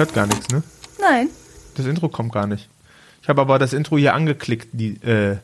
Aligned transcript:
hört 0.00 0.14
gar 0.14 0.26
nichts, 0.26 0.48
ne? 0.48 0.62
Nein. 1.00 1.28
Das 1.76 1.86
Intro 1.86 2.08
kommt 2.08 2.32
gar 2.32 2.46
nicht. 2.46 2.68
Ich 3.22 3.28
habe 3.28 3.40
aber 3.40 3.58
das 3.58 3.72
Intro 3.72 3.98
hier 3.98 4.14
angeklickt, 4.14 4.68
die 4.72 4.94
äh, 5.02 5.36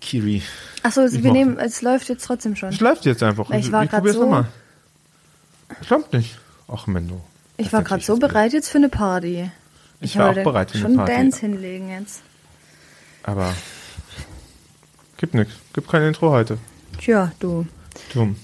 Kiri. 0.00 0.42
Achso, 0.82 1.04
Ich 1.04 1.22
wir 1.22 1.32
nehmen, 1.32 1.58
es 1.58 1.82
läuft 1.82 2.08
jetzt 2.08 2.24
trotzdem 2.24 2.56
schon. 2.56 2.70
Es 2.70 2.80
läuft 2.80 3.04
jetzt 3.04 3.22
einfach. 3.22 3.50
Ich 3.50 3.70
war 3.72 3.86
probier's 3.86 4.16
so- 4.16 4.22
nochmal. 4.22 4.46
Klappt 5.86 6.12
nicht. 6.12 6.38
Ach, 6.68 6.86
Menno. 6.86 7.20
Ich 7.56 7.72
war 7.72 7.82
gerade 7.82 8.02
so 8.02 8.16
bereit 8.16 8.52
jetzt 8.52 8.68
für 8.70 8.78
eine 8.78 8.88
Party. 8.88 9.50
Ich 10.00 10.16
war 10.16 10.30
auch 10.30 10.34
bereit 10.34 10.70
für 10.70 10.78
eine 10.78 10.86
schon 10.86 10.96
Party. 10.96 11.12
Dance 11.12 11.40
hinlegen 11.40 11.90
jetzt. 11.90 12.22
Aber 13.22 13.54
gibt 15.18 15.34
nichts. 15.34 15.52
Gibt 15.74 15.88
kein 15.88 16.02
Intro 16.02 16.30
heute. 16.30 16.58
Tja, 16.98 17.32
du. 17.38 17.66
Dumm. 18.14 18.36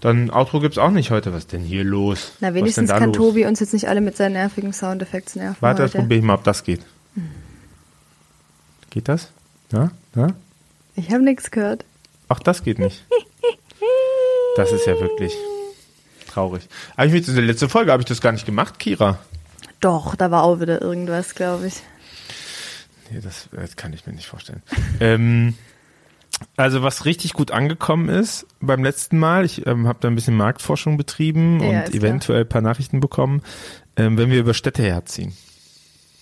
Dann 0.00 0.30
Outro 0.30 0.60
gibt's 0.60 0.78
auch 0.78 0.90
nicht 0.90 1.10
heute. 1.10 1.32
Was 1.32 1.46
denn 1.46 1.62
hier 1.62 1.84
los? 1.84 2.32
Na, 2.40 2.54
wenigstens 2.54 2.90
kann 2.90 3.04
los? 3.06 3.16
Tobi 3.16 3.46
uns 3.46 3.60
jetzt 3.60 3.72
nicht 3.72 3.88
alle 3.88 4.00
mit 4.00 4.16
seinen 4.16 4.34
nervigen 4.34 4.72
Soundeffekts 4.72 5.36
nerven. 5.36 5.56
Warte, 5.60 5.82
das 5.82 5.92
probiere 5.92 6.20
ich 6.20 6.24
mal, 6.24 6.34
ob 6.34 6.44
das 6.44 6.62
geht. 6.64 6.80
Geht 8.90 9.08
das? 9.08 9.30
Ja? 9.72 9.90
Ja? 10.14 10.28
Ich 10.94 11.10
habe 11.10 11.22
nichts 11.22 11.50
gehört. 11.50 11.84
Ach, 12.28 12.40
das 12.40 12.62
geht 12.62 12.78
nicht. 12.78 13.04
Das 14.56 14.72
ist 14.72 14.86
ja 14.86 14.98
wirklich 15.00 15.32
traurig. 16.28 16.68
Aber 16.96 17.06
ich 17.06 17.12
will, 17.12 17.26
in 17.26 17.34
der 17.34 17.44
letzten 17.44 17.68
Folge 17.68 17.92
habe 17.92 18.02
ich 18.02 18.08
das 18.08 18.20
gar 18.20 18.32
nicht 18.32 18.46
gemacht, 18.46 18.78
Kira. 18.78 19.18
Doch, 19.80 20.16
da 20.16 20.30
war 20.30 20.42
auch 20.42 20.60
wieder 20.60 20.82
irgendwas, 20.82 21.34
glaube 21.34 21.68
ich. 21.68 21.74
Nee, 23.10 23.20
das, 23.20 23.48
das 23.52 23.76
kann 23.76 23.92
ich 23.92 24.06
mir 24.06 24.12
nicht 24.12 24.26
vorstellen. 24.26 24.62
ähm, 25.00 25.54
also 26.56 26.82
was 26.82 27.04
richtig 27.04 27.32
gut 27.32 27.50
angekommen 27.50 28.08
ist 28.08 28.46
beim 28.60 28.82
letzten 28.84 29.18
Mal, 29.18 29.44
ich 29.44 29.66
ähm, 29.66 29.86
habe 29.88 29.98
da 30.00 30.08
ein 30.08 30.14
bisschen 30.14 30.36
Marktforschung 30.36 30.96
betrieben 30.96 31.60
Ja, 31.62 31.68
und 31.84 31.94
eventuell 31.94 32.42
ein 32.42 32.48
paar 32.48 32.62
Nachrichten 32.62 33.00
bekommen, 33.00 33.42
ähm, 33.96 34.16
wenn 34.18 34.30
wir 34.30 34.38
über 34.40 34.54
Städte 34.54 34.82
herziehen. 34.82 35.32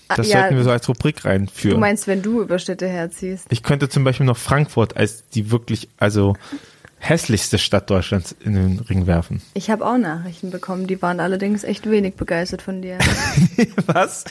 Das 0.08 0.20
Ah, 0.20 0.22
ja, 0.22 0.40
sollten 0.40 0.56
wir 0.56 0.64
so 0.64 0.70
als 0.70 0.88
Rubrik 0.88 1.22
du 1.22 1.28
reinführen. 1.28 1.80
meinst, 1.80 2.06
wenn 2.06 2.22
du 2.22 2.40
über 2.40 2.58
Städte 2.58 2.86
herziehst. 2.88 3.46
ich 3.50 3.62
könnte 3.62 3.88
zum 3.88 4.04
Beispiel 4.04 4.26
noch 4.26 4.36
Frankfurt 4.36 4.96
als 4.96 5.28
die 5.30 5.50
wirklich, 5.50 5.88
also 5.98 6.34
hässlichste 6.98 7.58
Stadt 7.58 7.90
Deutschlands 7.90 8.34
in 8.40 8.54
den 8.54 8.78
Ring 8.80 9.06
werfen. 9.06 9.42
Ich 9.54 9.68
habe 9.70 9.84
auch 9.84 9.98
Nachrichten 9.98 10.50
bekommen, 10.50 10.86
die 10.86 11.02
waren 11.02 11.20
allerdings 11.20 11.62
echt 11.64 11.90
wenig 11.90 12.14
begeistert 12.14 12.62
von 12.62 12.82
dir. 12.82 12.98
Was? 13.86 14.24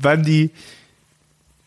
Waren 0.00 0.24
die 0.24 0.50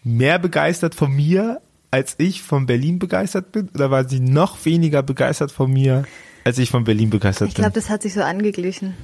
mehr 0.03 0.37
begeistert 0.39 0.93
von 0.95 1.11
mir, 1.11 1.61
als 1.91 2.15
ich 2.17 2.41
von 2.41 2.65
Berlin 2.65 2.99
begeistert 2.99 3.51
bin? 3.51 3.69
Oder 3.73 3.91
waren 3.91 4.07
sie 4.09 4.19
noch 4.19 4.63
weniger 4.65 5.03
begeistert 5.03 5.51
von 5.51 5.71
mir, 5.71 6.03
als 6.43 6.57
ich 6.57 6.69
von 6.69 6.83
Berlin 6.83 7.09
begeistert 7.09 7.49
Ich 7.49 7.55
glaube, 7.55 7.71
bin? 7.71 7.81
das 7.81 7.89
hat 7.89 8.01
sich 8.01 8.13
so 8.13 8.21
angeglichen. 8.21 8.95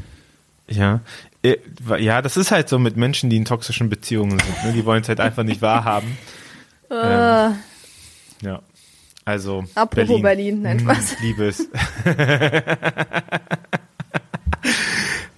Ja. 0.70 1.02
Äh, 1.44 1.58
Ja, 2.00 2.22
das 2.22 2.38
ist 2.38 2.52
halt 2.52 2.70
so 2.70 2.80
mit 2.80 2.96
Menschen, 2.98 3.30
die 3.30 3.38
in 3.38 3.46
toxischen 3.46 3.90
Beziehungen 3.90 4.40
sind. 4.40 4.64
Ne? 4.66 4.74
Die 4.74 4.86
wollen 4.86 5.02
es 5.02 5.10
halt 5.10 5.20
einfach 5.20 5.44
nicht 5.44 5.62
wahrhaben. 5.62 6.18
Ähm, 6.92 7.56
ja. 8.44 8.62
Also. 9.26 9.64
Apropos 9.74 10.22
Berlin, 10.22 10.62
nein, 10.62 10.78
Hm, 10.80 10.86
Spaß. 10.92 11.16
Liebes. 11.22 11.68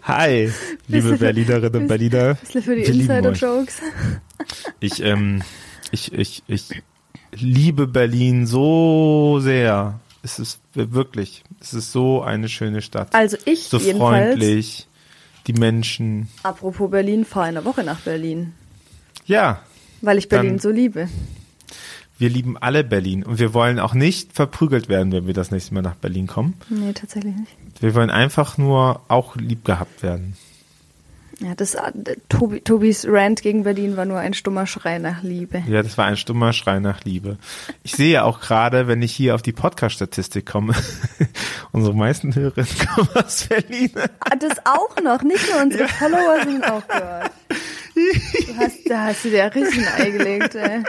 Hi, 0.03 0.52
liebe 0.87 1.17
Berlinerinnen 1.17 1.81
und 1.83 1.87
Berliner. 1.87 2.35
Bisschen 2.35 2.61
für 2.61 2.75
die. 2.75 2.83
Insider-Jokes. 2.83 3.77
Ich, 4.80 5.02
ähm, 5.02 5.41
ich, 5.91 6.11
ich, 6.13 6.43
ich 6.47 6.83
liebe 7.33 7.88
Berlin 7.88 8.45
so 8.45 9.39
sehr. 9.41 9.99
Es 10.23 10.39
ist 10.39 10.59
wirklich, 10.73 11.44
es 11.59 11.73
ist 11.73 11.91
so 11.91 12.21
eine 12.23 12.49
schöne 12.49 12.81
Stadt. 12.81 13.13
Also 13.13 13.38
ich 13.45 13.66
so 13.66 13.77
freundlich, 13.80 14.88
die 15.47 15.53
Menschen. 15.53 16.30
apropos 16.43 16.89
Berlin, 16.89 17.25
fahre 17.25 17.49
in 17.49 17.55
der 17.55 17.65
Woche 17.65 17.83
nach 17.83 17.99
Berlin, 17.99 18.53
Ja, 19.26 19.59
weil 20.02 20.17
ich 20.17 20.27
Berlin 20.30 20.58
so 20.59 20.70
liebe. 20.71 21.08
wir 22.17 22.30
lieben 22.30 22.58
alle 22.58 22.83
Berlin 22.83 23.23
und 23.23 23.37
wir 23.39 23.53
wollen 23.53 23.80
auch 23.80 23.93
nicht 23.93 24.33
verprügelt 24.33 24.89
werden, 24.89 25.11
wenn 25.11 25.27
wir 25.27 25.33
das 25.36 25.52
nächste 25.52 25.73
Mal 25.76 25.82
nach 25.83 25.95
Berlin 25.95 26.26
kommen. 26.27 26.55
Nee, 26.70 26.93
tatsächlich 26.93 27.36
nicht. 27.36 27.52
Wir 27.82 27.93
wollen 27.93 28.09
einfach 28.09 28.58
nur 28.58 29.02
auch 29.08 29.36
lieb 29.36 29.64
gehabt 29.65 30.02
werden. 30.02 30.36
Ja, 31.39 31.53
das, 31.55 31.75
äh, 31.75 31.91
Tobi, 32.29 32.61
Tobis 32.61 33.05
Rant 33.07 33.41
gegen 33.41 33.63
Berlin 33.63 33.97
war 33.97 34.05
nur 34.05 34.19
ein 34.19 34.33
stummer 34.33 34.67
Schrei 34.67 34.99
nach 34.99 35.21
Liebe. 35.21 35.63
Ja, 35.67 35.83
das 35.83 35.97
war 35.97 36.05
ein 36.05 36.17
stummer 36.17 36.53
Schrei 36.53 36.79
nach 36.79 37.03
Liebe. 37.03 37.37
Ich 37.83 37.93
sehe 37.93 38.23
auch 38.23 38.39
gerade, 38.39 38.87
wenn 38.87 39.01
ich 39.01 39.13
hier 39.13 39.35
auf 39.35 39.41
die 39.41 39.51
Podcast-Statistik 39.51 40.45
komme, 40.45 40.73
unsere 41.71 41.93
meisten 41.95 42.33
Hörerinnen 42.33 42.69
kommen 42.95 43.09
aus 43.15 43.47
Berlin. 43.47 43.91
Ah, 44.19 44.35
das 44.35 44.65
auch 44.65 44.95
noch, 45.03 45.21
nicht 45.23 45.49
nur 45.51 45.61
unsere 45.61 45.87
Follower 45.87 46.43
sind 46.43 46.63
auch 46.63 46.83
dort. 46.87 47.31
Du 47.95 48.57
hast, 48.57 48.89
da 48.89 49.03
hast 49.05 49.25
du 49.25 49.29
dir 49.29 49.37
ja 49.37 49.47
richtig 49.47 49.87
ein 49.87 50.02
Ei 50.02 50.09
gelegt, 50.11 50.55
ey. 50.55 50.83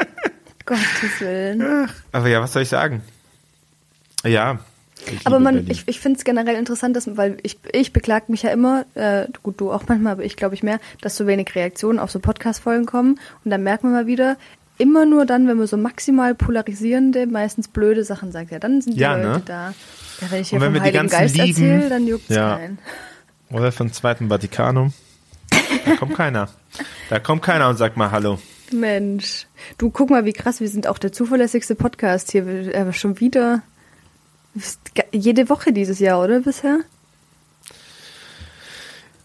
Gottes 0.64 1.20
Willen. 1.20 1.88
Aber 2.12 2.28
ja, 2.28 2.40
was 2.40 2.52
soll 2.52 2.62
ich 2.62 2.68
sagen? 2.68 3.02
Ja. 4.24 4.58
Ich 5.10 5.26
Aber 5.26 5.38
man, 5.38 5.54
Berlin. 5.54 5.70
ich, 5.70 5.84
ich 5.86 6.00
finde 6.00 6.18
es 6.18 6.24
generell 6.24 6.56
interessant, 6.56 6.96
dass, 6.96 7.16
weil 7.16 7.36
ich, 7.42 7.58
ich 7.72 7.92
beklag 7.92 8.28
mich 8.28 8.42
ja 8.42 8.50
immer, 8.50 8.86
äh, 8.94 9.26
gut, 9.42 9.60
du 9.60 9.70
auch 9.70 9.84
manchmal, 9.86 10.12
aber 10.12 10.24
ich 10.24 10.36
glaube 10.36 10.54
ich 10.54 10.62
mehr, 10.62 10.80
dass 11.00 11.16
so 11.16 11.26
wenig 11.26 11.54
Reaktionen 11.54 11.98
auf 11.98 12.10
so 12.10 12.18
Podcast-Folgen 12.18 12.86
kommen. 12.86 13.20
Und 13.44 13.50
dann 13.50 13.62
merkt 13.62 13.84
man 13.84 13.92
mal 13.92 14.06
wieder, 14.06 14.36
immer 14.78 15.06
nur 15.06 15.26
dann, 15.26 15.46
wenn 15.48 15.58
man 15.58 15.66
so 15.66 15.76
maximal 15.76 16.34
polarisierende, 16.34 17.26
meistens 17.26 17.68
blöde 17.68 18.04
Sachen 18.04 18.32
sagt, 18.32 18.50
ja, 18.50 18.58
dann 18.58 18.80
sind 18.80 18.96
die 18.96 19.00
Ja, 19.00 19.16
Leute 19.16 19.28
ne? 19.28 19.42
da. 19.44 19.74
Ja, 20.20 20.30
wenn 20.30 20.40
ich 20.40 20.50
hier 20.50 20.56
Und 20.56 20.62
wenn 20.62 20.68
vom 20.68 20.74
wir 20.74 20.82
Heiligen 20.82 21.08
ganzen 21.08 21.18
Geist 21.18 21.38
erzähle, 21.38 21.88
dann 21.88 22.06
juckt's 22.06 22.28
ja. 22.28 22.56
keinen. 22.56 22.78
Oder 23.50 23.72
vom 23.72 23.92
Zweiten 23.92 24.28
Vatikanum. 24.28 24.92
Da 25.84 25.96
kommt 25.96 26.14
keiner. 26.14 26.48
Da 27.10 27.20
kommt 27.20 27.42
keiner 27.42 27.68
und 27.68 27.76
sagt 27.76 27.96
mal 27.96 28.10
Hallo. 28.10 28.38
Mensch, 28.72 29.46
du 29.78 29.90
guck 29.90 30.10
mal, 30.10 30.24
wie 30.24 30.32
krass, 30.32 30.60
wir 30.60 30.68
sind 30.68 30.88
auch 30.88 30.98
der 30.98 31.12
zuverlässigste 31.12 31.76
Podcast 31.76 32.32
hier. 32.32 32.46
Wir, 32.46 32.74
äh, 32.74 32.92
schon 32.92 33.20
wieder 33.20 33.62
jede 35.12 35.49
Woche 35.49 35.72
dieses 35.72 35.99
Jahr, 35.99 36.22
oder 36.22 36.41
bisher? 36.41 36.78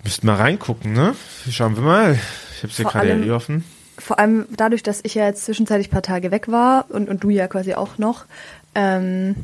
Müssten 0.03 0.27
mal 0.27 0.35
reingucken, 0.35 0.93
ne? 0.93 1.15
Schauen 1.49 1.75
wir 1.75 1.83
mal. 1.83 2.19
Ich 2.57 2.63
hab's 2.63 2.75
Vor 2.75 2.91
gerade 2.91 3.11
allem- 3.11 3.23
eh 3.23 3.31
offen. 3.31 3.63
Vor 3.97 4.17
allem 4.17 4.47
dadurch, 4.49 4.81
dass 4.81 5.01
ich 5.03 5.13
ja 5.13 5.25
jetzt 5.27 5.45
zwischenzeitlich 5.45 5.89
ein 5.89 5.91
paar 5.91 6.01
Tage 6.01 6.31
weg 6.31 6.47
war 6.47 6.85
und, 6.89 7.07
und 7.07 7.23
du 7.23 7.29
ja 7.29 7.47
quasi 7.47 7.75
auch 7.75 7.99
noch, 7.99 8.25
ähm, 8.73 9.35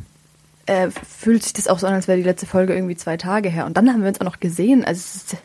äh, 0.66 0.90
fühlt 0.90 1.44
sich 1.44 1.54
das 1.54 1.68
auch 1.68 1.78
so 1.78 1.86
an, 1.86 1.94
als 1.94 2.08
wäre 2.08 2.18
die 2.18 2.24
letzte 2.24 2.48
Folge 2.48 2.74
irgendwie 2.74 2.96
zwei 2.96 3.18
Tage 3.18 3.50
her. 3.50 3.68
Und 3.68 3.78
dann 3.78 3.88
haben 3.90 4.02
wir 4.02 4.08
uns 4.10 4.20
auch 4.20 4.26
noch 4.26 4.40
gesehen. 4.40 4.84
Also 4.84 4.98
es 5.00 5.16
ist 5.16 5.38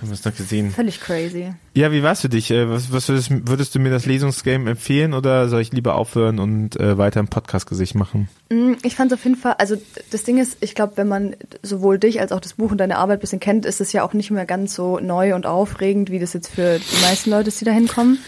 Haben 0.00 0.08
wir 0.08 0.14
es 0.14 0.24
noch 0.24 0.34
gesehen. 0.34 0.70
völlig 0.70 1.00
crazy. 1.00 1.52
Ja, 1.74 1.90
wie 1.92 2.02
war's 2.02 2.20
für 2.20 2.28
dich? 2.28 2.50
Äh, 2.50 2.68
Was, 2.68 2.92
was 2.92 3.08
würdest, 3.08 3.30
würdest 3.48 3.74
du 3.74 3.78
mir 3.80 3.90
das 3.90 4.06
Lesungsgame 4.06 4.70
empfehlen 4.70 5.12
oder 5.14 5.48
soll 5.48 5.60
ich 5.60 5.72
lieber 5.72 5.94
aufhören 5.96 6.38
und 6.38 6.78
äh, 6.78 6.96
weiter 6.98 7.20
im 7.20 7.28
Podcast-Gesicht 7.28 7.94
machen? 7.94 8.28
Mm, 8.50 8.72
Ich 8.82 8.94
fand 8.96 9.12
auf 9.12 9.24
jeden 9.24 9.36
Fall, 9.36 9.54
also 9.58 9.76
das 10.10 10.22
Ding 10.24 10.38
ist, 10.38 10.58
ich 10.60 10.74
glaube, 10.74 10.92
wenn 10.96 11.08
man 11.08 11.34
sowohl 11.62 11.98
dich 11.98 12.20
als 12.20 12.32
auch 12.32 12.40
das 12.40 12.54
Buch 12.54 12.70
und 12.70 12.78
deine 12.78 12.98
Arbeit 12.98 13.18
ein 13.18 13.20
bisschen 13.22 13.40
kennt, 13.40 13.66
ist 13.66 13.80
es 13.80 13.92
ja 13.92 14.02
auch 14.04 14.12
nicht 14.12 14.30
mehr 14.30 14.46
ganz 14.46 14.74
so 14.74 14.98
neu 15.00 15.34
und 15.34 15.46
aufregend, 15.46 16.10
wie 16.10 16.18
das 16.18 16.32
jetzt 16.32 16.48
für 16.48 16.78
die 16.78 17.02
meisten 17.02 17.30
Leute 17.30 17.48
ist, 17.48 17.60
die 17.60 17.64
da 17.64 17.72
hinkommen. 17.72 18.18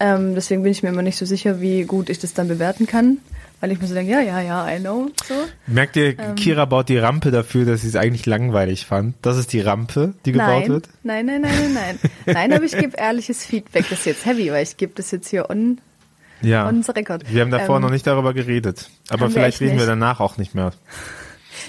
Ähm, 0.00 0.34
deswegen 0.34 0.62
bin 0.64 0.72
ich 0.72 0.82
mir 0.82 0.88
immer 0.88 1.02
nicht 1.02 1.16
so 1.16 1.24
sicher, 1.26 1.60
wie 1.60 1.84
gut 1.84 2.10
ich 2.10 2.18
das 2.18 2.34
dann 2.34 2.48
bewerten 2.48 2.86
kann, 2.86 3.18
weil 3.64 3.72
ich 3.72 3.80
mir 3.80 3.86
so 3.86 3.94
denke, 3.94 4.12
ja, 4.12 4.20
ja, 4.20 4.42
ja, 4.42 4.68
I 4.70 4.78
know. 4.78 5.08
So. 5.26 5.32
Merkt 5.66 5.96
ihr, 5.96 6.18
Ähm. 6.18 6.34
Kira 6.34 6.66
baut 6.66 6.90
die 6.90 6.98
Rampe 6.98 7.30
dafür, 7.30 7.64
dass 7.64 7.80
sie 7.80 7.88
es 7.88 7.96
eigentlich 7.96 8.26
langweilig 8.26 8.84
fand. 8.84 9.14
Das 9.22 9.38
ist 9.38 9.54
die 9.54 9.60
Rampe, 9.62 10.12
die 10.26 10.32
gebaut 10.32 10.48
Nein, 10.48 10.68
wird. 10.68 10.88
nein, 11.02 11.24
nein, 11.24 11.40
nein, 11.40 11.72
nein, 11.72 11.72
nein. 11.72 12.10
Nein, 12.34 12.52
aber 12.52 12.64
ich 12.64 12.76
gebe 12.76 12.94
ehrliches 12.98 13.46
Feedback. 13.46 13.86
Das 13.88 14.00
ist 14.00 14.04
jetzt 14.04 14.26
heavy, 14.26 14.52
weil 14.52 14.62
ich 14.64 14.76
gebe 14.76 14.92
das 14.94 15.10
jetzt 15.12 15.28
hier 15.28 15.48
on, 15.48 15.80
Ja. 16.42 16.68
on 16.68 16.82
the 16.82 16.92
record. 16.92 17.24
Wir 17.32 17.40
haben 17.40 17.50
davor 17.50 17.76
Ähm, 17.76 17.82
noch 17.82 17.90
nicht 17.90 18.06
darüber 18.06 18.34
geredet. 18.34 18.90
Aber 19.08 19.28
wir 19.28 19.30
vielleicht 19.30 19.60
reden 19.62 19.70
wir 19.72 19.76
nicht. 19.78 19.88
danach 19.88 20.20
auch 20.20 20.36
nicht 20.36 20.54
mehr. 20.54 20.72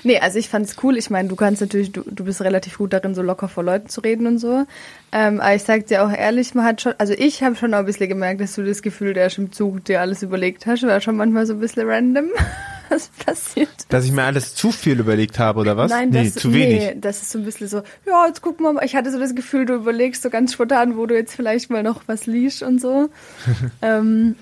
Nee, 0.03 0.19
also 0.19 0.39
ich 0.39 0.49
fand's 0.49 0.75
cool. 0.83 0.97
Ich 0.97 1.09
meine, 1.09 1.29
du 1.29 1.35
kannst 1.35 1.61
natürlich, 1.61 1.91
du, 1.91 2.03
du 2.03 2.25
bist 2.25 2.41
relativ 2.41 2.77
gut 2.77 2.93
darin, 2.93 3.15
so 3.15 3.21
locker 3.21 3.47
vor 3.47 3.63
Leuten 3.63 3.89
zu 3.89 4.01
reden 4.01 4.27
und 4.27 4.37
so. 4.37 4.65
Ähm, 5.11 5.39
aber 5.39 5.55
ich 5.55 5.63
sag 5.63 5.87
dir 5.87 6.05
auch 6.05 6.11
ehrlich, 6.11 6.53
man 6.55 6.65
hat 6.65 6.81
schon, 6.81 6.93
also 6.97 7.13
ich 7.13 7.43
habe 7.43 7.55
schon 7.55 7.73
auch 7.73 7.79
ein 7.79 7.85
bisschen 7.85 8.09
gemerkt, 8.09 8.41
dass 8.41 8.55
du 8.55 8.63
das 8.63 8.81
Gefühl, 8.81 9.13
der 9.13 9.31
im 9.37 9.51
Zug 9.51 9.85
dir 9.85 10.01
alles 10.01 10.23
überlegt 10.23 10.65
hast, 10.65 10.83
war 10.83 11.01
schon 11.01 11.15
manchmal 11.15 11.45
so 11.45 11.53
ein 11.53 11.59
bisschen 11.59 11.87
random, 11.87 12.25
was 12.89 13.09
passiert. 13.25 13.69
Dass 13.89 14.05
ich 14.05 14.11
mir 14.11 14.23
alles 14.23 14.55
zu 14.55 14.71
viel 14.71 14.99
überlegt 14.99 15.39
habe, 15.39 15.59
oder 15.59 15.77
was? 15.77 15.91
Nein, 15.91 16.09
nee, 16.09 16.25
das, 16.25 16.35
zu 16.35 16.53
wenig. 16.53 16.79
Nee, 16.79 16.95
das 16.99 17.21
ist 17.21 17.31
so 17.31 17.39
ein 17.39 17.45
bisschen 17.45 17.67
so, 17.67 17.81
ja, 18.05 18.27
jetzt 18.27 18.41
gucken 18.41 18.65
wir 18.65 18.73
mal. 18.73 18.85
Ich 18.85 18.95
hatte 18.95 19.11
so 19.11 19.19
das 19.19 19.35
Gefühl, 19.35 19.65
du 19.65 19.75
überlegst 19.75 20.21
so 20.21 20.29
ganz 20.29 20.53
spontan, 20.53 20.97
wo 20.97 21.05
du 21.05 21.15
jetzt 21.15 21.35
vielleicht 21.35 21.69
mal 21.69 21.83
noch 21.83 22.03
was 22.07 22.25
liest 22.25 22.63
und 22.63 22.81
so. 22.81 23.09
ähm, 23.81 24.35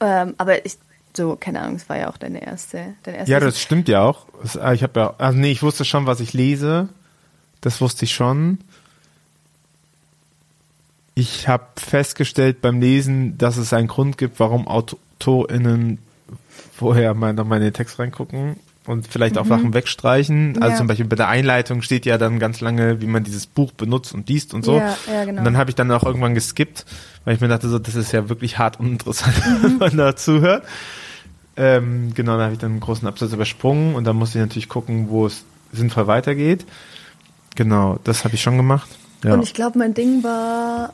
ähm, 0.00 0.34
aber 0.38 0.64
ich, 0.64 0.78
so, 1.16 1.36
keine 1.36 1.60
Ahnung, 1.60 1.76
es 1.76 1.88
war 1.88 1.96
ja 1.98 2.08
auch 2.10 2.16
deine 2.16 2.42
erste, 2.46 2.94
dein 3.02 3.14
erstes. 3.14 3.28
Ja, 3.30 3.40
das 3.40 3.60
stimmt 3.60 3.88
ja 3.88 4.02
auch. 4.02 4.26
Ah, 4.60 4.72
Ich 4.72 4.82
habe 4.82 5.00
ja, 5.00 5.14
also 5.18 5.38
nee, 5.38 5.50
ich 5.50 5.62
wusste 5.62 5.84
schon, 5.84 6.06
was 6.06 6.20
ich 6.20 6.32
lese. 6.32 6.88
Das 7.60 7.80
wusste 7.80 8.04
ich 8.04 8.14
schon. 8.14 8.58
Ich 11.14 11.48
habe 11.48 11.64
festgestellt 11.76 12.60
beim 12.60 12.80
Lesen, 12.80 13.38
dass 13.38 13.56
es 13.56 13.72
einen 13.72 13.88
Grund 13.88 14.18
gibt, 14.18 14.38
warum 14.38 14.68
AutorInnen 14.68 15.98
vorher 16.74 17.14
mal 17.14 17.32
noch 17.32 17.46
mal 17.46 17.56
in 17.56 17.62
den 17.62 17.72
Text 17.72 17.98
reingucken. 17.98 18.56
und 18.86 19.08
vielleicht 19.08 19.36
auch 19.36 19.46
Sachen 19.46 19.74
wegstreichen. 19.74 20.58
Also 20.62 20.70
Ja. 20.74 20.76
zum 20.76 20.86
Beispiel 20.86 21.06
bei 21.06 21.16
der 21.16 21.26
Einleitung 21.26 21.82
steht 21.82 22.06
ja 22.06 22.18
dann 22.18 22.38
ganz 22.38 22.60
lange, 22.60 23.00
wie 23.00 23.06
man 23.08 23.24
dieses 23.24 23.44
Buch 23.48 23.72
benutzt 23.72 24.14
und 24.14 24.28
liest 24.28 24.54
und 24.54 24.64
so. 24.64 24.76
Ja, 24.78 24.96
ja, 25.12 25.24
genau. 25.24 25.40
Und 25.40 25.44
dann 25.44 25.56
habe 25.56 25.70
ich 25.70 25.74
dann 25.74 25.90
auch 25.90 26.04
irgendwann 26.04 26.34
geskippt, 26.34 26.86
weil 27.24 27.34
ich 27.34 27.40
mir 27.40 27.48
dachte, 27.48 27.68
so, 27.68 27.80
das 27.80 27.96
ist 27.96 28.12
ja 28.12 28.28
wirklich 28.28 28.58
hart 28.58 28.78
uninteressant, 28.78 29.34
wenn 29.62 29.78
man 29.78 29.96
da 29.96 30.14
zuhört. 30.14 30.62
Ähm, 31.56 32.12
genau, 32.14 32.36
da 32.36 32.44
habe 32.44 32.52
ich 32.52 32.58
dann 32.58 32.72
einen 32.72 32.80
großen 32.80 33.08
Absatz 33.08 33.32
übersprungen 33.32 33.94
und 33.94 34.04
dann 34.04 34.16
musste 34.16 34.38
ich 34.38 34.44
natürlich 34.44 34.68
gucken, 34.68 35.08
wo 35.08 35.26
es 35.26 35.44
sinnvoll 35.72 36.06
weitergeht. 36.06 36.66
Genau, 37.54 37.98
das 38.04 38.24
habe 38.24 38.34
ich 38.34 38.42
schon 38.42 38.56
gemacht. 38.56 38.88
Ja. 39.24 39.32
Und 39.34 39.42
ich 39.42 39.54
glaube, 39.54 39.78
mein 39.78 39.94
Ding 39.94 40.22
war, 40.22 40.92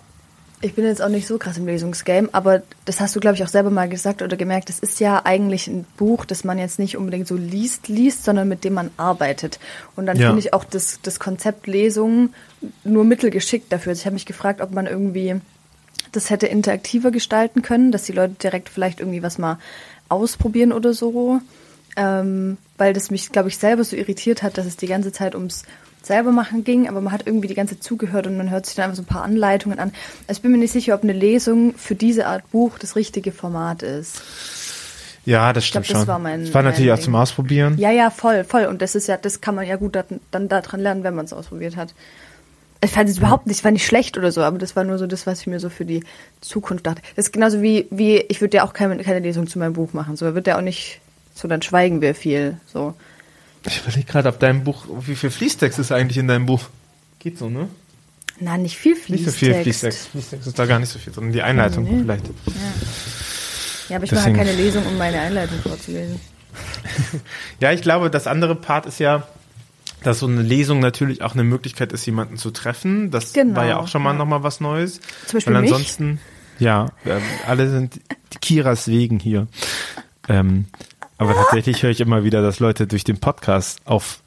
ich 0.61 0.75
bin 0.75 0.85
jetzt 0.85 1.03
auch 1.03 1.09
nicht 1.09 1.27
so 1.27 1.39
krass 1.39 1.59
im 1.59 1.67
Lesungsgame, 1.67 2.29
aber 2.31 2.63
das 2.85 3.01
hast 3.01 3.17
du, 3.17 3.21
glaube 3.21 3.35
ich, 3.37 3.43
auch 3.43 3.49
selber 3.49 3.71
mal 3.71 3.89
gesagt 3.89 4.23
oder 4.23 4.37
gemerkt, 4.37 4.69
das 4.69 4.79
ist 4.79 5.01
ja 5.01 5.23
eigentlich 5.25 5.67
ein 5.67 5.85
Buch, 5.97 6.25
das 6.25 6.45
man 6.45 6.59
jetzt 6.59 6.79
nicht 6.79 6.97
unbedingt 6.97 7.27
so 7.27 7.35
liest, 7.35 7.89
liest, 7.89 8.23
sondern 8.23 8.49
mit 8.49 8.63
dem 8.63 8.75
man 8.75 8.91
arbeitet. 8.97 9.59
Und 9.97 10.07
dann 10.07 10.17
Ja. 10.17 10.29
finde 10.29 10.41
ich 10.41 10.55
auch 10.55 10.63
das, 10.65 11.01
das 11.03 11.19
Konzept 11.19 11.67
Lesung 11.67 12.33
nur 12.85 13.05
mittelgeschickt 13.05 13.73
dafür. 13.73 13.91
Also 13.91 14.01
ich 14.01 14.07
habe 14.07 14.15
mich 14.15 14.27
gefragt, 14.27 14.61
ob 14.61 14.71
man 14.71 14.87
irgendwie 14.87 15.41
das 16.13 16.31
hätte 16.31 16.47
interaktiver 16.47 17.11
gestalten 17.11 17.63
können, 17.63 17.91
dass 17.91 18.05
die 18.05 18.13
Leute 18.13 18.35
direkt 18.35 18.69
vielleicht 18.69 19.01
irgendwie 19.01 19.23
was 19.23 19.39
mal 19.39 19.59
ausprobieren 20.13 20.73
oder 20.73 20.93
so. 20.95 21.41
Ähm, 21.97 22.57
weil 22.79 22.95
das 22.95 23.11
mich, 23.11 23.33
glaube 23.33 23.49
ich, 23.51 23.59
selber 23.59 23.85
so 23.85 23.97
irritiert 23.97 24.43
hat, 24.43 24.57
dass 24.57 24.65
es 24.67 24.77
die 24.79 24.87
ganze 24.87 25.13
Zeit 25.13 25.35
ums 25.35 25.65
selber 26.03 26.33
machen 26.33 26.65
ging, 26.65 26.89
aber 26.89 27.01
man 27.01 27.13
hat 27.13 27.27
irgendwie 27.27 27.49
die 27.49 27.55
ganze 27.55 27.75
Zeit 27.77 27.85
zugehört 27.85 28.27
und 28.27 28.37
man 28.37 28.51
hört 28.51 28.67
sich 28.67 28.75
dann 28.75 28.85
einfach 28.87 28.97
so 28.97 29.03
ein 29.03 29.07
paar 29.07 29.23
Anleitungen 29.23 29.79
an. 29.79 29.93
Also 30.27 30.39
ich 30.39 30.43
bin 30.43 30.51
mir 30.53 30.59
nicht 30.59 30.73
sicher, 30.73 30.95
ob 30.95 31.03
eine 31.05 31.13
Lesung 31.13 31.75
für 31.77 31.95
diese 31.95 32.27
Art 32.27 32.51
Buch 32.51 32.79
das 32.79 32.97
richtige 32.97 33.31
Format 33.31 33.83
ist. 33.85 34.21
ja, 35.25 35.53
das 35.53 35.65
stimmt 35.67 35.85
glaub, 35.87 35.95
das 35.95 36.01
schon. 36.03 36.09
war 36.09 36.19
mein- 36.19 36.45
das 36.47 36.55
war 36.55 36.63
natürlich 36.63 36.91
auch 36.93 36.99
zum. 36.99 37.15
Ausprobieren. 37.15 37.77
Ja, 37.79 37.91
ja, 37.93 38.11
voll, 38.11 38.43
voll. 38.45 38.65
Und 38.65 38.83
das 38.83 38.95
ist 38.97 39.07
ja, 39.07 39.17
das 39.17 39.41
kann 39.41 39.55
man 39.55 39.67
ja 39.67 39.77
gut 39.77 39.95
dann, 39.95 40.21
dann 40.33 40.49
daran 40.49 40.81
lernen, 40.81 41.05
wenn 41.05 41.15
man 41.15 41.27
es 41.27 41.33
ausprobiert 41.33 41.77
hat. 41.77 41.95
Ich 42.85 42.91
fand 42.91 43.09
es 43.09 43.19
überhaupt 43.19 43.47
nicht, 43.47 43.59
es 43.59 43.65
war 43.65 43.71
nicht 43.71 43.87
schlecht 43.87 44.19
oder 44.19 44.33
so, 44.33 44.43
aber 44.43 44.59
das 44.59 44.75
war 44.75 44.83
nur 44.85 44.99
so 44.99 45.07
das, 45.07 45.27
was 45.27 45.41
ich 45.43 45.47
mir 45.47 45.61
so 45.61 45.69
für 45.71 45.85
die 45.85 46.03
Zukunft 46.41 46.87
dachte. 46.87 47.01
Das 47.15 47.27
ist 47.27 47.33
genauso 47.33 47.63
wie, 47.63 47.87
wie 47.91 48.17
ich 48.17 48.41
würde 48.41 48.57
ja 48.57 48.65
auch 48.65 48.73
keine, 48.73 48.97
keine 49.05 49.21
Lesung 49.21 49.47
zu 49.47 49.59
meinem 49.61 49.75
Buch 49.75 49.93
machen. 49.93 50.17
So, 50.17 50.25
er 50.25 50.35
wird 50.35 50.47
ja 50.49 50.57
auch 50.59 50.63
nicht, 50.63 51.01
so 51.35 51.47
dann 51.47 51.63
schweigen 51.63 52.01
wir 52.01 52.15
viel. 52.17 52.57
So. 52.67 52.95
Ich 53.67 53.81
überlege 53.83 54.05
gerade, 54.05 54.29
ob 54.29 54.41
dein 54.41 54.65
Buch, 54.65 54.85
wie 55.07 55.15
viel 55.15 55.31
Fließtext 55.31 55.79
ist 55.79 55.93
eigentlich 55.93 56.19
in 56.19 56.27
deinem 56.27 56.47
Buch? 56.47 56.63
Geht 57.21 57.39
so, 57.39 57.49
ne? 57.49 57.69
Na, 58.41 58.59
nicht 58.59 58.77
viel 58.77 58.95
Nicht 58.95 59.05
Fließtext. 59.05 59.39
so 59.39 59.47
viel 59.47 59.55
Fließtext. 59.55 60.09
Fließtext 60.09 60.47
ist 60.49 60.59
da 60.59 60.67
gar 60.67 60.81
nicht 60.81 60.89
so 60.91 60.99
viel 60.99 61.13
drin. 61.13 61.31
Die 61.33 61.43
Einleitung 61.43 61.85
Nee. 61.85 62.01
vielleicht. 62.01 62.25
Ja, 63.89 63.97
aber 63.97 64.05
ich 64.05 64.11
mache 64.11 64.25
halt 64.25 64.35
Deswegen- 64.35 64.37
keine 64.37 64.53
Lesung, 64.55 64.87
um 64.87 64.99
meine 64.99 65.21
Einleitung 65.21 65.59
vorzulesen. 65.61 66.19
Ja, 67.61 67.73
ich 67.73 67.83
glaube, 67.83 68.11
das 68.11 68.27
andere 68.27 68.57
Part 68.57 68.87
ist 68.87 68.99
ja, 68.99 69.27
dass 70.03 70.19
so 70.21 70.27
eine 70.27 70.43
Lesung 70.43 70.81
natürlich 70.81 71.23
auch 71.23 71.35
eine 71.35 71.45
Möglichkeit 71.45 71.93
ist, 71.93 72.05
jemanden 72.07 72.37
zu 72.37 72.51
treffen. 72.51 73.11
Das 73.11 73.33
Genau, 73.33 73.57
war 73.57 73.67
ja 73.67 73.79
auch 73.79 73.89
schon 73.89 74.03
mal 74.03 74.13
ja. 74.13 74.19
nochmal 74.19 74.43
was 74.43 74.61
Neues. 74.61 75.01
Zum 75.27 75.39
Beispiel 75.39 75.55
Weil 75.55 75.63
mich. 75.63 75.73
ansonsten, 75.73 76.21
ja, 76.59 76.89
ähm, 77.05 77.23
alle 77.47 77.69
sind 77.71 78.01
Kiras 78.41 78.89
wegen 78.89 79.19
hier. 79.19 79.47
Ähm, 80.29 80.67
aber 81.19 81.35
tatsächlich 81.35 81.83
höre 81.83 81.91
ich 81.91 82.01
immer 82.01 82.25
wieder, 82.25 82.43
dass 82.43 82.61
Leute 82.61 82.87
durch 82.87 83.05
den 83.05 83.19
Podcast 83.19 83.81
auf, 83.85 84.21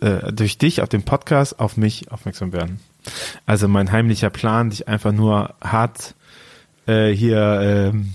äh, 0.00 0.32
durch 0.32 0.58
dich 0.58 0.82
auf 0.82 0.88
den 0.88 1.02
Podcast 1.02 1.60
auf 1.60 1.76
mich 1.76 2.10
aufmerksam 2.10 2.52
werden. 2.52 2.80
Also 3.46 3.68
mein 3.68 3.92
heimlicher 3.92 4.30
Plan, 4.30 4.70
dich 4.70 4.88
einfach 4.88 5.12
nur 5.12 5.54
hart 5.62 6.14
äh, 6.86 7.10
hier 7.10 7.92
ähm, 7.92 8.14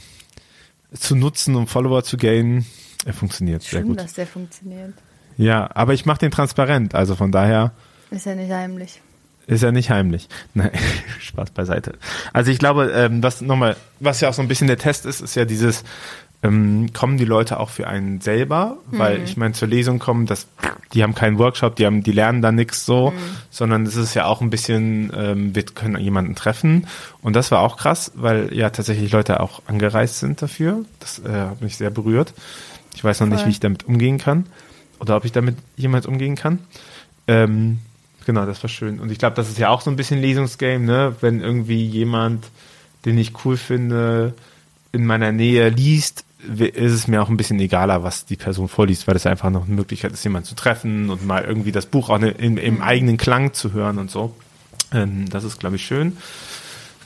zu 0.94 1.15
nutzen, 1.15 1.56
um 1.56 1.68
Follower 1.68 2.03
zu 2.03 2.18
gainen, 2.18 2.65
er 3.06 3.13
funktioniert 3.13 3.63
sehr 3.63 3.80
Schön, 3.80 3.89
gut. 3.89 4.00
dass 4.00 4.13
der 4.13 4.27
funktioniert. 4.27 4.94
Ja, 5.38 5.69
aber 5.74 5.94
ich 5.94 6.06
mache 6.06 6.19
den 6.19 6.31
transparent, 6.31 6.95
also 6.95 7.15
von 7.15 7.31
daher 7.31 7.71
Ist 8.12 8.25
ja 8.25 8.35
nicht 8.35 8.51
heimlich. 8.51 9.01
ist 9.47 9.63
er 9.63 9.71
nicht 9.71 9.89
heimlich. 9.89 10.30
Nein, 10.53 10.71
Spaß 11.19 11.51
beiseite. 11.51 11.94
Also 12.31 12.51
ich 12.51 12.59
glaube, 12.59 12.91
ähm, 12.95 13.24
was 13.24 13.41
nochmal, 13.41 13.75
was 14.00 14.21
ja 14.21 14.30
auch 14.30 14.33
so 14.33 14.41
ein 14.41 14.47
bisschen 14.47 14.68
der 14.68 14.77
Test 14.77 15.06
ist, 15.06 15.21
ist 15.21 15.35
ja 15.35 15.45
dieses, 15.45 15.83
ähm, 16.44 16.91
kommen 16.94 17.18
die 17.18 17.25
Leute 17.25 17.59
auch 17.59 17.69
für 17.69 17.88
einen 17.88 18.19
selber, 18.19 18.77
weil 18.88 19.24
ich 19.24 19.38
meine, 19.38 19.53
zur 19.53 19.69
Lesung 19.69 20.00
kommen, 20.00 20.25
das, 20.25 20.47
die 20.94 21.01
haben 21.01 21.15
keinen 21.15 21.39
Workshop, 21.39 21.77
die 21.77 21.85
haben, 21.85 22.03
die 22.03 22.12
lernen 22.12 22.41
da 22.41 22.51
nichts 22.51 22.85
so, 22.85 23.13
sondern 23.50 23.85
es 23.85 23.95
ist 23.95 24.13
ja 24.13 24.25
auch 24.25 24.41
ein 24.41 24.50
bisschen, 24.50 25.12
ähm, 25.15 25.56
wir 25.56 25.63
können 25.63 25.97
jemanden 25.97 26.35
treffen 26.35 26.88
und 27.21 27.35
das 27.35 27.50
war 27.51 27.62
auch 27.62 27.77
krass, 27.77 28.12
weil 28.15 28.53
ja 28.53 28.69
tatsächlich 28.69 29.12
Leute 29.13 29.39
auch 29.39 29.62
angereist 29.68 30.19
sind 30.19 30.41
dafür. 30.41 30.83
Das 31.00 31.19
äh, 31.19 31.31
hat 31.31 31.62
mich 31.62 31.77
sehr 31.77 31.89
berührt. 31.89 32.33
Ich 32.94 33.03
weiß 33.03 33.21
noch 33.21 33.27
nicht, 33.27 33.39
Voll. 33.39 33.47
wie 33.47 33.51
ich 33.51 33.59
damit 33.62 33.88
umgehen 33.88 34.18
kann 34.18 34.45
oder 35.03 35.17
ob 35.17 35.25
ich 35.25 35.33
damit 35.33 35.57
jemals 35.75 36.05
umgehen 36.05 36.35
kann. 36.35 36.59
Ähm, 37.27 37.79
genau, 38.25 38.45
das 38.45 38.63
war 38.63 38.69
schön. 38.69 39.01
Und 39.01 39.11
ich 39.11 39.17
glaube, 39.17 39.35
das 39.35 39.50
ist 39.50 39.59
ja 39.59 39.67
auch 39.67 39.81
so 39.81 39.91
ein 39.91 39.97
bisschen 39.97 40.21
Lesungsgame, 40.21 40.85
ne? 40.85 41.15
Wenn 41.19 41.41
irgendwie 41.41 41.85
jemand, 41.85 42.47
den 43.03 43.17
ich 43.17 43.33
cool 43.44 43.57
finde, 43.57 44.33
in 44.94 45.05
meiner 45.05 45.33
Nähe 45.33 45.67
liest, 45.69 46.23
ist 46.57 46.94
es 46.94 47.07
mir 47.09 47.21
auch 47.21 47.27
ein 47.27 47.35
bisschen 47.35 47.59
egaler, 47.59 48.03
was 48.03 48.25
die 48.25 48.38
Person 48.38 48.69
vorliest, 48.69 49.05
weil 49.05 49.13
das 49.13 49.25
einfach 49.25 49.50
noch 49.50 49.65
eine 49.65 49.75
Möglichkeit 49.75 50.13
ist, 50.13 50.23
jemanden 50.23 50.47
zu 50.47 50.55
treffen 50.55 51.09
und 51.09 51.25
mal 51.25 51.44
irgendwie 51.44 51.73
das 51.73 51.85
Buch 51.85 52.09
auch 52.09 52.19
ne- 52.19 52.31
im, 52.31 52.57
im 52.57 52.81
eigenen 52.81 53.17
Klang 53.17 53.53
zu 53.53 53.73
hören 53.73 53.97
und 53.97 54.09
so. 54.09 54.33
Ähm, 54.94 55.29
das 55.29 55.44
ist, 55.44 55.59
glaube 55.59 55.75
ich, 55.75 55.85
schön. 55.85 56.15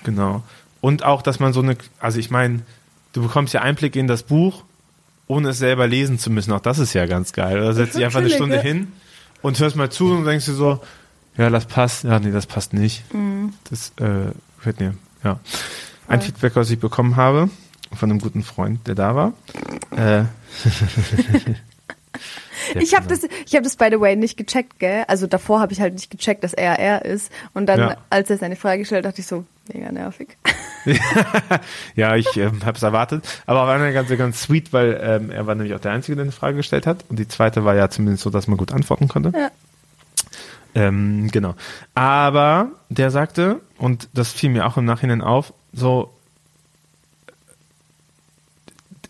Genau. 0.03 0.43
Und 0.81 1.03
auch, 1.03 1.23
dass 1.23 1.39
man 1.39 1.51
so 1.51 1.61
eine, 1.61 1.77
also 1.99 2.19
ich 2.19 2.29
meine, 2.29 2.61
du 3.13 3.23
bekommst 3.23 3.55
ja 3.55 3.61
Einblick 3.61 3.95
in 3.95 4.05
das 4.05 4.21
Buch, 4.21 4.63
ohne 5.27 5.49
es 5.49 5.57
selber 5.59 5.87
lesen 5.87 6.19
zu 6.19 6.29
müssen. 6.29 6.51
Auch 6.53 6.59
das 6.61 6.79
ist 6.79 6.93
ja 6.93 7.05
ganz 7.05 7.33
geil. 7.33 7.59
Da 7.59 7.73
setzt 7.73 7.95
dich 7.95 8.05
einfach 8.05 8.19
eine 8.19 8.29
Stunde 8.29 8.59
hin 8.61 8.91
und 9.41 9.59
hörst 9.59 9.75
mal 9.75 9.89
zu 9.89 10.11
und 10.11 10.25
denkst 10.25 10.45
dir 10.45 10.53
so, 10.53 10.79
ja, 11.37 11.49
das 11.49 11.65
passt. 11.65 12.03
Ja, 12.03 12.19
nee, 12.19 12.31
das 12.31 12.45
passt 12.47 12.73
nicht. 12.73 13.03
Das 13.69 13.91
äh, 13.99 14.31
gefällt 14.57 14.79
mir. 14.79 14.95
Ja. 15.23 15.39
Ein 16.07 16.19
Voll. 16.19 16.27
Feedback, 16.27 16.55
was 16.55 16.69
ich 16.69 16.79
bekommen 16.79 17.15
habe 17.15 17.49
von 17.93 18.09
einem 18.09 18.19
guten 18.19 18.43
Freund, 18.43 18.87
der 18.87 18.95
da 18.95 19.15
war. 19.15 19.33
Äh, 19.95 20.23
Ich 22.75 22.95
habe 22.95 23.07
das, 23.07 23.21
ich 23.45 23.53
habe 23.53 23.63
das 23.63 23.75
by 23.77 23.87
the 23.91 23.99
way 23.99 24.15
nicht 24.15 24.35
gecheckt, 24.35 24.79
gell? 24.79 25.05
Also 25.07 25.27
davor 25.27 25.59
habe 25.61 25.71
ich 25.71 25.79
halt 25.79 25.93
nicht 25.93 26.09
gecheckt, 26.09 26.43
dass 26.43 26.53
er 26.53 26.77
er 26.79 27.05
ist. 27.05 27.31
Und 27.53 27.67
dann, 27.67 27.79
Ja. 27.79 27.97
als 28.09 28.29
er 28.29 28.37
seine 28.37 28.55
Frage 28.55 28.83
stellt, 28.83 29.05
dachte 29.05 29.21
ich 29.21 29.27
so, 29.27 29.45
mega 29.71 29.91
nervig. 29.91 30.37
Ja, 31.95 32.15
ich 32.15 32.37
ähm, 32.37 32.63
habe 32.65 32.77
es 32.77 32.83
erwartet. 32.83 33.27
Aber 33.45 33.67
war 33.67 33.75
eine 33.75 33.93
ganz, 33.93 34.09
ganz 34.09 34.41
sweet, 34.41 34.73
weil 34.73 34.99
ähm, 35.01 35.31
er 35.31 35.47
war 35.47 35.55
nämlich 35.55 35.73
auch 35.75 35.79
der 35.79 35.91
Einzige, 35.91 36.15
der 36.15 36.23
eine 36.23 36.31
Frage 36.31 36.57
gestellt 36.57 36.87
hat. 36.87 37.03
Und 37.09 37.19
die 37.19 37.27
zweite 37.27 37.65
war 37.65 37.75
ja 37.75 37.89
zumindest 37.89 38.23
so, 38.23 38.29
dass 38.29 38.47
man 38.47 38.57
gut 38.57 38.71
antworten 38.71 39.07
konnte. 39.07 39.31
Ja. 39.35 39.51
Ähm, 40.75 41.29
genau. 41.31 41.55
Aber 41.95 42.69
der 42.89 43.11
sagte, 43.11 43.61
und 43.77 44.09
das 44.13 44.31
fiel 44.31 44.49
mir 44.49 44.65
auch 44.65 44.77
im 44.77 44.85
Nachhinein 44.85 45.21
auf, 45.21 45.53
so, 45.73 46.13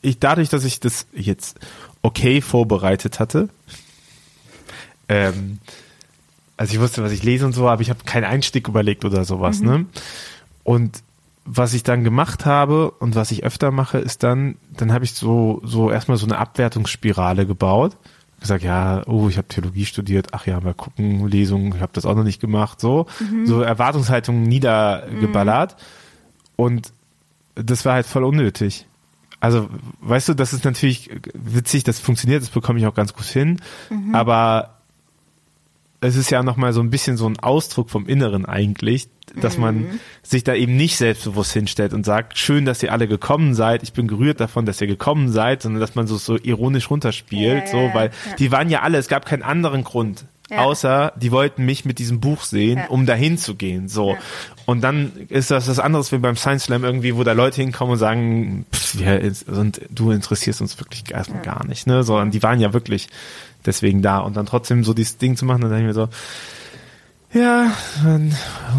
ich 0.01 0.19
dadurch, 0.19 0.49
dass 0.49 0.63
ich 0.63 0.79
das 0.79 1.07
jetzt 1.13 1.59
okay 2.01 2.41
vorbereitet 2.41 3.19
hatte, 3.19 3.49
ähm, 5.09 5.59
also 6.55 6.73
ich 6.73 6.79
wusste, 6.79 7.03
was 7.03 7.11
ich 7.11 7.23
lese 7.23 7.45
und 7.45 7.53
so, 7.53 7.67
aber 7.67 7.81
ich 7.81 7.89
habe 7.89 8.03
keinen 8.03 8.23
Einstieg 8.23 8.67
überlegt 8.67 9.05
oder 9.05 9.25
sowas, 9.25 9.61
ne? 9.61 9.85
Und 10.63 11.03
was 11.49 11.73
ich 11.73 11.83
dann 11.83 12.03
gemacht 12.03 12.45
habe 12.45 12.91
und 12.91 13.15
was 13.15 13.31
ich 13.31 13.45
öfter 13.45 13.71
mache, 13.71 13.97
ist 13.97 14.21
dann, 14.21 14.57
dann 14.75 14.91
habe 14.91 15.05
ich 15.05 15.13
so, 15.13 15.61
so 15.63 15.89
erstmal 15.89 16.17
so 16.17 16.25
eine 16.25 16.37
Abwertungsspirale 16.37 17.47
gebaut. 17.47 17.95
Gesagt, 18.41 18.63
ja, 18.63 19.01
oh, 19.07 19.29
ich 19.29 19.37
habe 19.37 19.47
Theologie 19.47 19.85
studiert, 19.85 20.27
ach 20.33 20.45
ja, 20.45 20.59
mal 20.59 20.73
gucken, 20.73 21.27
Lesungen, 21.27 21.73
ich 21.73 21.81
habe 21.81 21.93
das 21.93 22.05
auch 22.05 22.15
noch 22.15 22.25
nicht 22.25 22.41
gemacht, 22.41 22.81
so. 22.81 23.07
So 23.45 23.61
Erwartungshaltungen 23.61 24.43
niedergeballert. 24.43 25.77
Und 26.57 26.91
das 27.55 27.85
war 27.85 27.93
halt 27.93 28.05
voll 28.05 28.25
unnötig. 28.25 28.85
Also, 29.39 29.69
weißt 30.01 30.29
du, 30.29 30.33
das 30.33 30.51
ist 30.51 30.65
natürlich 30.65 31.09
witzig, 31.33 31.83
das 31.83 31.99
funktioniert, 31.99 32.41
das 32.41 32.49
bekomme 32.49 32.79
ich 32.79 32.85
auch 32.87 32.93
ganz 32.93 33.13
gut 33.13 33.25
hin, 33.25 33.61
aber 34.11 34.76
es 36.01 36.15
ist 36.15 36.29
ja 36.29 36.43
nochmal 36.43 36.73
so 36.73 36.81
ein 36.81 36.89
bisschen 36.89 37.17
so 37.17 37.27
ein 37.27 37.39
Ausdruck 37.39 37.89
vom 37.89 38.05
Inneren 38.05 38.45
eigentlich, 38.45 39.09
dass 39.35 39.57
man 39.57 39.99
sich 40.23 40.43
da 40.43 40.53
eben 40.53 40.77
nicht 40.77 40.97
selbstbewusst 40.97 41.53
hinstellt 41.53 41.93
und 41.93 42.05
sagt, 42.05 42.37
schön, 42.37 42.65
dass 42.65 42.81
ihr 42.83 42.91
alle 42.91 43.07
gekommen 43.07 43.55
seid, 43.55 43.83
ich 43.83 43.93
bin 43.93 44.07
gerührt 44.07 44.39
davon, 44.39 44.65
dass 44.65 44.79
ihr 44.79 44.87
gekommen 44.87 45.29
seid, 45.29 45.63
sondern 45.63 45.81
dass 45.81 45.95
man 45.95 46.07
so, 46.07 46.17
so 46.17 46.37
ironisch 46.37 46.89
runterspielt, 46.89 47.65
Ja, 47.65 47.67
so, 47.67 47.77
ja, 47.77 47.93
weil 47.93 48.07
ja. 48.07 48.35
die 48.35 48.51
waren 48.51 48.69
ja 48.69 48.81
alle, 48.81 48.97
es 48.97 49.07
gab 49.07 49.25
keinen 49.25 49.43
anderen 49.43 49.83
Grund, 49.83 50.25
außer 50.49 51.13
die 51.17 51.31
wollten 51.31 51.65
mich 51.65 51.83
mit 51.83 51.99
diesem 51.99 52.19
Buch 52.21 52.43
sehen, 52.43 52.81
um 52.89 53.05
dahin 53.05 53.37
zu 53.37 53.55
gehen, 53.55 53.89
so. 53.89 54.15
Und 54.65 54.81
dann 54.81 55.11
ist 55.29 55.51
das 55.51 55.67
was 55.67 55.79
anderes 55.79 56.11
wie 56.11 56.17
beim 56.17 56.35
Science 56.35 56.65
Slam 56.65 56.83
irgendwie, 56.83 57.15
wo 57.15 57.23
da 57.23 57.33
Leute 57.33 57.61
hinkommen 57.61 57.93
und 57.93 57.99
sagen, 57.99 58.65
pff, 58.73 58.95
ja, 58.95 59.17
und 59.47 59.81
du 59.89 60.11
interessierst 60.11 60.61
uns 60.61 60.79
wirklich 60.79 61.11
erstmal 61.11 61.41
gar 61.41 61.65
nicht, 61.65 61.87
ne, 61.87 62.03
sondern 62.03 62.31
die 62.31 62.43
waren 62.43 62.59
ja 62.59 62.73
wirklich 62.73 63.09
deswegen 63.67 64.01
da 64.01 64.19
und 64.19 64.35
dann 64.37 64.45
trotzdem 64.47 64.83
so 64.83 64.93
dieses 64.95 65.17
Ding 65.17 65.35
zu 65.35 65.45
machen, 65.45 65.61
dann 65.61 65.69
denke 65.69 65.83
ich 65.83 65.87
mir 65.87 65.93
so, 65.93 66.09
Ja, 67.33 67.71
man 68.03 68.33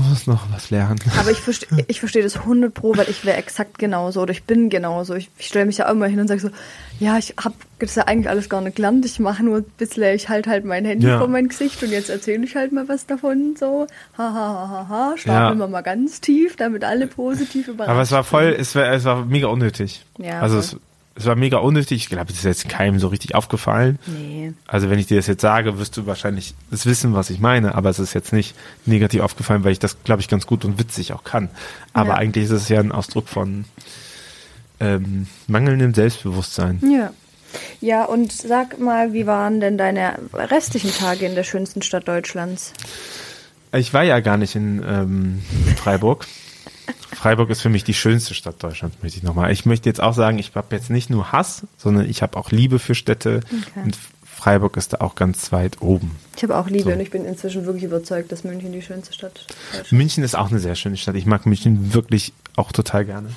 muss 0.08 0.26
noch 0.26 0.46
was 0.52 0.70
lernen. 0.70 0.98
Aber 1.20 1.30
ich 1.30 1.38
verstehe 1.48 1.84
ich 1.86 2.00
versteh 2.00 2.22
das 2.22 2.36
100 2.38 2.72
pro, 2.72 2.96
weil 2.96 3.08
ich 3.10 3.24
wäre 3.26 3.36
exakt 3.36 3.78
genauso 3.78 4.22
oder 4.22 4.32
ich 4.32 4.44
bin 4.44 4.70
genauso. 4.70 5.14
Ich, 5.14 5.28
ich 5.38 5.46
stelle 5.48 5.66
mich 5.66 5.76
ja 5.78 5.88
immer 5.90 6.06
hin 6.06 6.18
und 6.18 6.28
sage 6.28 6.40
so, 6.40 6.50
ja, 6.98 7.18
ich 7.18 7.34
habe 7.38 7.54
das 7.78 7.94
ja 7.94 8.04
eigentlich 8.04 8.28
alles 8.30 8.48
gar 8.48 8.62
nicht 8.62 8.76
gelernt. 8.76 9.04
Ich 9.04 9.20
mache 9.20 9.44
nur 9.44 9.58
ein 9.58 9.64
bisschen, 9.76 10.02
ich 10.14 10.30
halte 10.30 10.48
halt 10.50 10.64
mein 10.64 10.84
Handy 10.86 11.06
Ja. 11.06 11.18
vor 11.18 11.28
mein 11.28 11.48
Gesicht 11.48 11.82
und 11.82 11.90
jetzt 11.92 12.08
erzähle 12.08 12.42
ich 12.44 12.56
halt 12.56 12.72
mal 12.72 12.88
was 12.88 13.04
davon. 13.06 13.54
So, 13.60 13.86
ha, 14.16 14.22
ha, 14.24 14.32
ha, 14.32 14.68
ha, 14.70 14.86
ha. 14.88 15.14
Starten 15.18 15.58
Ja. 15.58 15.64
wir 15.66 15.68
mal 15.68 15.82
ganz 15.82 16.20
tief, 16.22 16.56
damit 16.56 16.84
alle 16.84 17.06
positiv 17.06 17.68
überrascht 17.68 17.90
Aber 17.90 18.00
es 18.02 18.10
war 18.12 18.24
voll, 18.24 18.56
es 18.58 18.74
war, 18.74 18.90
es 18.90 19.04
war 19.04 19.26
mega 19.26 19.48
unnötig. 19.48 20.04
Ja, 20.18 20.40
also 20.40 20.58
es, 20.58 20.76
es 21.18 21.26
war 21.26 21.34
mega 21.36 21.58
unnötig. 21.58 22.02
Ich 22.04 22.08
glaube, 22.08 22.30
es 22.32 22.38
ist 22.38 22.44
jetzt 22.44 22.68
keinem 22.68 22.98
so 22.98 23.08
richtig 23.08 23.34
aufgefallen. 23.34 23.98
Nee. 24.06 24.52
Also 24.66 24.88
wenn 24.88 24.98
ich 24.98 25.06
dir 25.06 25.16
das 25.16 25.26
jetzt 25.26 25.42
sage, 25.42 25.78
wirst 25.78 25.96
du 25.96 26.06
wahrscheinlich 26.06 26.54
das 26.70 26.86
wissen, 26.86 27.12
was 27.14 27.28
ich 27.30 27.40
meine. 27.40 27.74
Aber 27.74 27.90
es 27.90 27.98
ist 27.98 28.14
jetzt 28.14 28.32
nicht 28.32 28.54
negativ 28.86 29.20
aufgefallen, 29.22 29.64
weil 29.64 29.72
ich 29.72 29.78
das, 29.78 29.96
glaube 30.04 30.20
ich, 30.22 30.28
ganz 30.28 30.46
gut 30.46 30.64
und 30.64 30.78
witzig 30.78 31.12
auch 31.12 31.24
kann. 31.24 31.50
Aber 31.92 32.10
Ja. 32.10 32.14
eigentlich 32.16 32.44
ist 32.44 32.50
es 32.52 32.68
ja 32.68 32.80
ein 32.80 32.92
Ausdruck 32.92 33.28
von 33.28 33.64
ähm, 34.80 35.26
mangelndem 35.48 35.92
Selbstbewusstsein. 35.94 36.80
Ja. 36.88 37.10
Ja, 37.80 38.04
und 38.04 38.30
sag 38.30 38.78
mal, 38.78 39.12
wie 39.14 39.26
waren 39.26 39.60
denn 39.60 39.78
deine 39.78 40.18
restlichen 40.34 40.92
Tage 40.92 41.24
in 41.26 41.34
der 41.34 41.44
schönsten 41.44 41.80
Stadt 41.82 42.06
Deutschlands? 42.06 42.74
Ich 43.72 43.92
war 43.94 44.02
ja 44.02 44.20
gar 44.20 44.36
nicht 44.36 44.54
in 44.54 44.82
ähm, 44.86 45.42
Freiburg. 45.76 46.26
Freiburg 47.14 47.50
ist 47.50 47.60
für 47.62 47.68
mich 47.68 47.84
die 47.84 47.94
schönste 47.94 48.34
Stadt 48.34 48.62
Deutschlands, 48.62 48.96
möchte 49.02 49.18
ich 49.18 49.24
nochmal. 49.24 49.50
Ich 49.52 49.66
möchte 49.66 49.88
jetzt 49.88 50.00
auch 50.00 50.14
sagen, 50.14 50.38
ich 50.38 50.54
habe 50.54 50.74
jetzt 50.76 50.90
nicht 50.90 51.10
nur 51.10 51.32
Hass, 51.32 51.66
sondern 51.76 52.08
ich 52.08 52.22
habe 52.22 52.36
auch 52.36 52.50
Liebe 52.50 52.78
für 52.78 52.94
Städte. 52.94 53.40
Okay. 53.46 53.80
Und 53.84 53.98
Freiburg 54.24 54.76
ist 54.76 54.92
da 54.92 54.98
auch 55.00 55.16
ganz 55.16 55.50
weit 55.50 55.82
oben. 55.82 56.14
Ich 56.36 56.42
habe 56.44 56.56
auch 56.56 56.68
Liebe 56.68 56.84
So. 56.84 56.90
und 56.90 57.00
ich 57.00 57.10
bin 57.10 57.24
inzwischen 57.24 57.64
wirklich 57.66 57.84
überzeugt, 57.84 58.30
dass 58.30 58.44
München 58.44 58.72
die 58.72 58.82
schönste 58.82 59.12
Stadt 59.12 59.46
Deutschlands 59.72 59.92
München 59.92 60.22
ist 60.22 60.36
auch 60.36 60.50
eine 60.50 60.60
sehr 60.60 60.76
schöne 60.76 60.96
Stadt. 60.96 61.16
Ich 61.16 61.26
mag 61.26 61.44
München 61.44 61.92
wirklich 61.92 62.32
auch 62.54 62.70
total 62.70 63.04
gerne. 63.04 63.30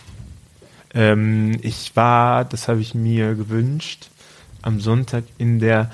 Ähm, 0.93 1.57
ich 1.61 1.95
war, 1.95 2.45
das 2.45 2.67
habe 2.67 2.81
ich 2.81 2.93
mir 2.93 3.33
gewünscht, 3.35 4.09
am 4.61 4.79
Sonntag 4.79 5.23
in 5.39 5.59
der 5.59 5.89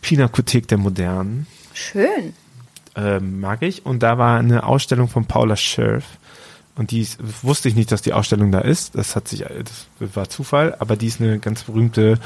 Pinakothek 0.00 0.66
der 0.68 0.78
Modernen. 0.78 1.46
Schön. 1.74 2.32
ähm, 2.96 3.40
mag 3.40 3.62
ich. 3.62 3.84
Und 3.84 4.02
da 4.02 4.16
war 4.18 4.38
eine 4.38 4.64
Ausstellung 4.64 5.08
von 5.08 5.26
Paula 5.26 5.56
Scherf. 5.56 6.04
Und 6.80 6.92
die 6.92 7.06
wusste 7.42 7.68
ich 7.68 7.74
nicht, 7.74 7.92
dass 7.92 8.00
die 8.00 8.14
Ausstellung 8.14 8.50
da 8.52 8.60
ist. 8.60 8.94
Das 8.94 9.14
hat 9.14 9.28
sich, 9.28 9.40
das 9.40 10.14
war 10.16 10.30
Zufall, 10.30 10.76
aber 10.78 10.96
die 10.96 11.08
ist 11.08 11.20
eine 11.20 11.38
ganz 11.38 11.64
berühmte 11.64 12.18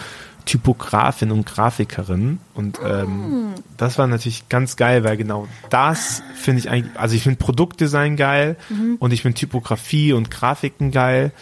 Typografin 0.44 1.32
und 1.32 1.44
Grafikerin. 1.44 2.38
Und 2.54 2.78
ähm, 2.80 3.54
das 3.76 3.98
war 3.98 4.06
natürlich 4.06 4.48
ganz 4.48 4.76
geil, 4.76 5.02
weil 5.02 5.16
genau 5.16 5.48
das 5.70 6.22
finde 6.36 6.60
ich 6.60 6.70
eigentlich, 6.70 6.96
also 6.96 7.16
ich 7.16 7.24
finde 7.24 7.40
Produktdesign 7.40 8.14
geil 8.14 8.56
und 9.00 9.12
ich 9.12 9.22
finde 9.22 9.40
Typografie 9.40 10.12
und 10.12 10.30
Grafiken 10.30 10.92
geil. 10.92 11.32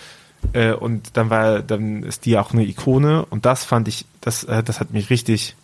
Äh, 0.54 0.72
und 0.72 1.14
dann 1.18 1.28
war, 1.28 1.60
dann 1.60 2.04
ist 2.04 2.24
die 2.24 2.38
auch 2.38 2.54
eine 2.54 2.64
Ikone 2.64 3.26
und 3.26 3.44
das 3.44 3.62
fand 3.62 3.88
ich, 3.88 4.06
das, 4.22 4.44
äh, 4.44 4.62
das 4.62 4.80
hat 4.80 4.94
mich 4.94 5.10
richtig, 5.10 5.54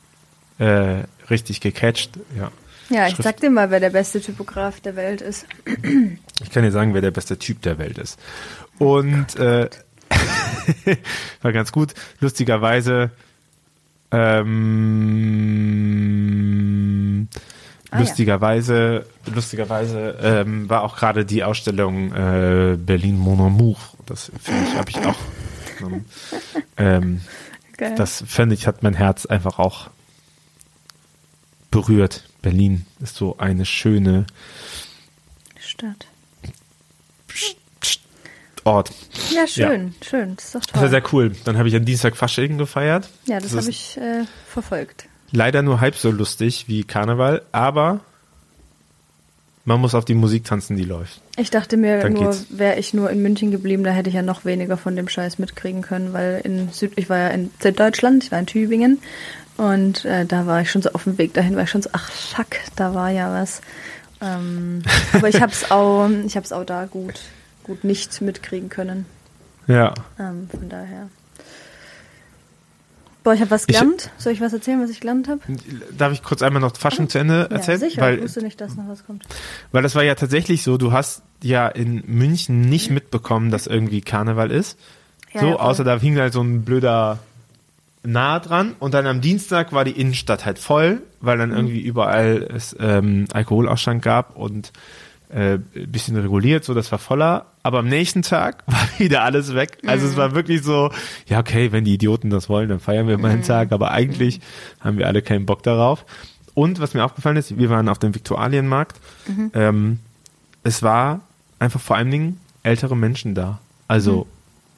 äh, 0.59 1.05
richtig 1.31 1.63
gecatcht, 1.63 2.11
ja. 2.37 2.51
Ja, 2.91 3.07
ich 3.07 3.15
Schrift- 3.15 3.23
sag 3.25 3.37
dir 3.41 3.51
mal, 3.51 3.71
wer 3.71 3.81
der 3.81 3.91
beste 3.91 4.21
Typograf 4.21 4.81
der 4.81 4.97
Welt 4.97 5.21
ist. 5.21 5.47
Ich 6.43 6.51
kann 6.51 6.63
dir 6.63 6.73
sagen, 6.73 6.95
wer 6.95 7.01
der 7.03 7.11
beste 7.11 7.39
Typ 7.39 7.61
der 7.63 7.79
Welt 7.79 7.99
ist. 7.99 8.19
Und 8.79 9.37
äh, 9.37 9.69
war 11.43 11.53
ganz 11.53 11.71
gut. 11.73 11.93
Lustigerweise, 12.21 13.11
ähm, 15.99 17.29
Ah, 17.91 17.97
ja. 17.97 18.01
lustigerweise, 18.01 19.07
lustigerweise 19.35 20.19
ähm, 20.23 20.69
war 20.69 20.83
auch 20.83 20.97
gerade 20.97 21.25
die 21.25 21.43
Ausstellung 21.43 22.13
äh, 22.13 22.77
Berlin 22.79 23.17
Mon 23.19 23.41
Amour. 23.41 23.77
Das 24.05 24.31
finde 24.43 24.65
ich, 24.69 24.75
habe 24.77 24.91
ich 24.91 24.99
auch. 25.07 25.17
ähm, 26.77 27.23
das 27.97 28.23
fände 28.27 28.55
ich, 28.55 28.67
hat 28.67 28.83
mein 28.83 28.93
Herz 28.93 29.25
einfach 29.25 29.59
auch 29.59 29.89
berührt. 31.71 32.28
Berlin 32.43 32.87
ist 33.01 33.17
so 33.17 33.37
eine 33.39 33.65
schöne 33.65 34.27
Stadt. 35.59 36.07
Ort. 38.65 38.91
Ja, 39.31 39.47
schön, 39.47 39.95
schön. 40.07 40.37
Das 40.37 40.45
ist 40.47 40.55
doch 40.55 40.61
Das 40.61 40.75
war 40.75 40.81
toll. 40.83 40.91
sehr 40.91 41.03
cool. 41.13 41.33
Dann 41.45 41.57
habe 41.57 41.69
ich 41.69 41.77
am 41.77 41.85
Dienstag 41.85 42.17
Fasching 42.17 42.59
gefeiert. 42.59 43.09
ja, 43.27 43.41
das, 43.41 43.53
das 43.53 43.63
habe 43.63 43.71
ich 43.71 43.97
äh, 43.97 44.25
verfolgt. 44.47 45.07
Leider 45.33 45.63
nur 45.63 45.81
halb 45.81 45.95
so 45.95 46.11
lustig 46.11 46.67
wie 46.69 46.85
Karneval, 46.85 47.43
aber 47.53 48.01
man 49.65 49.81
muss 49.81 49.95
auf 49.95 50.05
die 50.05 50.15
Musik 50.15 50.45
tanzen, 50.45 50.77
die 50.77 50.85
läuft. 50.85 51.21
Ich 51.37 51.51
dachte 51.51 51.77
mir 51.77 52.01
Dann 52.01 52.15
nur, 52.15 52.35
wäre 52.51 52.79
ich 52.79 52.95
nur 52.95 53.11
in 53.11 53.23
München 53.23 53.51
geblieben, 53.51 53.85
da 53.85 53.91
hätte 53.91 54.09
ich 54.09 54.15
ja 54.17 54.23
noch 54.23 54.45
weniger 54.45 54.77
von 54.77 54.97
dem 54.97 55.09
Scheiß 55.09 55.39
mitkriegen 55.39 55.83
können, 55.83 56.13
weil 56.13 56.41
in 56.45 56.71
Süd, 56.73 56.93
ich 56.97 57.09
war 57.11 57.19
ja 57.19 57.29
in 57.29 57.51
Süddeutschland, 57.63 58.25
ich 58.25 58.33
war 58.33 58.39
in 58.39 58.47
Tübingen 58.47 58.99
und 59.59 60.05
äh, 60.07 60.25
da 60.25 60.47
war 60.47 60.63
ich 60.63 60.71
schon 60.71 60.81
so 60.83 60.91
auf 60.93 61.05
dem 61.05 61.19
Weg 61.19 61.35
dahin, 61.35 61.55
war 61.57 61.65
ich 61.65 61.71
schon 61.71 61.83
so, 61.83 61.91
ach 61.93 62.11
fuck, 62.11 62.47
da 62.77 62.95
war 62.95 63.11
ja 63.11 63.31
was. 63.33 63.61
Ähm, 64.23 64.83
aber 65.13 65.29
ich 65.29 65.41
hab's 65.43 65.71
auch, 65.71 66.09
ich 66.25 66.37
hab's 66.37 66.53
auch 66.53 66.65
da 66.65 66.87
gut, 66.87 67.21
gut 67.65 67.85
nicht 67.85 68.21
mitkriegen 68.23 68.71
können. 68.71 69.05
Ja. 69.67 69.93
Ähm, 70.19 70.49
von 70.51 70.69
daher. 70.71 71.09
Boah, 73.25 73.35
ich 73.35 73.41
habe 73.41 73.51
was 73.51 73.63
Ich- 73.63 73.67
gelernt. 73.79 74.11
Soll 74.17 74.33
ich 74.33 74.41
was 74.41 74.53
erzählen, 74.53 74.81
was 74.81 74.91
ich 74.91 75.01
gelernt 75.01 75.29
habe? 75.29 75.41
Darf 75.97 76.13
ich 76.13 76.23
kurz 76.23 76.41
einmal 76.41 76.63
noch 76.63 76.75
Fasching 76.77 77.09
zu 77.09 77.19
Ende 77.19 77.49
erzählen? 77.51 77.81
Ja, 77.81 77.89
sicher. 77.89 78.01
weil, 78.01 78.15
ich 78.17 78.23
wusste 78.23 78.43
nicht, 78.43 78.61
dass 78.61 78.77
noch 78.77 78.89
was 78.89 79.05
kommt. 79.05 79.25
weil 79.73 79.83
das 79.83 79.95
war 79.95 80.03
ja 80.03 80.15
tatsächlich 80.15 80.63
so, 80.63 80.79
du 80.79 80.93
hast 80.93 81.23
ja 81.43 81.69
in 81.69 82.03
München 82.07 82.63
nicht 82.63 82.91
mitbekommen, 82.91 83.51
dass 83.51 83.67
irgendwie 83.67 84.01
Karneval 84.01 84.51
ist. 84.51 84.79
Ja, 85.35 85.41
so, 85.41 85.47
ja, 85.49 85.57
außer 85.57 85.85
da 85.85 85.99
hing 85.99 86.17
halt 86.17 86.33
so 86.33 86.41
ein 86.41 86.63
blöder 86.65 87.19
nahe 88.13 88.41
dran 88.41 88.75
und 88.79 88.95
dann 88.95 89.07
am 89.07 89.21
Dienstag 89.21 89.73
war 89.73 89.85
die 89.85 89.93
Innenstadt 89.93 90.45
halt 90.47 90.59
voll, 90.59 91.03
weil 91.21 91.37
Mhm. 91.37 91.41
dann 91.41 91.53
irgendwie 91.53 91.81
überall 91.81 92.49
es 92.55 92.75
ähm, 92.81 93.27
Alkoholausschank 93.33 94.03
gab 94.03 94.37
und 94.37 94.73
äh, 95.31 95.55
ein 95.57 95.63
bisschen 95.93 96.17
reguliert, 96.17 96.65
so 96.65 96.73
das 96.73 96.91
war 96.91 96.99
voller. 96.99 97.47
Aber 97.63 97.81
am 97.81 97.89
nächsten 97.89 98.23
Tag 98.23 98.63
war 98.67 98.81
wieder 98.99 99.23
alles 99.25 99.55
weg. 99.55 99.79
Also 99.87 100.07
Mhm. 100.07 100.13
es 100.13 100.17
war 100.17 100.35
wirklich 100.35 100.63
so, 100.63 100.91
ja 101.27 101.39
okay, 101.41 101.71
wenn 101.71 101.85
die 101.85 101.93
Idioten 101.95 102.31
das 102.31 102.49
wollen, 102.49 102.69
dann 102.71 102.81
feiern 102.81 103.07
wir 103.09 103.19
mal 103.19 103.29
Mhm. 103.29 103.35
einen 103.35 103.43
Tag, 103.43 103.73
aber 103.73 103.91
eigentlich 103.91 104.41
haben 104.81 104.97
wir 104.97 105.07
alle 105.07 105.21
keinen 105.21 105.45
Bock 105.45 105.63
darauf. 105.63 106.07
Und 106.55 106.81
was 106.81 106.95
mir 106.95 107.05
aufgefallen 107.05 107.37
ist, 107.37 107.57
wir 107.59 107.69
waren 107.71 107.89
auf 107.91 107.99
dem 107.99 108.15
Viktualienmarkt. 108.15 108.97
Mhm. 109.27 109.51
Ähm, 109.55 109.99
es 110.65 110.83
war 110.83 111.21
einfach 111.59 111.81
vor 111.81 111.97
allen 111.97 112.11
Dingen 112.11 112.41
ältere 112.63 112.97
Menschen 112.97 113.35
da. 113.35 113.59
Also 113.87 114.27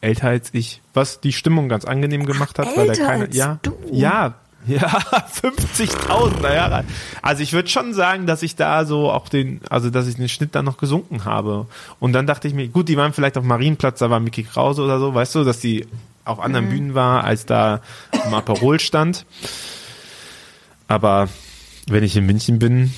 älter 0.01 0.29
als 0.29 0.51
ich, 0.53 0.81
was 0.95 1.21
die 1.21 1.33
Stimmung 1.33 1.69
ganz 1.69 1.85
angenehm 1.85 2.27
gemacht 2.27 2.59
hat, 2.59 2.77
weil 2.77 2.89
da 2.89 2.95
keine, 2.95 3.25
als 3.27 3.37
ja, 3.37 3.59
du? 3.63 3.77
ja, 3.93 4.35
ja, 4.67 4.89
50.000 4.89 6.43
Jahre. 6.43 6.85
Also 7.23 7.43
ich 7.43 7.53
würde 7.53 7.69
schon 7.69 7.95
sagen, 7.95 8.27
dass 8.27 8.43
ich 8.43 8.57
da 8.57 8.85
so 8.85 9.11
auch 9.11 9.29
den, 9.29 9.61
also 9.71 9.89
dass 9.91 10.07
ich 10.07 10.17
den 10.17 10.29
Schnitt 10.29 10.55
dann 10.55 10.67
noch 10.67 10.77
gesunken 10.77 11.25
habe. 11.25 11.67
Und 11.99 12.13
dann 12.13 12.27
dachte 12.27 12.47
ich 12.47 12.53
mir, 12.55 12.69
gut, 12.69 12.89
die 12.89 12.97
waren 12.99 13.13
vielleicht 13.15 13.39
auf 13.39 13.45
Marienplatz, 13.45 14.01
da 14.01 14.11
war 14.11 14.21
Mickey 14.21 14.43
Krause 14.43 14.83
oder 14.83 14.99
so, 14.99 15.15
weißt 15.15 15.35
du, 15.37 15.45
dass 15.45 15.61
die 15.61 15.87
auf 16.25 16.41
anderen 16.41 16.67
Mhm. 16.67 16.71
Bühnen 16.71 16.95
war, 16.95 17.25
als 17.25 17.47
da 17.47 17.81
Aperol 18.31 18.81
stand. 18.81 19.25
Aber 20.89 21.29
wenn 21.87 22.05
ich 22.05 22.17
in 22.17 22.27
München 22.27 22.59
bin, 22.59 22.93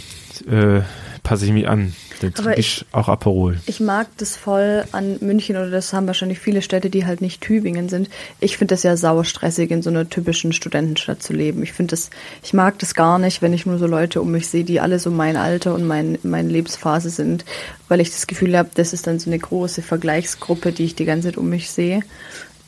äh, 0.50 0.80
passe 1.23 1.47
ich 1.47 1.52
mich 1.52 1.68
an. 1.68 1.94
Dann 2.30 2.46
Aber 2.46 2.58
ich 2.58 2.84
auch 2.92 3.08
Aperol. 3.08 3.58
Ich 3.66 3.80
mag 3.80 4.06
das 4.18 4.36
voll 4.36 4.84
an 4.92 5.16
München 5.20 5.56
oder 5.56 5.70
das 5.70 5.92
haben 5.92 6.06
wahrscheinlich 6.06 6.38
viele 6.38 6.62
Städte, 6.62 6.90
die 6.90 7.06
halt 7.06 7.20
nicht 7.20 7.40
Tübingen 7.40 7.88
sind. 7.88 8.08
Ich 8.40 8.56
finde 8.56 8.74
das 8.74 8.82
ja 8.82 8.96
sauerstressig, 8.96 9.70
in 9.70 9.82
so 9.82 9.90
einer 9.90 10.08
typischen 10.08 10.52
Studentenstadt 10.52 11.22
zu 11.22 11.32
leben. 11.32 11.62
Ich 11.62 11.72
finde 11.72 11.90
das, 11.90 12.10
ich 12.42 12.52
mag 12.52 12.78
das 12.78 12.94
gar 12.94 13.18
nicht, 13.18 13.42
wenn 13.42 13.52
ich 13.52 13.66
nur 13.66 13.78
so 13.78 13.86
Leute 13.86 14.20
um 14.20 14.30
mich 14.30 14.48
sehe, 14.48 14.64
die 14.64 14.80
alle 14.80 14.98
so 14.98 15.10
mein 15.10 15.36
Alter 15.36 15.74
und 15.74 15.86
mein, 15.86 16.18
meine 16.22 16.48
Lebensphase 16.48 17.10
sind, 17.10 17.44
weil 17.88 18.00
ich 18.00 18.10
das 18.10 18.26
Gefühl 18.26 18.56
habe, 18.56 18.70
das 18.74 18.92
ist 18.92 19.06
dann 19.06 19.18
so 19.18 19.30
eine 19.30 19.38
große 19.38 19.82
Vergleichsgruppe, 19.82 20.72
die 20.72 20.84
ich 20.84 20.94
die 20.94 21.04
ganze 21.04 21.28
Zeit 21.28 21.36
um 21.36 21.48
mich 21.48 21.70
sehe. 21.70 22.00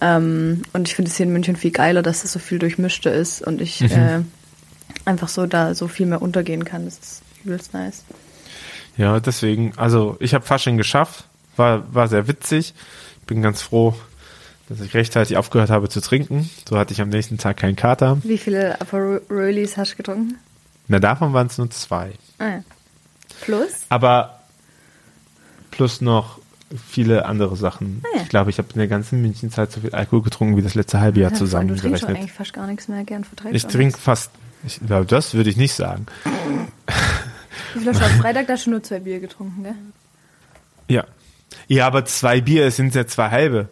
Ähm, 0.00 0.62
und 0.72 0.88
ich 0.88 0.94
finde 0.94 1.10
es 1.10 1.16
hier 1.16 1.26
in 1.26 1.32
München 1.32 1.56
viel 1.56 1.70
geiler, 1.70 2.02
dass 2.02 2.22
das 2.22 2.32
so 2.32 2.38
viel 2.38 2.58
durchmischter 2.58 3.12
ist 3.14 3.42
und 3.42 3.60
ich 3.60 3.80
äh, 3.82 4.20
einfach 5.04 5.28
so 5.28 5.46
da 5.46 5.74
so 5.74 5.88
viel 5.88 6.06
mehr 6.06 6.22
untergehen 6.22 6.64
kann. 6.64 6.84
Das 6.84 6.98
ist 6.98 7.22
übelst 7.44 7.72
nice. 7.72 8.04
Ja, 8.96 9.18
deswegen, 9.20 9.72
also 9.76 10.16
ich 10.20 10.34
habe 10.34 10.44
Fasching 10.44 10.76
geschafft, 10.76 11.24
war, 11.56 11.92
war 11.94 12.08
sehr 12.08 12.28
witzig. 12.28 12.74
Bin 13.26 13.42
ganz 13.42 13.62
froh, 13.62 13.94
dass 14.68 14.80
ich 14.80 14.94
rechtzeitig 14.94 15.36
aufgehört 15.36 15.70
habe 15.70 15.88
zu 15.88 16.00
trinken. 16.00 16.48
So 16.68 16.78
hatte 16.78 16.92
ich 16.92 17.00
am 17.00 17.08
nächsten 17.08 17.38
Tag 17.38 17.56
keinen 17.56 17.76
Kater. 17.76 18.18
Wie 18.22 18.38
viele 18.38 18.80
Aperolis 18.80 19.76
hast 19.76 19.92
du 19.92 19.96
getrunken? 19.96 20.38
Na, 20.88 20.98
davon 20.98 21.32
waren 21.32 21.46
es 21.46 21.58
nur 21.58 21.70
zwei. 21.70 22.12
Ah, 22.38 22.44
ja. 22.48 22.64
Plus? 23.40 23.70
Aber 23.88 24.40
plus 25.70 26.00
noch 26.00 26.38
viele 26.86 27.24
andere 27.26 27.56
Sachen. 27.56 28.02
Ah 28.04 28.16
ja. 28.16 28.22
Ich 28.22 28.28
glaube, 28.28 28.50
ich 28.50 28.58
habe 28.58 28.68
in 28.74 28.78
der 28.78 28.88
ganzen 28.88 29.22
Münchenzeit 29.22 29.72
so 29.72 29.80
viel 29.80 29.94
Alkohol 29.94 30.22
getrunken 30.22 30.56
wie 30.56 30.62
das 30.62 30.74
letzte 30.74 31.00
halbe 31.00 31.20
Jahr 31.20 31.30
Ja, 31.32 31.38
Du 31.38 31.44
trinkst 31.46 31.52
zusammengerechnet. 31.52 32.10
eigentlich 32.16 32.32
fast 32.32 32.52
gar 32.52 32.66
nichts 32.66 32.88
mehr, 32.88 33.04
gern 33.04 33.24
verträgst 33.24 33.54
Ich 33.54 33.66
trinke 33.66 33.98
fast, 33.98 34.30
ich 34.66 34.80
glaube, 34.86 35.06
das 35.06 35.34
würde 35.34 35.50
ich 35.50 35.56
nicht 35.56 35.74
sagen. 35.74 36.06
Hast 37.74 38.00
du 38.00 38.04
am 38.04 38.10
Freitag 38.20 38.46
da 38.46 38.56
schon 38.56 38.72
nur 38.72 38.82
zwei 38.82 39.00
Bier 39.00 39.20
getrunken, 39.20 39.62
gell? 39.62 39.74
Ja. 40.88 41.04
Ja, 41.68 41.86
aber 41.86 42.04
zwei 42.04 42.40
Bier 42.40 42.66
es 42.66 42.76
sind 42.76 42.94
ja 42.94 43.06
zwei 43.06 43.30
halbe. 43.30 43.68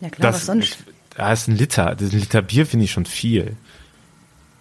Ja 0.00 0.08
klar, 0.10 0.32
Das, 0.32 0.40
was 0.40 0.46
sonst? 0.46 0.78
Da 1.16 1.32
ist 1.32 1.48
ein 1.48 1.56
Liter. 1.56 1.94
Das 1.94 2.12
ein 2.12 2.18
Liter 2.18 2.42
Bier 2.42 2.66
finde 2.66 2.84
ich 2.84 2.92
schon 2.92 3.06
viel. 3.06 3.56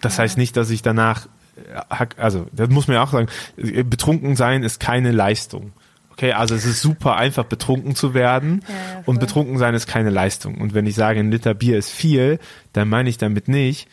Das 0.01 0.19
heißt 0.19 0.38
nicht, 0.38 0.55
dass 0.58 0.69
ich 0.69 0.81
danach, 0.81 1.27
äh, 1.58 2.05
also 2.17 2.48
das 2.51 2.69
muss 2.69 2.88
man 2.88 2.96
ja 2.96 3.03
auch 3.03 3.12
sagen, 3.12 3.27
äh, 3.58 3.84
betrunken 3.84 4.36
sein 4.36 4.63
ist 4.63 4.79
keine 4.79 5.12
Leistung. 5.12 5.74
Okay, 6.12 6.34
also 6.34 6.53
es 6.53 6.65
ist 6.65 6.81
super 6.81 7.15
einfach 7.15 7.46
betrunken 7.46 7.96
zu 7.96 8.13
werden 8.13 8.62
Ja, 8.67 8.74
ja, 8.75 9.03
und 9.05 9.22
betrunken 9.22 9.58
sein 9.58 9.74
ist 9.74 9.88
keine 9.88 10.10
Leistung. 10.10 10.60
Und 10.60 10.74
wenn 10.74 10.86
ich 10.86 10.96
sage, 10.96 11.19
ein 11.19 11.31
Liter 11.31 11.53
Bier 11.53 11.77
ist 11.77 11.91
viel, 11.91 12.39
dann 12.74 12.89
meine 12.89 13.10
ich 13.10 13.17
damit 13.17 13.48
nicht, 13.48 13.88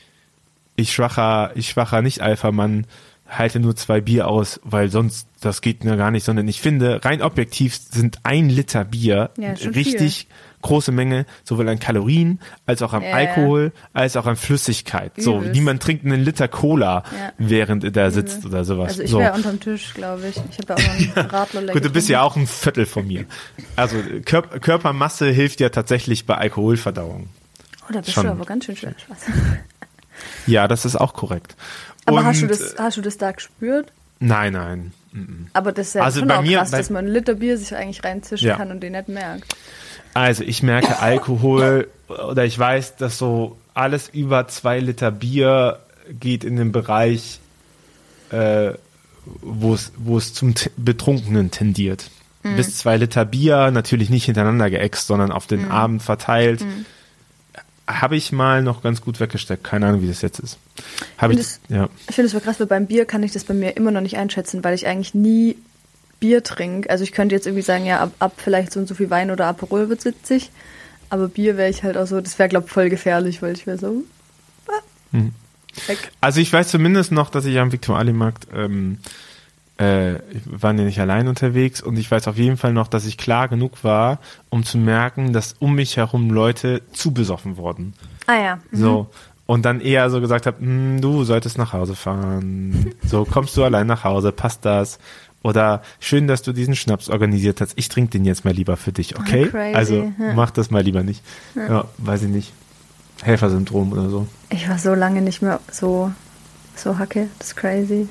ich 0.74 0.92
schwacher, 0.92 1.52
ich 1.54 1.68
schwacher 1.70 2.02
Nicht-Alpha-Mann 2.02 2.86
halte 3.28 3.60
nur 3.60 3.74
zwei 3.76 4.00
Bier 4.00 4.28
aus, 4.28 4.60
weil 4.64 4.88
sonst, 4.90 5.28
das 5.40 5.60
geht 5.60 5.84
mir 5.84 5.96
gar 5.96 6.10
nicht, 6.10 6.24
sondern 6.24 6.46
ich 6.48 6.60
finde, 6.60 7.04
rein 7.04 7.22
objektiv 7.22 7.76
sind 7.76 8.20
ein 8.22 8.48
Liter 8.48 8.84
Bier 8.84 9.30
Ja, 9.38 9.52
richtig 9.52 10.28
große 10.62 10.90
Menge, 10.90 11.26
sowohl 11.44 11.68
an 11.68 11.78
Kalorien, 11.78 12.40
als 12.66 12.82
auch 12.82 12.92
an 12.92 13.02
Ja, 13.02 13.10
ja. 13.10 13.14
Alkohol, 13.14 13.72
als 13.92 14.16
auch 14.16 14.26
an 14.26 14.34
Flüssigkeit. 14.36 15.12
So, 15.16 15.36
Übelst. 15.36 15.54
niemand 15.54 15.82
trinkt 15.82 16.04
einen 16.04 16.24
Liter 16.24 16.48
Cola, 16.48 17.04
Ja. 17.16 17.32
während 17.38 17.84
er 17.84 17.90
da 17.92 18.10
sitzt 18.10 18.44
oder 18.44 18.64
sowas. 18.64 18.88
Also 18.88 19.02
ich 19.02 19.10
so. 19.10 19.18
wäre 19.20 19.34
unterm 19.34 19.60
Tisch, 19.60 19.94
glaube 19.94 20.26
ich. 20.28 20.36
Ich 20.50 20.58
habe 20.58 20.74
ja 20.82 20.88
auch 20.88 21.16
einen 21.16 21.30
Radler 21.30 21.72
Gut, 21.72 21.84
du 21.84 21.90
bist 21.90 22.08
ja 22.08 22.22
auch 22.22 22.34
ein 22.36 22.46
Viertel 22.48 22.86
von 22.86 23.06
mir. 23.06 23.26
Also 23.76 23.96
Kör 24.24 24.42
Körpermasse 24.42 25.30
hilft 25.30 25.60
ja 25.60 25.68
tatsächlich 25.68 26.26
bei 26.26 26.36
Alkoholverdauung. 26.36 27.28
Oh, 27.88 27.92
da 27.92 28.00
bist 28.00 28.12
schon. 28.12 28.24
du 28.24 28.32
aber 28.32 28.44
ganz 28.44 28.64
schön 28.64 28.76
schön. 28.76 28.94
Spaß. 28.98 29.18
Ja, 30.46 30.66
das 30.66 30.84
ist 30.84 30.96
auch 30.96 31.12
korrekt. 31.12 31.54
Aber 32.06 32.24
hast 32.24 32.40
du, 32.42 32.46
das, 32.46 32.74
hast 32.78 32.96
du 32.96 33.02
das 33.02 33.18
da 33.18 33.32
gespürt? 33.32 33.92
Nein, 34.20 34.52
nein. 34.54 34.92
Aber 35.52 35.72
das 35.72 35.88
ist 35.88 35.94
ja 35.94 36.02
Also 36.02 36.20
schon 36.20 36.28
bei 36.28 36.38
auch 36.38 36.42
mir- 36.42 36.58
krass, 36.58 36.70
bei- 36.70 36.78
dass 36.78 36.90
man 36.90 37.04
einen 37.06 37.14
Liter 37.14 37.34
Bier 37.34 37.56
sich 37.58 37.74
eigentlich 37.74 38.04
reinzischen 38.04 38.46
Ja. 38.48 38.56
kann 38.56 38.70
und 38.70 38.80
den 38.80 38.92
nicht 38.92 39.08
merkt. 39.08 39.54
Also 40.14 40.42
ich 40.44 40.62
merke 40.62 40.98
Alkohol 41.00 41.88
oder 42.08 42.44
ich 42.44 42.58
weiß, 42.58 42.96
dass 42.96 43.18
so 43.18 43.56
alles 43.74 44.08
über 44.08 44.48
zwei 44.48 44.78
Liter 44.80 45.10
Bier 45.10 45.78
geht 46.08 46.44
in 46.44 46.56
den 46.56 46.72
Bereich, 46.72 47.40
äh, 48.30 48.72
wo 49.42 49.74
es 49.74 50.32
zum 50.34 50.54
T 50.54 50.70
Betrunkenen 50.76 51.50
tendiert. 51.50 52.10
Bis 52.42 52.76
zwei 52.78 52.96
Liter 52.96 53.24
Bier, 53.24 53.72
natürlich 53.72 54.08
nicht 54.08 54.26
hintereinander 54.26 54.70
geäxt, 54.70 55.08
sondern 55.08 55.32
auf 55.32 55.48
den 55.48 55.68
Abend 55.70 56.00
verteilt. 56.00 56.64
Habe 57.88 58.16
ich 58.16 58.30
mal 58.30 58.62
noch 58.62 58.82
ganz 58.82 59.00
gut 59.00 59.18
weggesteckt. 59.18 59.64
Keine 59.64 59.86
Ahnung, 59.88 60.02
wie 60.02 60.06
das 60.08 60.22
jetzt 60.22 60.38
ist. 60.38 60.56
Habe 61.18 61.34
ich, 61.34 61.46
ja. 61.68 61.88
Ich 62.08 62.14
finde 62.14 62.26
es 62.26 62.32
voll 62.32 62.40
krass, 62.42 62.60
weil 62.60 62.66
beim 62.66 62.86
Bier 62.86 63.06
kann 63.06 63.22
ich 63.22 63.32
das 63.32 63.44
bei 63.44 63.54
mir 63.54 63.76
immer 63.76 63.90
noch 63.90 64.00
nicht 64.00 64.16
einschätzen, 64.16 64.62
weil 64.62 64.74
ich 64.74 64.86
eigentlich 64.86 65.14
nie 65.14 65.56
Bier 66.20 66.42
trinke. 66.42 66.90
Also 66.90 67.04
ich 67.04 67.12
könnte 67.12 67.34
jetzt 67.34 67.46
irgendwie 67.46 67.62
sagen, 67.62 67.86
ja, 67.86 68.00
ab, 68.00 68.12
ab 68.18 68.32
vielleicht 68.36 68.72
so 68.72 68.80
und 68.80 68.86
so 68.86 68.94
viel 68.94 69.10
Wein 69.10 69.30
oder 69.30 69.46
Aperol 69.46 69.88
wird 69.88 70.00
70. 70.00 70.50
Aber 71.08 71.28
Bier 71.28 71.56
wäre 71.56 71.70
ich 71.70 71.82
halt 71.82 71.96
auch 71.96 72.06
so, 72.06 72.20
das 72.20 72.38
wäre, 72.38 72.48
glaube 72.48 72.66
ich, 72.66 72.72
voll 72.72 72.90
gefährlich, 72.90 73.42
weil 73.42 73.54
ich 73.54 73.66
wäre 73.66 73.78
so. 73.78 74.02
ah, 74.68 74.72
Mhm. 75.12 75.32
Weg. 75.86 76.10
Also 76.20 76.40
ich 76.40 76.52
weiß 76.52 76.68
zumindest 76.68 77.12
noch, 77.12 77.28
dass 77.30 77.44
ich 77.44 77.58
am 77.58 77.70
Viktualienmarkt 77.70 78.48
ähm, 78.54 78.98
äh, 79.76 80.14
waren 80.46 80.78
ja 80.78 80.84
nicht 80.84 81.00
allein 81.00 81.28
unterwegs 81.28 81.82
und 81.82 81.98
ich 81.98 82.10
weiß 82.10 82.28
auf 82.28 82.38
jeden 82.38 82.56
Fall 82.56 82.72
noch, 82.72 82.88
dass 82.88 83.04
ich 83.04 83.18
klar 83.18 83.48
genug 83.48 83.84
war, 83.84 84.20
um 84.48 84.64
zu 84.64 84.78
merken, 84.78 85.34
dass 85.34 85.54
um 85.58 85.74
mich 85.74 85.98
herum 85.98 86.30
Leute 86.30 86.80
zu 86.92 87.12
besoffen 87.12 87.58
wurden. 87.58 87.92
Ah 88.26 88.40
ja. 88.40 88.56
Mhm. 88.70 88.78
So. 88.78 89.10
Und 89.46 89.64
dann 89.64 89.80
eher 89.80 90.10
so 90.10 90.20
gesagt 90.20 90.46
habe, 90.46 90.58
"Hm, 90.60 91.00
du 91.00 91.22
solltest 91.24 91.56
nach 91.58 91.72
Hause 91.72 91.94
fahren. 91.94 92.92
So, 93.06 93.24
kommst 93.24 93.56
du 93.56 93.62
allein 93.62 93.86
nach 93.86 94.02
Hause, 94.04 94.32
passt 94.32 94.64
das? 94.64 94.98
Oder 95.44 95.82
schön, 96.00 96.26
dass 96.26 96.42
du 96.42 96.52
diesen 96.52 96.74
Schnaps 96.74 97.08
organisiert 97.08 97.60
hast. 97.60 97.74
Ich 97.76 97.88
trinke 97.88 98.10
den 98.10 98.24
jetzt 98.24 98.44
mal 98.44 98.52
lieber 98.52 98.76
für 98.76 98.90
dich, 98.90 99.16
okay? 99.16 99.46
crazy, 99.46 99.74
Also 99.76 99.94
ja. 100.18 100.32
mach 100.34 100.50
das 100.50 100.72
mal 100.72 100.82
lieber 100.82 101.04
nicht. 101.04 101.22
Ja. 101.54 101.84
weiß 101.98 102.22
ich 102.24 102.28
nicht. 102.30 102.52
Helfersyndrom 103.22 103.92
oder 103.92 104.10
so. 104.10 104.26
Ich 104.50 104.68
war 104.68 104.78
so 104.78 104.94
lange 104.94 105.22
nicht 105.22 105.42
mehr 105.42 105.60
so, 105.70 106.10
so 106.74 106.98
hacke. 106.98 107.28
Das 107.38 107.48
ist 107.48 107.56
crazy. 107.56 108.08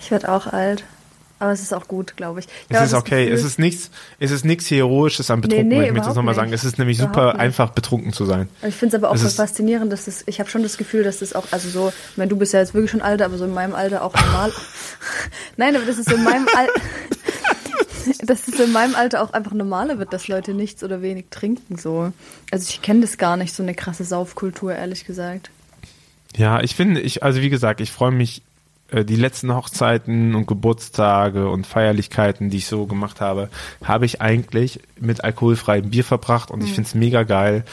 Ich 0.00 0.10
werde 0.10 0.28
auch 0.30 0.46
alt. 0.46 0.84
Aber 1.40 1.52
es 1.52 1.62
ist 1.62 1.72
auch 1.72 1.86
gut, 1.86 2.16
glaube 2.16 2.40
ich. 2.40 2.46
ich 2.46 2.52
Es 2.62 2.68
glaube, 2.68 2.84
ist 2.86 2.94
okay. 2.94 3.28
Es 3.28 3.44
ist 3.44 3.58
nichts, 3.58 3.90
es 4.18 4.30
ist 4.30 4.44
nichts 4.44 4.70
Heroisches 4.70 5.30
am 5.30 5.40
Betrunken. 5.40 5.68
Nee, 5.68 5.78
nee, 5.78 5.86
ich 5.86 5.92
möchte 5.92 6.08
das 6.08 6.16
nochmal 6.16 6.34
sagen. 6.34 6.52
Es 6.52 6.64
ist 6.64 6.78
nämlich 6.78 6.98
Überhaupt 6.98 7.14
super 7.14 7.32
nicht. 7.32 7.40
einfach, 7.40 7.70
betrunken 7.70 8.12
zu 8.12 8.24
sein. 8.24 8.48
Ich 8.66 8.74
finde 8.74 8.96
es 8.96 9.02
aber 9.02 9.12
auch 9.12 9.14
Es 9.14 9.34
faszinierend, 9.34 9.92
dass 9.92 10.06
das, 10.06 10.24
ich 10.26 10.40
habe 10.40 10.50
schon 10.50 10.62
das 10.62 10.76
Gefühl, 10.78 11.04
dass 11.04 11.20
das 11.20 11.34
auch, 11.34 11.46
also 11.52 11.68
so, 11.68 11.92
ich 12.10 12.16
meine, 12.16 12.28
du 12.28 12.36
bist 12.36 12.52
ja 12.54 12.60
jetzt 12.60 12.74
wirklich 12.74 12.90
schon 12.90 13.02
alt, 13.02 13.22
aber 13.22 13.38
so 13.38 13.44
in 13.44 13.54
meinem 13.54 13.74
Alter 13.74 14.02
auch 14.02 14.14
normal. 14.14 14.52
Nein, 15.56 15.76
aber 15.76 15.84
das 15.84 15.98
ist 15.98 16.08
so 16.10 16.16
in 16.16 16.24
meinem 16.24 16.46
Alter, 16.56 16.72
dass 18.24 18.48
es 18.48 18.58
in 18.58 18.72
meinem 18.72 18.94
Alter 18.94 19.22
auch 19.22 19.32
einfach 19.32 19.52
normaler 19.52 19.98
wird, 19.98 20.12
dass 20.12 20.28
Leute 20.28 20.54
nichts 20.54 20.82
oder 20.82 21.02
wenig 21.02 21.26
trinken, 21.30 21.76
so. 21.78 22.12
Also 22.50 22.66
ich 22.68 22.82
kenne 22.82 23.02
das 23.02 23.18
gar 23.18 23.36
nicht, 23.36 23.54
so 23.54 23.62
eine 23.62 23.74
krasse 23.74 24.04
Saufkultur, 24.04 24.74
ehrlich 24.74 25.04
gesagt. 25.04 25.50
Ja, 26.36 26.60
ich 26.62 26.74
finde, 26.74 27.00
ich, 27.00 27.22
also 27.22 27.40
wie 27.40 27.48
gesagt, 27.50 27.80
ich 27.80 27.90
freue 27.90 28.10
mich, 28.10 28.42
die 28.92 29.16
letzten 29.16 29.54
Hochzeiten 29.54 30.34
und 30.34 30.46
Geburtstage 30.46 31.48
und 31.50 31.66
Feierlichkeiten, 31.66 32.48
die 32.50 32.56
ich 32.58 32.66
so 32.66 32.86
gemacht 32.86 33.20
habe, 33.20 33.50
habe 33.84 34.06
ich 34.06 34.20
eigentlich 34.22 34.80
mit 34.98 35.24
alkoholfreiem 35.24 35.90
Bier 35.90 36.04
verbracht 36.04 36.48
Mhm. 36.48 36.54
und 36.54 36.64
ich 36.64 36.72
finde 36.72 36.88
es 36.88 36.94
mega 36.94 37.22
geil, 37.24 37.64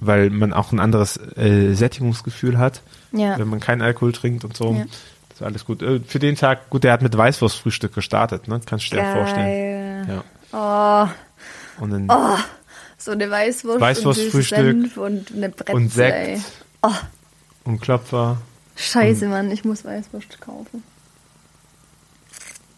weil 0.00 0.30
man 0.30 0.52
auch 0.52 0.72
ein 0.72 0.80
anderes 0.80 1.18
äh, 1.36 1.74
Sättigungsgefühl 1.74 2.58
hat, 2.58 2.82
Ja. 3.12 3.38
wenn 3.38 3.48
man 3.48 3.60
keinen 3.60 3.82
Alkohol 3.82 4.12
trinkt 4.12 4.44
und 4.44 4.56
so. 4.56 4.72
Ja. 4.72 4.84
Das 5.28 5.40
ist 5.40 5.42
alles 5.42 5.64
gut. 5.66 5.82
Äh, 5.82 6.00
Für 6.06 6.18
den 6.18 6.36
Tag, 6.36 6.70
gut, 6.70 6.84
der 6.84 6.92
hat 6.92 7.02
mit 7.02 7.14
Weißwurstfrühstück 7.16 7.94
gestartet, 7.94 8.48
ne? 8.48 8.58
Kannst 8.64 8.90
du 8.92 8.96
dir 8.96 9.04
vorstellen. 9.12 10.08
Ja. 10.52 11.08
Oh, 11.78 11.82
Und 11.82 11.90
dann 11.90 12.06
oh, 12.10 12.38
so 12.96 13.10
eine 13.10 13.30
Weißwurst, 13.30 13.80
Weißwurstfrühstück 13.80 14.58
und, 14.58 14.96
und 14.96 15.34
eine 15.34 15.50
Bretze, 15.50 15.72
und 15.72 15.92
Sekt. 15.92 16.40
Oh, 16.82 16.90
und 17.64 17.80
Klopfer. 17.82 18.38
Scheiße, 18.76 19.26
Mann, 19.28 19.50
ich 19.50 19.64
muss 19.64 19.84
Weißwurst 19.84 20.40
kaufen. 20.40 20.82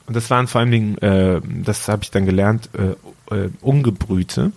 Und 0.06 0.16
das 0.16 0.30
waren 0.30 0.46
vor 0.48 0.60
allen 0.62 0.70
Dingen, 0.70 0.98
äh, 0.98 1.40
das 1.44 1.86
habe 1.88 2.02
ich 2.02 2.10
dann 2.10 2.24
gelernt, 2.24 2.70
äh, 2.72 3.34
äh, 3.34 3.50
ungebrühte. 3.60 4.52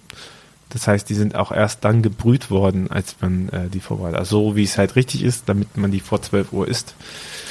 Das 0.70 0.88
heißt, 0.88 1.10
die 1.10 1.16
sind 1.16 1.36
auch 1.36 1.52
erst 1.52 1.84
dann 1.84 2.02
gebrüht 2.02 2.50
worden, 2.50 2.90
als 2.90 3.18
man 3.20 3.50
äh, 3.50 3.68
die 3.68 3.82
vorbereitet. 3.82 4.18
Also 4.18 4.52
so 4.52 4.56
wie 4.56 4.64
es 4.64 4.78
halt 4.78 4.96
richtig 4.96 5.24
ist, 5.24 5.50
damit 5.50 5.76
man 5.76 5.92
die 5.92 6.00
vor 6.00 6.22
12 6.22 6.54
Uhr 6.54 6.68
isst. 6.70 6.96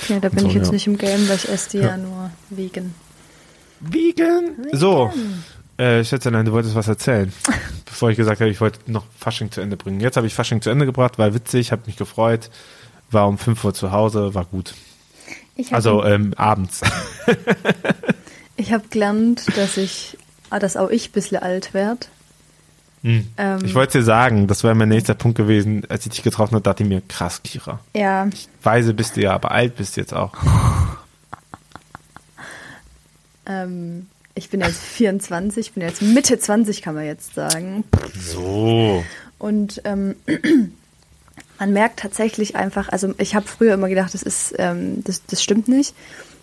Ja, 0.09 0.19
da 0.19 0.31
bin 0.31 0.39
So, 0.39 0.49
ich 0.49 0.55
jetzt 0.55 0.69
ja. 0.69 0.73
nicht 0.73 0.87
im 0.87 0.97
Game, 0.97 1.29
weil 1.29 1.37
ich 1.37 1.49
esse 1.51 1.71
die 1.73 1.79
ja, 1.79 1.89
Ja. 1.89 1.97
nur 1.99 2.31
vegan. 2.49 2.95
Vegan. 3.81 4.57
So, 4.73 5.13
äh, 5.77 6.03
Schätzelein, 6.03 6.47
du 6.47 6.53
wolltest 6.53 6.75
was 6.75 6.89
erzählen, 6.89 7.31
bevor 7.85 8.11
ich 8.11 8.17
gesagt 8.17 8.41
habe, 8.41 8.51
ich 8.51 8.61
wollte 8.63 8.79
noch 8.91 9.05
Fasching 9.19 9.51
zu 9.51 9.61
Ende 9.61 9.77
bringen. 9.77 10.01
Jetzt 10.01 10.17
habe 10.17 10.27
ich 10.27 10.35
Fasching 10.35 10.63
zu 10.63 10.71
Ende 10.71 10.87
gebracht, 10.87 11.19
war 11.19 11.35
witzig, 11.35 11.73
habe 11.73 11.83
mich 11.87 11.97
gefreut, 11.97 12.51
war 13.11 13.29
um 13.29 13.39
5 13.39 13.65
Uhr 13.65 13.75
zu 13.75 13.93
Hause, 13.93 14.35
war 14.35 14.45
gut. 14.45 14.75
Ich 15.57 15.69
habe 15.69 15.77
Also 15.77 16.05
ähm, 16.05 16.33
abends. 16.37 16.81
ich 18.57 18.73
hab 18.73 18.91
gelernt, 18.91 19.45
dass 19.57 19.77
ich, 19.77 20.17
ah, 20.51 20.59
dass 20.59 20.77
auch 20.77 20.91
ich 20.91 21.11
ein 21.11 21.13
bisschen 21.13 21.39
alt 21.39 21.75
werde. 21.75 22.07
Hm. 23.03 23.27
Ähm, 23.39 23.59
Ich 23.65 23.75
wollte 23.75 23.99
dir 23.99 24.05
sagen, 24.05 24.47
das 24.47 24.63
wäre 24.63 24.75
mein 24.75 24.89
nächster 24.89 25.15
Punkt 25.15 25.37
gewesen, 25.39 25.85
als 25.89 26.07
ich 26.07 26.13
dich 26.13 26.23
getroffen 26.23 26.55
habe, 26.55 26.63
dachte 26.63 26.83
ich 26.83 26.89
mir, 26.89 27.03
krass, 27.09 27.43
Kira. 27.43 27.81
Ja, 27.95 28.29
Weise 28.63 28.95
bist 28.95 29.17
du 29.17 29.23
ja, 29.23 29.33
aber 29.33 29.51
alt 29.51 29.77
bist 29.77 29.97
du 29.97 30.01
jetzt 30.01 30.15
auch. 30.15 30.33
ähm, 33.47 34.07
ich 34.35 34.51
bin 34.51 34.61
jetzt 34.61 34.83
24, 34.83 35.67
ich 35.67 35.73
bin 35.73 35.83
jetzt 35.83 36.03
Mitte 36.03 36.39
20, 36.39 36.83
kann 36.83 36.95
man 36.95 37.05
jetzt 37.05 37.35
sagen. 37.35 37.85
So. 38.19 39.05
Und 39.39 39.81
ähm, 39.85 40.17
man 41.61 41.73
merkt 41.75 42.01
tatsächlich 42.01 42.57
einfach, 42.57 42.89
also 42.89 43.15
ich 43.19 43.35
habe 43.35 43.47
früher 43.47 43.75
immer 43.75 43.89
gedacht, 43.89 44.15
das 44.15 44.23
ist, 44.23 44.55
ähm, 44.59 45.05
das, 45.05 45.25
das 45.27 45.43
stimmt 45.43 45.69
nicht, 45.69 45.95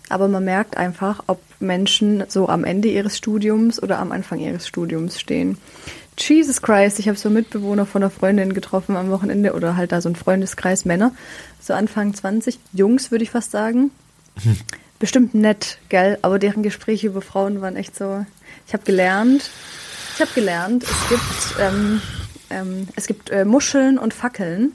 aber 0.08 0.28
man 0.28 0.44
merkt 0.44 0.76
einfach, 0.76 1.24
ob 1.26 1.40
Menschen 1.58 2.24
so 2.28 2.48
am 2.48 2.64
Ende 2.64 2.88
ihres 2.88 3.18
Studiums 3.18 3.82
oder 3.82 3.98
am 3.98 4.12
Anfang 4.12 4.38
ihres 4.38 4.66
Studiums 4.66 5.20
stehen. 5.20 5.58
Jesus 6.16 6.62
Christ, 6.62 7.00
ich 7.00 7.08
habe 7.08 7.18
so 7.18 7.30
Mitbewohner 7.30 7.84
von 7.84 8.02
einer 8.02 8.10
Freundin 8.10 8.54
getroffen 8.54 8.96
am 8.96 9.10
Wochenende 9.10 9.54
oder 9.54 9.76
halt 9.76 9.92
da 9.92 10.00
so 10.00 10.08
ein 10.08 10.16
Freundeskreis 10.16 10.84
Männer, 10.84 11.12
so 11.60 11.74
Anfang 11.74 12.14
20, 12.14 12.58
Jungs 12.72 13.10
würde 13.10 13.24
ich 13.24 13.30
fast 13.30 13.50
sagen. 13.50 13.90
Bestimmt 15.00 15.34
nett, 15.34 15.78
gell, 15.88 16.18
aber 16.22 16.38
deren 16.38 16.62
Gespräche 16.62 17.08
über 17.08 17.22
Frauen 17.22 17.60
waren 17.60 17.76
echt 17.76 17.96
so. 17.96 18.24
Ich 18.68 18.72
habe 18.72 18.84
gelernt, 18.84 19.50
ich 20.14 20.20
habe 20.20 20.30
gelernt, 20.32 20.84
es 20.84 21.08
gibt, 21.08 21.60
ähm, 21.60 22.00
ähm, 22.50 22.88
es 22.94 23.06
gibt 23.08 23.30
äh, 23.30 23.44
Muscheln 23.44 23.98
und 23.98 24.14
Fackeln. 24.14 24.74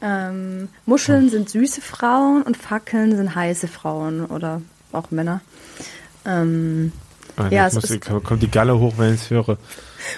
Ähm, 0.00 0.68
Muscheln 0.86 1.28
sind 1.28 1.50
süße 1.50 1.80
Frauen 1.80 2.42
und 2.42 2.56
Fackeln 2.56 3.16
sind 3.16 3.34
heiße 3.34 3.66
Frauen 3.68 4.26
oder 4.26 4.62
auch 4.92 5.10
Männer. 5.10 5.40
Ähm, 6.24 6.92
Ah, 7.36 7.48
Ja, 7.50 7.70
muss 7.72 7.84
ist- 7.84 8.00
kommt 8.24 8.42
die 8.42 8.50
Galle 8.50 8.76
hoch, 8.80 8.94
wenn 8.96 9.14
ich 9.14 9.20
es 9.22 9.30
höre. 9.30 9.58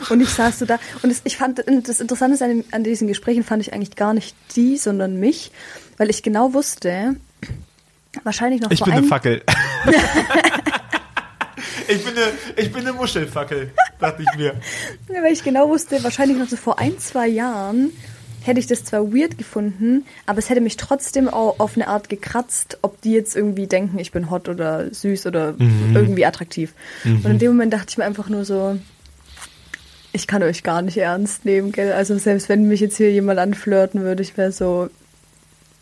und 0.09 0.21
ich 0.23 0.31
saß 0.31 0.59
so 0.61 0.65
da 0.65 0.79
und 1.03 1.11
es, 1.11 1.21
ich 1.25 1.37
fand 1.37 1.59
das 1.87 2.01
Interessante 2.01 2.43
an, 2.43 2.65
an 2.71 2.83
diesen 2.83 3.09
Gesprächen 3.09 3.45
fand 3.45 3.61
ich 3.61 3.75
eigentlich 3.75 3.95
gar 3.95 4.15
nicht 4.15 4.35
die, 4.57 4.79
sondern 4.79 5.21
mich, 5.21 5.53
weil 5.99 6.09
ich 6.09 6.23
genau 6.23 6.55
wusste, 6.55 7.17
Wahrscheinlich 8.25 8.61
noch 8.61 8.71
Ich 8.73 8.79
vor 8.81 8.87
bin 8.87 8.95
eine 8.95 9.03
ein, 9.05 9.09
Fackel. 9.09 9.43
ich, 11.89 12.05
bin 12.05 12.15
eine, 12.17 12.27
ich 12.57 12.73
bin 12.73 12.81
eine 12.87 12.93
Muschelfackel, 12.93 13.71
dachte 13.99 14.23
ich 14.23 14.37
mir. 14.39 14.55
Ja, 15.09 15.23
weil 15.23 15.33
ich 15.33 15.43
genau 15.45 15.69
wusste, 15.69 16.03
wahrscheinlich 16.03 16.39
noch 16.39 16.49
so 16.49 16.57
vor 16.57 16.79
ein, 16.79 16.99
zwei 16.99 17.29
Jahren 17.29 17.91
hätte 18.43 18.61
ich 18.61 18.67
das 18.67 18.85
zwar 18.85 19.13
weird 19.13 19.39
gefunden, 19.39 20.05
aber 20.27 20.39
es 20.39 20.51
hätte 20.51 20.61
mich 20.61 20.77
trotzdem 20.77 21.29
auch 21.29 21.61
auf 21.61 21.77
eine 21.77 21.89
Art 21.89 22.09
gekratzt, 22.09 22.79
ob 22.83 23.01
die 23.03 23.13
jetzt 23.13 23.37
irgendwie 23.37 23.67
denken, 23.67 23.99
ich 23.99 24.13
bin 24.13 24.31
hot 24.31 24.49
oder 24.49 24.93
süß 24.93 25.27
oder 25.27 25.55
irgendwie 25.95 26.25
attraktiv. 26.27 26.73
Und 27.25 27.31
in 27.33 27.39
dem 27.39 27.53
Moment 27.53 27.73
dachte 27.73 27.87
ich 27.91 27.99
mir 27.99 28.05
einfach 28.05 28.29
nur 28.29 28.45
so, 28.45 28.79
ich 30.13 30.27
kann 30.27 30.43
euch 30.43 30.63
gar 30.63 30.83
nicht 30.83 30.97
ernst 30.97 31.45
nehmen, 31.45 31.73
gell? 31.73 31.93
Also 31.93 32.19
selbst 32.19 32.49
wenn 32.49 32.67
mich 32.67 32.81
jetzt 32.81 32.97
hier 32.97 33.13
jemand 33.13 33.39
anflirten 33.39 34.03
würde, 34.03 34.23
ich 34.23 34.37
wäre 34.37 34.53
so, 34.53 34.89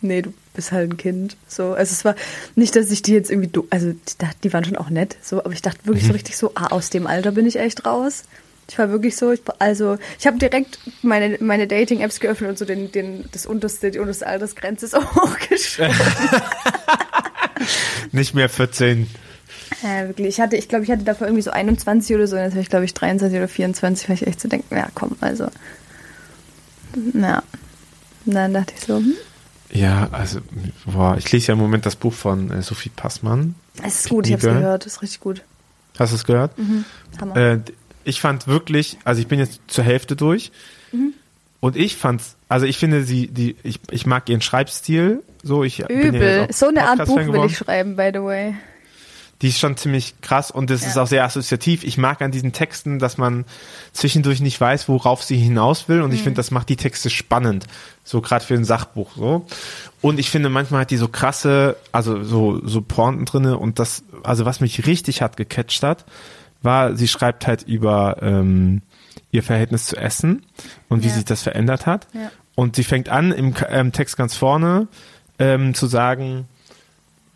nee, 0.01 0.23
du 0.23 0.33
bist 0.55 0.73
halt 0.73 0.91
ein 0.91 0.97
Kind. 0.97 1.37
So, 1.47 1.73
also 1.73 1.93
es 1.93 2.05
war 2.05 2.15
nicht, 2.55 2.77
dass 2.77 2.91
ich 2.91 3.03
die 3.03 3.13
jetzt 3.13 3.31
irgendwie, 3.31 3.51
also 3.71 3.93
die, 3.93 4.27
die 4.45 4.53
waren 4.53 4.65
schon 4.65 4.77
auch 4.77 4.91
nett, 4.91 5.17
so, 5.23 5.39
aber 5.39 5.53
ich 5.53 5.63
dachte 5.63 5.87
wirklich 5.87 6.07
so 6.07 6.13
richtig 6.13 6.37
so, 6.37 6.53
ah, 6.55 6.69
aus 6.69 6.91
dem 6.91 7.07
Alter 7.07 7.33
bin 7.33 7.47
ich 7.47 7.59
echt 7.59 7.87
raus. 7.87 8.25
Ich 8.71 8.79
war 8.79 8.91
wirklich 8.91 9.17
so, 9.17 9.33
ich, 9.33 9.41
also 9.59 9.97
ich 10.19 10.27
habe 10.27 10.37
direkt 10.39 10.79
meine, 11.03 11.39
meine 11.41 11.67
Dating-Apps 11.67 12.21
geöffnet 12.21 12.51
und 12.51 12.59
so 12.59 12.65
den, 12.67 12.93
den, 12.93 13.25
das 13.33 13.47
unterste, 13.47 13.91
die 13.91 13.99
unterste 13.99 14.27
Altersgrenze 14.27 14.87
so 14.89 14.99
hochgeschoben. 15.15 15.95
Nicht 18.13 18.35
mehr 18.35 18.49
14. 18.49 19.09
Ja, 19.83 20.09
wirklich. 20.09 20.29
Ich 20.29 20.41
hatte, 20.41 20.57
ich 20.57 20.69
glaube, 20.69 20.85
ich 20.85 20.91
hatte 20.91 21.05
davor 21.05 21.27
irgendwie 21.27 21.43
so 21.43 21.51
21 21.51 22.15
oder 22.15 22.27
so, 22.27 22.37
und 22.37 22.43
jetzt 22.43 22.53
habe 22.53 22.63
ich, 22.63 22.69
glaube 22.69 22.85
ich, 22.85 22.95
23 22.95 23.37
oder 23.39 23.49
24, 23.49 24.09
weil 24.09 24.15
ich 24.17 24.27
echt 24.27 24.41
so 24.41 24.49
denke, 24.49 24.75
ja, 24.75 24.89
komm, 24.95 25.17
also. 25.21 25.49
Ja. 27.15 27.43
Und 28.27 28.35
dann 28.35 28.55
dachte 28.55 28.75
ich 28.77 28.85
so, 28.85 28.97
hm, 28.97 29.15
Ja, 29.73 30.09
also, 30.13 30.41
boah, 30.87 31.17
ich 31.19 31.31
lese 31.33 31.49
ja 31.49 31.55
im 31.55 31.61
Moment 31.61 31.87
das 31.87 31.97
Buch 31.97 32.13
von 32.13 32.51
äh, 32.51 32.63
Sophie 32.63 32.91
Passmann. 32.91 33.55
es 33.83 34.01
ist 34.01 34.09
gut, 34.09 34.27
ich 34.27 34.33
habe 34.35 34.47
es 34.47 34.55
gehört, 34.55 34.87
es 34.87 34.95
ist 34.95 35.03
richtig 35.03 35.21
gut. 35.21 35.43
Hast 35.99 36.13
du 36.13 36.17
es 36.17 36.25
gehört? 36.25 36.53
Hammer. 37.21 37.37
Äh, 37.37 37.59
ich 38.09 38.21
fand 38.21 38.47
wirklich, 38.47 38.97
also 39.05 39.21
ich 39.21 39.27
bin 39.29 39.39
jetzt 39.39 39.61
zur 39.69 39.85
Hälfte 39.85 40.17
durch 40.17 40.51
und 41.61 41.77
ich 41.77 41.97
fand's, 41.97 42.37
also 42.49 42.67
ich 42.67 42.79
finde 42.79 43.05
sie, 43.05 43.29
die, 43.29 43.57
ich, 43.63 43.81
ich 43.91 44.07
mag 44.07 44.29
ihren 44.29 44.41
Schreibstil, 44.41 45.23
so 45.43 45.65
ich 45.65 45.79
ja 45.79 45.89
Übel. 45.89 46.47
auch 46.49 46.53
so 46.53 46.69
eine 46.69 46.89
Art 46.89 47.05
Buch 47.07 47.17
will 47.19 47.45
ich 47.47 47.59
schreiben, 47.59 47.97
by 47.97 48.11
the 48.13 48.21
way. 48.23 48.55
Die 49.41 49.49
ist 49.49 49.61
schon 49.61 49.77
ziemlich 49.77 50.21
krass 50.21 50.51
und 50.51 50.69
es 50.69 50.85
ist 50.85 50.97
Ja. 50.97 51.03
auch 51.05 51.07
sehr 51.07 51.23
assoziativ. 51.25 51.85
Ich 51.85 51.97
mag 51.97 52.23
an 52.23 52.33
diesen 52.33 52.53
Texten, 52.53 52.99
dass 52.99 53.19
man 53.19 53.45
zwischendurch 53.93 54.41
nicht 54.41 54.61
weiß, 54.61 54.89
worauf 54.89 55.23
sie 55.23 55.37
hinaus 55.37 55.89
will 55.89 56.03
und 56.03 56.09
Mhm. 56.11 56.15
ich 56.17 56.23
finde, 56.25 56.39
das 56.39 56.51
macht 56.51 56.69
die 56.69 56.75
Texte 56.77 57.09
spannend, 57.09 57.67
so 58.03 58.21
gerade 58.21 58.45
für 58.45 58.55
ein 58.55 58.65
Sachbuch 58.65 59.13
so. 59.15 59.47
Und 60.01 60.19
ich 60.19 60.31
finde, 60.31 60.49
manchmal 60.49 60.81
hat 60.81 60.91
die 60.91 60.97
so 60.97 61.07
krasse, 61.07 61.77
also 61.93 62.25
so 62.25 62.61
so 62.67 62.81
Pointen 62.83 63.27
drinne 63.27 63.59
und 63.59 63.79
das, 63.79 64.03
also 64.25 64.45
was 64.45 64.59
mich 64.61 64.87
richtig 64.87 65.23
hat 65.23 65.37
gecatcht 65.37 65.85
hat, 65.85 66.05
war, 66.63 66.95
sie 66.97 67.09
schreibt 67.09 67.47
halt 67.47 67.63
über 67.63 68.17
ähm, 68.23 68.83
ihr 69.31 69.43
Verhältnis 69.43 69.87
zu 69.87 69.97
Essen 69.97 70.45
und 70.89 71.03
wie 71.03 71.09
Ja. 71.09 71.15
sich 71.15 71.25
das 71.25 71.43
verändert 71.43 71.87
hat. 71.87 72.07
Ja. 72.15 72.31
Und 72.55 72.77
sie 72.77 72.85
fängt 72.85 73.09
an 73.09 73.33
im 73.33 73.55
ähm, 73.69 73.93
Text 73.93 74.17
ganz 74.17 74.35
vorne 74.37 74.89
ähm, 75.39 75.75
zu 75.75 75.87
sagen, 75.87 76.49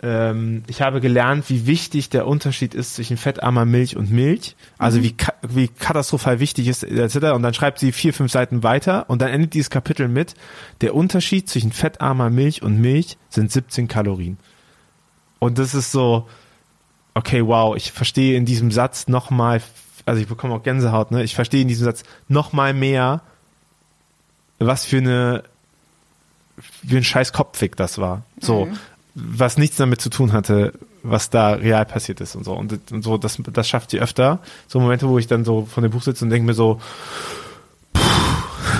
ähm, 0.02 0.64
ich 0.66 0.82
habe 0.82 1.00
gelernt, 1.00 1.48
wie 1.48 1.66
wichtig 1.66 2.10
der 2.10 2.26
Unterschied 2.26 2.74
ist 2.74 2.96
zwischen 2.96 3.16
fettarmer 3.16 3.64
Milch 3.64 3.96
und 3.96 4.10
Milch. 4.10 4.56
Also 4.78 5.00
wie, 5.02 5.12
ka 5.12 5.32
wie 5.48 5.68
katastrophal 5.68 6.40
wichtig 6.40 6.66
ist, 6.66 6.82
etc. 6.82 7.16
Und 7.34 7.42
dann 7.44 7.54
schreibt 7.54 7.78
sie 7.78 7.92
vier, 7.92 8.12
fünf 8.12 8.32
Seiten 8.32 8.64
weiter 8.64 9.08
und 9.08 9.22
dann 9.22 9.28
endet 9.28 9.54
dieses 9.54 9.70
Kapitel 9.70 10.08
mit, 10.08 10.34
der 10.80 10.94
Unterschied 10.96 11.48
zwischen 11.48 11.70
fettarmer 11.70 12.30
Milch 12.30 12.62
und 12.62 12.80
Milch 12.80 13.16
sind 13.28 13.52
17 13.52 13.86
Kalorien. 13.86 14.38
Und 15.38 15.58
das 15.58 15.74
ist 15.74 15.92
so, 15.92 16.26
okay, 17.14 17.46
wow, 17.46 17.76
ich 17.76 17.92
verstehe 17.92 18.36
in 18.36 18.44
diesem 18.44 18.70
Satz 18.70 19.08
nochmal, 19.08 19.62
also 20.06 20.20
ich 20.20 20.28
bekomme 20.28 20.54
auch 20.54 20.62
Gänsehaut, 20.62 21.10
ne? 21.10 21.22
Ich 21.22 21.34
verstehe 21.34 21.62
in 21.62 21.68
diesem 21.68 21.84
Satz 21.84 22.02
nochmal 22.28 22.74
mehr, 22.74 23.20
was 24.58 24.84
für 24.84 24.98
eine, 24.98 25.44
wie 26.82 26.96
ein 26.96 27.04
scheiß 27.04 27.32
Kopfweg 27.32 27.76
das 27.76 27.98
war. 27.98 28.22
So, 28.40 28.68
was 29.14 29.58
nichts 29.58 29.76
damit 29.76 30.00
zu 30.00 30.08
tun 30.08 30.32
hatte, 30.32 30.72
was 31.02 31.30
da 31.30 31.52
real 31.54 31.84
passiert 31.84 32.20
ist 32.20 32.34
und 32.36 32.44
so. 32.44 32.54
Und, 32.54 32.92
und 32.92 33.02
so, 33.02 33.18
das, 33.18 33.38
das 33.52 33.68
schafft 33.68 33.90
sie 33.90 34.00
öfter. 34.00 34.38
So 34.68 34.80
Momente, 34.80 35.08
wo 35.08 35.18
ich 35.18 35.26
dann 35.26 35.44
so 35.44 35.66
von 35.66 35.82
dem 35.82 35.92
Buch 35.92 36.02
sitze 36.02 36.24
und 36.24 36.30
denke 36.30 36.46
mir 36.46 36.54
so, 36.54 36.80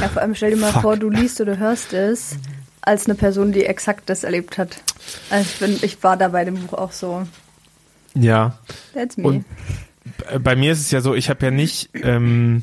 Ja, 0.01 0.09
vor 0.09 0.23
allem 0.23 0.35
stell 0.35 0.51
dir 0.51 0.57
mal 0.57 0.73
Fuck. 0.73 0.83
vor, 0.83 0.97
du 0.97 1.11
liest 1.11 1.41
oder 1.41 1.59
hörst 1.59 1.93
es 1.93 2.37
als 2.81 3.07
eine 3.07 3.15
Person, 3.15 3.53
die 3.53 3.65
exakt 3.65 4.09
das 4.09 4.25
erlebt 4.25 4.59
hat. 4.59 4.83
Also 5.31 5.45
ich, 5.45 5.59
bin, 5.59 5.79
ich 5.83 6.03
war 6.03 6.17
da 6.17 6.29
bei 6.29 6.45
dem 6.45 6.55
Buch 6.67 6.79
auch 6.79 6.93
so, 6.93 7.27
ja. 8.15 8.59
that's 8.95 9.17
me. 9.17 9.27
Und 9.27 9.45
bei 10.43 10.57
mir 10.57 10.73
ist 10.73 10.81
es 10.81 10.91
ja 10.91 11.01
so, 11.01 11.15
ich 11.15 11.31
habe 11.31 11.45
ja 11.45 11.51
nicht, 11.51 11.91
ähm, 11.95 12.63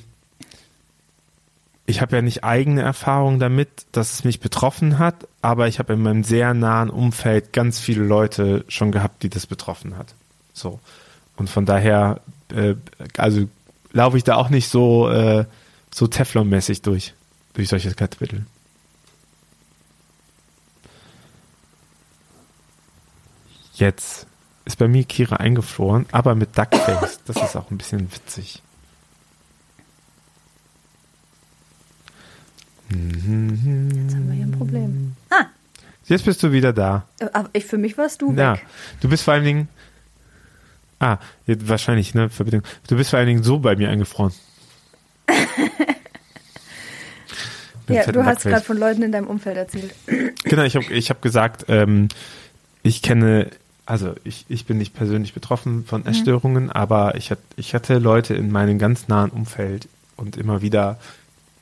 ich 1.85 2.01
habe 2.01 2.15
ja 2.15 2.21
nicht 2.21 2.43
eigene 2.43 2.81
Erfahrungen 2.81 3.39
damit, 3.39 3.69
dass 3.91 4.13
es 4.13 4.23
mich 4.23 4.39
betroffen 4.39 4.99
hat, 4.99 5.27
aber 5.41 5.67
ich 5.67 5.79
habe 5.79 5.93
in 5.93 6.01
meinem 6.01 6.23
sehr 6.23 6.53
nahen 6.53 6.89
Umfeld 6.89 7.53
ganz 7.53 7.79
viele 7.79 8.03
Leute 8.03 8.65
schon 8.67 8.91
gehabt, 8.91 9.23
die 9.23 9.29
das 9.29 9.47
betroffen 9.47 9.97
hat. 9.97 10.13
So. 10.53 10.79
Und 11.37 11.49
von 11.49 11.65
daher, 11.65 12.21
äh, 12.53 12.75
also 13.17 13.47
laufe 13.91 14.17
ich 14.17 14.23
da 14.23 14.35
auch 14.35 14.49
nicht 14.49 14.67
so, 14.69 15.09
äh, 15.09 15.45
so 15.93 16.05
Teflon-mäßig 16.05 16.81
durch, 16.81 17.13
durch 17.53 17.69
solche 17.69 17.93
Kapitel. 17.93 18.45
Jetzt 23.73 24.27
ist 24.69 24.77
bei 24.77 24.87
mir 24.87 25.03
Kira 25.03 25.37
eingefroren, 25.37 26.05
aber 26.11 26.35
mit 26.35 26.57
Duckface. 26.57 27.19
Das 27.25 27.35
ist 27.37 27.55
auch 27.55 27.69
ein 27.71 27.77
bisschen 27.77 28.11
witzig. 28.11 28.61
Jetzt 32.89 32.95
haben 32.95 34.25
wir 34.27 34.33
hier 34.35 34.45
ein 34.45 34.51
Problem. 34.51 35.15
Ah, 35.29 35.45
Jetzt 36.05 36.25
bist 36.25 36.41
du 36.41 36.51
wieder 36.51 36.73
da. 36.73 37.05
äh, 37.19 37.27
aber 37.33 37.49
ich, 37.53 37.65
für 37.65 37.77
mich 37.77 37.97
warst 37.97 38.21
du 38.21 38.33
Ja, 38.33 38.53
weg. 38.53 38.65
du 39.01 39.09
bist 39.09 39.23
vor 39.23 39.33
allen 39.35 39.43
Dingen. 39.43 39.67
Ah, 40.99 41.17
jetzt 41.45 41.67
wahrscheinlich, 41.69 42.13
ne, 42.15 42.29
Verbindung. 42.29 42.63
Du 42.87 42.95
bist 42.97 43.11
vor 43.11 43.19
allen 43.19 43.27
Dingen 43.27 43.43
so 43.43 43.59
bei 43.59 43.75
mir 43.75 43.89
eingefroren. 43.89 44.33
Ja, 47.91 48.05
du 48.11 48.23
hast 48.23 48.43
gerade 48.43 48.63
von 48.63 48.77
Leuten 48.77 49.01
in 49.01 49.11
deinem 49.11 49.25
Umfeld 49.25 49.57
erzählt. 49.57 49.95
Genau, 50.43 50.61
ich 50.61 50.75
habe 50.75 50.85
ich 50.93 51.09
hab 51.09 51.23
gesagt, 51.23 51.65
ähm, 51.69 52.07
ich 52.83 53.01
kenne, 53.01 53.49
also 53.89 54.13
ich, 54.23 54.45
ich 54.49 54.65
bin 54.65 54.77
nicht 54.77 54.93
persönlich 54.93 55.33
betroffen 55.33 55.83
von 55.83 56.05
Essstörungen, 56.05 56.71
aber 56.71 57.15
ich, 57.15 57.31
hat, 57.31 57.39
ich 57.55 57.73
hatte 57.73 57.97
Leute 57.97 58.35
in 58.35 58.51
meinem 58.51 58.77
ganz 58.77 59.07
nahen 59.07 59.31
Umfeld 59.31 59.87
und 60.15 60.37
immer 60.37 60.61
wieder, 60.61 60.99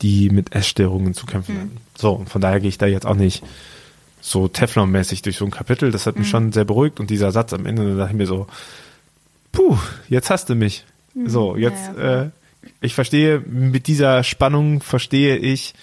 die 0.02 0.30
mit 0.30 0.54
Essstörungen 0.54 1.14
zu 1.14 1.26
kämpfen 1.26 1.58
hatten. 1.58 1.78
So, 1.98 2.12
und 2.12 2.30
von 2.30 2.42
daher 2.42 2.60
gehe 2.60 2.70
ich 2.70 2.78
da 2.78 2.86
jetzt 2.86 3.06
auch 3.06 3.16
nicht 3.16 3.44
so 4.20 4.48
Teflon-mäßig 4.48 5.22
durch 5.22 5.38
so 5.38 5.46
ein 5.46 5.52
Kapitel. 5.52 5.90
Das 5.90 6.06
hat 6.06 6.18
mich 6.18 6.28
schon 6.30 6.52
sehr 6.52 6.66
beruhigt 6.66 7.00
und 7.00 7.10
dieser 7.10 7.32
Satz 7.32 7.54
am 7.54 7.66
Ende, 7.66 7.88
da 7.90 7.96
dachte 7.96 8.12
ich 8.12 8.18
mir 8.18 8.28
so, 8.28 8.48
puh, 9.54 9.78
jetzt 10.10 10.30
hast 10.30 10.50
du 10.50 10.56
mich. 10.56 10.84
So, 11.26 11.56
jetzt, 11.56 11.92
Ja, 11.98 12.24
äh, 12.24 12.30
ich 12.82 12.94
verstehe, 12.94 13.40
mit 13.40 13.88
dieser 13.88 14.24
Spannung 14.24 14.82
verstehe 14.82 15.38
ich 15.38 15.74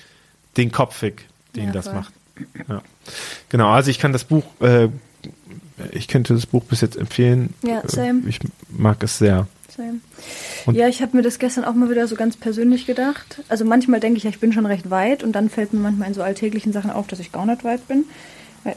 den 0.58 0.70
Kopfweg, 0.70 1.26
den 1.56 1.68
Ja, 1.68 1.72
das 1.72 1.92
macht. 1.92 2.12
Ja. 2.68 2.82
Genau, 3.48 3.70
also 3.70 3.90
ich 3.90 3.98
kann 3.98 4.12
das 4.12 4.24
Buch, 4.24 4.44
äh, 4.60 4.88
ich 5.92 6.08
könnte 6.08 6.34
das 6.34 6.46
Buch 6.46 6.64
bis 6.64 6.80
jetzt 6.80 6.96
empfehlen. 6.96 7.54
Ja, 7.62 7.82
same. 7.86 8.22
Ich 8.28 8.38
mag 8.68 9.02
es 9.02 9.18
sehr. 9.18 9.46
Same. 9.76 9.98
Und- 10.66 10.74
ja, 10.76 10.88
ich 10.88 11.02
habe 11.02 11.16
mir 11.16 11.22
das 11.22 11.38
gestern 11.38 11.64
auch 11.64 11.74
mal 11.74 11.90
wieder 11.90 12.06
so 12.06 12.14
ganz 12.14 12.36
persönlich 12.36 12.86
gedacht. 12.86 13.42
Also 13.48 13.64
manchmal 13.64 14.00
denke 14.00 14.18
ich, 14.18 14.24
ja, 14.24 14.30
ich 14.30 14.38
bin 14.38 14.52
schon 14.52 14.66
recht 14.66 14.90
weit 14.90 15.22
und 15.24 15.32
dann 15.32 15.50
fällt 15.50 15.72
mir 15.72 15.80
manchmal 15.80 16.08
in 16.08 16.14
so 16.14 16.22
alltäglichen 16.22 16.72
Sachen 16.72 16.90
auf, 16.90 17.06
dass 17.08 17.18
ich 17.18 17.32
gar 17.32 17.44
nicht 17.46 17.64
weit 17.64 17.86
bin. 17.88 18.04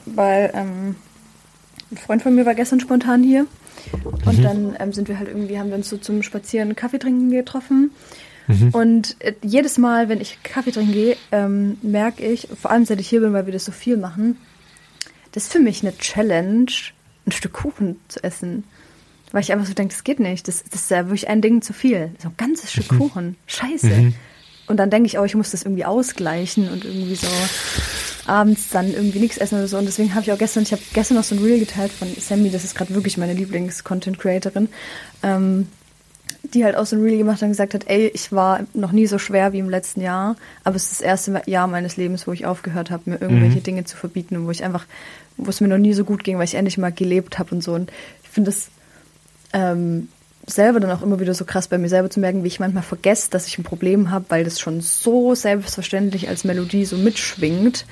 Weil, 0.06 0.52
ähm, 0.54 0.96
ein 1.92 1.98
Freund 1.98 2.22
von 2.22 2.36
mir 2.36 2.46
war 2.46 2.56
gestern 2.56 2.80
spontan 2.82 3.24
hier 3.24 3.46
und 4.26 4.44
dann 4.44 4.76
ähm, 4.80 4.92
sind 4.92 5.08
wir 5.08 5.18
halt 5.20 5.30
irgendwie, 5.30 5.58
haben 5.58 5.70
wir 5.70 5.76
uns 5.78 5.88
so 5.88 5.96
zum 5.98 6.22
Spazieren 6.24 6.76
Kaffee 6.76 7.00
trinken 7.00 7.32
getroffen. 7.32 7.92
Und 8.74 9.18
äh, 9.20 9.34
jedes 9.44 9.78
Mal, 9.78 10.08
wenn 10.10 10.20
ich 10.22 10.40
Kaffee 10.42 10.72
trinken 10.72 10.94
gehe, 10.94 11.18
ähm, 11.34 11.78
merke 11.82 12.24
ich, 12.26 12.48
vor 12.60 12.72
allem 12.72 12.86
seit 12.86 13.00
ich 13.02 13.08
hier 13.10 13.20
bin, 13.22 13.34
weil 13.34 13.46
wir 13.46 13.54
das 13.54 13.66
so 13.66 13.72
viel 13.74 13.98
machen, 13.98 14.38
das 15.32 15.44
ist 15.44 15.52
für 15.52 15.60
mich 15.60 15.82
eine 15.82 15.98
Challenge, 15.98 16.72
ein 17.26 17.32
Stück 17.32 17.54
Kuchen 17.54 18.00
zu 18.08 18.24
essen. 18.24 18.64
Weil 19.32 19.42
ich 19.42 19.52
einfach 19.52 19.66
so 19.66 19.74
denke, 19.74 19.94
das 19.94 20.04
geht 20.04 20.20
nicht. 20.20 20.48
Das, 20.48 20.64
das 20.64 20.82
ist 20.82 20.92
ja 20.92 21.06
wirklich 21.06 21.28
ein 21.28 21.42
Ding 21.42 21.62
zu 21.62 21.74
viel. 21.74 22.12
So 22.22 22.30
ein 22.30 22.38
ganzes 22.38 22.72
Stück 22.72 22.88
Kuchen. 22.90 23.36
Scheiße. 23.46 24.14
Und 24.68 24.78
dann 24.78 24.90
denke 24.90 25.08
ich 25.08 25.18
auch, 25.18 25.26
ich 25.26 25.36
muss 25.36 25.52
das 25.52 25.64
irgendwie 25.64 25.86
ausgleichen 25.86 26.70
und 26.70 26.86
irgendwie 26.86 27.16
so 27.16 27.28
abends 28.26 28.70
dann 28.70 28.94
irgendwie 28.94 29.20
nichts 29.20 29.38
essen 29.38 29.56
oder 29.56 29.68
so. 29.68 29.78
Und 29.78 29.86
deswegen 29.86 30.14
habe 30.14 30.24
ich 30.24 30.32
auch 30.32 30.38
gestern, 30.38 30.64
ich 30.64 30.72
habe 30.72 30.82
gestern 30.94 31.16
noch 31.16 31.24
so 31.24 31.36
ein 31.36 31.44
Reel 31.44 31.60
geteilt 31.60 31.92
von 31.92 32.10
Sammy, 32.20 32.52
das 32.52 32.64
ist 32.64 32.76
gerade 32.76 32.94
wirklich 32.94 33.18
meine 33.18 33.34
Lieblings-Content-Creatorin. 33.34 34.70
Ähm, 35.24 35.68
die 36.54 36.64
halt 36.64 36.76
auch 36.76 36.86
so 36.86 36.96
ein 36.96 37.04
Reel 37.04 37.18
gemacht 37.18 37.38
hat 37.38 37.44
und 37.44 37.50
gesagt 37.50 37.74
hat, 37.74 37.84
ey, 37.88 38.08
ich 38.14 38.32
war 38.32 38.62
noch 38.74 38.92
nie 38.92 39.08
so 39.08 39.18
schwer 39.18 39.54
wie 39.54 39.60
im 39.60 39.70
letzten 39.70 40.02
Jahr, 40.02 40.36
aber 40.64 40.76
es 40.76 40.84
ist 40.92 41.00
das 41.00 41.02
erste 41.02 41.42
Jahr 41.46 41.68
meines 41.68 41.98
Lebens, 41.98 42.28
wo 42.28 42.32
ich 42.32 42.46
aufgehört 42.46 42.92
habe, 42.92 43.10
mir 43.10 43.22
irgendwelche 43.22 43.58
Mhm. 43.60 43.64
Dinge 43.64 43.84
zu 43.86 43.98
verbieten 43.98 44.36
und 44.38 44.46
wo 44.46 44.52
ich 44.52 44.64
einfach, 44.64 44.86
wo 45.38 45.50
es 45.50 45.62
mir 45.62 45.68
noch 45.68 45.78
nie 45.78 45.94
so 45.94 46.04
gut 46.04 46.24
ging, 46.24 46.38
weil 46.38 46.46
ich 46.46 46.56
endlich 46.56 46.78
mal 46.78 46.92
gelebt 46.92 47.40
habe 47.40 47.54
und 47.56 47.64
so. 47.64 47.74
Und 47.74 47.92
ich 48.24 48.30
finde 48.30 48.52
das 48.52 48.70
ähm, 49.54 50.10
selber 50.50 50.80
dann 50.80 50.92
auch 50.92 51.02
immer 51.02 51.20
wieder 51.20 51.34
so 51.34 51.44
krass 51.44 51.68
bei 51.68 51.78
mir 51.78 51.90
selber 51.90 52.10
zu 52.10 52.22
merken, 52.22 52.44
wie 52.44 52.48
ich 52.48 52.60
manchmal 52.62 52.84
vergesse, 52.84 53.30
dass 53.30 53.48
ich 53.48 53.58
ein 53.58 53.64
Problem 53.64 54.12
habe, 54.12 54.26
weil 54.30 54.46
das 54.46 54.60
schon 54.62 54.80
so 54.80 55.36
selbstverständlich 55.36 56.30
als 56.30 56.46
Melodie 56.46 56.86
so 56.86 56.96
mitschwingt, 56.96 57.86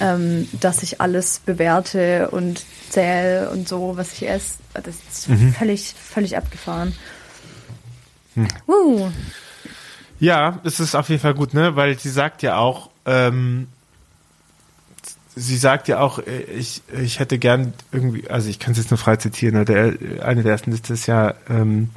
ähm, 0.00 0.48
dass 0.60 0.82
ich 0.82 1.00
alles 1.02 1.40
bewerte 1.44 2.30
und 2.30 2.64
zähle 2.88 3.50
und 3.50 3.68
so, 3.68 3.96
was 3.96 4.14
ich 4.14 4.26
esse. 4.28 4.54
Das 4.72 4.86
ist 4.88 5.28
völlig, 5.58 5.94
völlig 5.94 6.36
abgefahren. 6.38 6.94
Uh, 8.66 9.08
Ja, 10.18 10.58
es 10.64 10.80
ist 10.80 10.94
auf 10.94 11.08
jeden 11.08 11.20
Fall 11.22 11.34
gut, 11.34 11.54
ne? 11.54 11.76
Weil 11.76 11.98
sie 11.98 12.10
sagt 12.10 12.42
ja 12.42 12.56
auch, 12.56 12.90
ähm, 13.06 13.68
sie 15.36 15.56
sagt 15.56 15.88
ja 15.88 16.00
auch, 16.00 16.18
äh, 16.18 16.42
ich, 16.56 16.82
ich 17.02 17.18
hätte 17.18 17.38
gern 17.38 17.72
irgendwie, 17.92 18.28
also 18.28 18.48
ich 18.48 18.58
kann 18.58 18.72
es 18.72 18.78
jetzt 18.78 18.90
nur 18.90 18.98
frei 18.98 19.16
zitieren, 19.16 19.54
ne? 19.56 19.64
der, 19.64 19.94
eine 20.24 20.42
der 20.42 20.52
ersten 20.52 20.72
Liste 20.72 20.92
ist 20.92 21.06
ja, 21.06 21.34
ähm, 21.48 21.90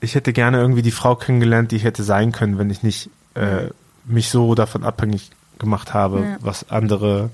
ich 0.00 0.14
hätte 0.14 0.32
gerne 0.32 0.58
irgendwie 0.58 0.82
die 0.82 0.90
Frau 0.90 1.14
kennengelernt, 1.16 1.72
die 1.72 1.76
ich 1.76 1.84
hätte 1.84 2.02
sein 2.02 2.32
können, 2.32 2.58
wenn 2.58 2.70
ich 2.70 2.82
nicht 2.82 3.10
äh, 3.34 3.68
mich 4.04 4.28
so 4.30 4.54
davon 4.54 4.84
abhängig 4.84 5.30
gemacht 5.58 5.94
habe, 5.94 6.20
Ja. 6.20 6.36
was 6.40 6.70
andere 6.70 7.30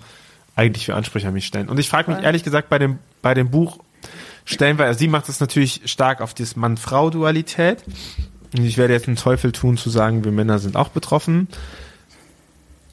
eigentlich 0.57 0.87
für 0.87 0.95
Ansprüche 0.95 1.29
an 1.29 1.35
mich 1.35 1.47
stellen. 1.47 1.69
Und 1.69 1.79
ich 1.79 1.89
frage 1.89 2.11
mich 2.13 2.23
ehrlich 2.23 2.43
gesagt 2.43 2.69
bei 2.69 2.79
dem, 2.79 2.99
bei 3.23 3.35
dem 3.35 3.51
Buch, 3.51 3.79
stellen 4.47 4.79
wir, 4.79 4.87
also 4.87 4.99
sie 4.99 5.09
macht 5.09 5.29
es 5.29 5.41
natürlich 5.41 5.83
stark 5.85 6.23
auf 6.23 6.33
das 6.33 6.57
Mann-Frau-Dualität. 6.57 7.85
Und 8.57 8.65
ich 8.65 8.79
werde 8.79 8.95
jetzt 8.95 9.09
einen 9.09 9.17
Teufel 9.17 9.53
tun 9.53 9.77
zu 9.77 9.91
sagen, 9.91 10.25
wir 10.25 10.33
Männer 10.33 10.59
sind 10.59 10.77
auch 10.77 10.89
betroffen. 10.89 11.49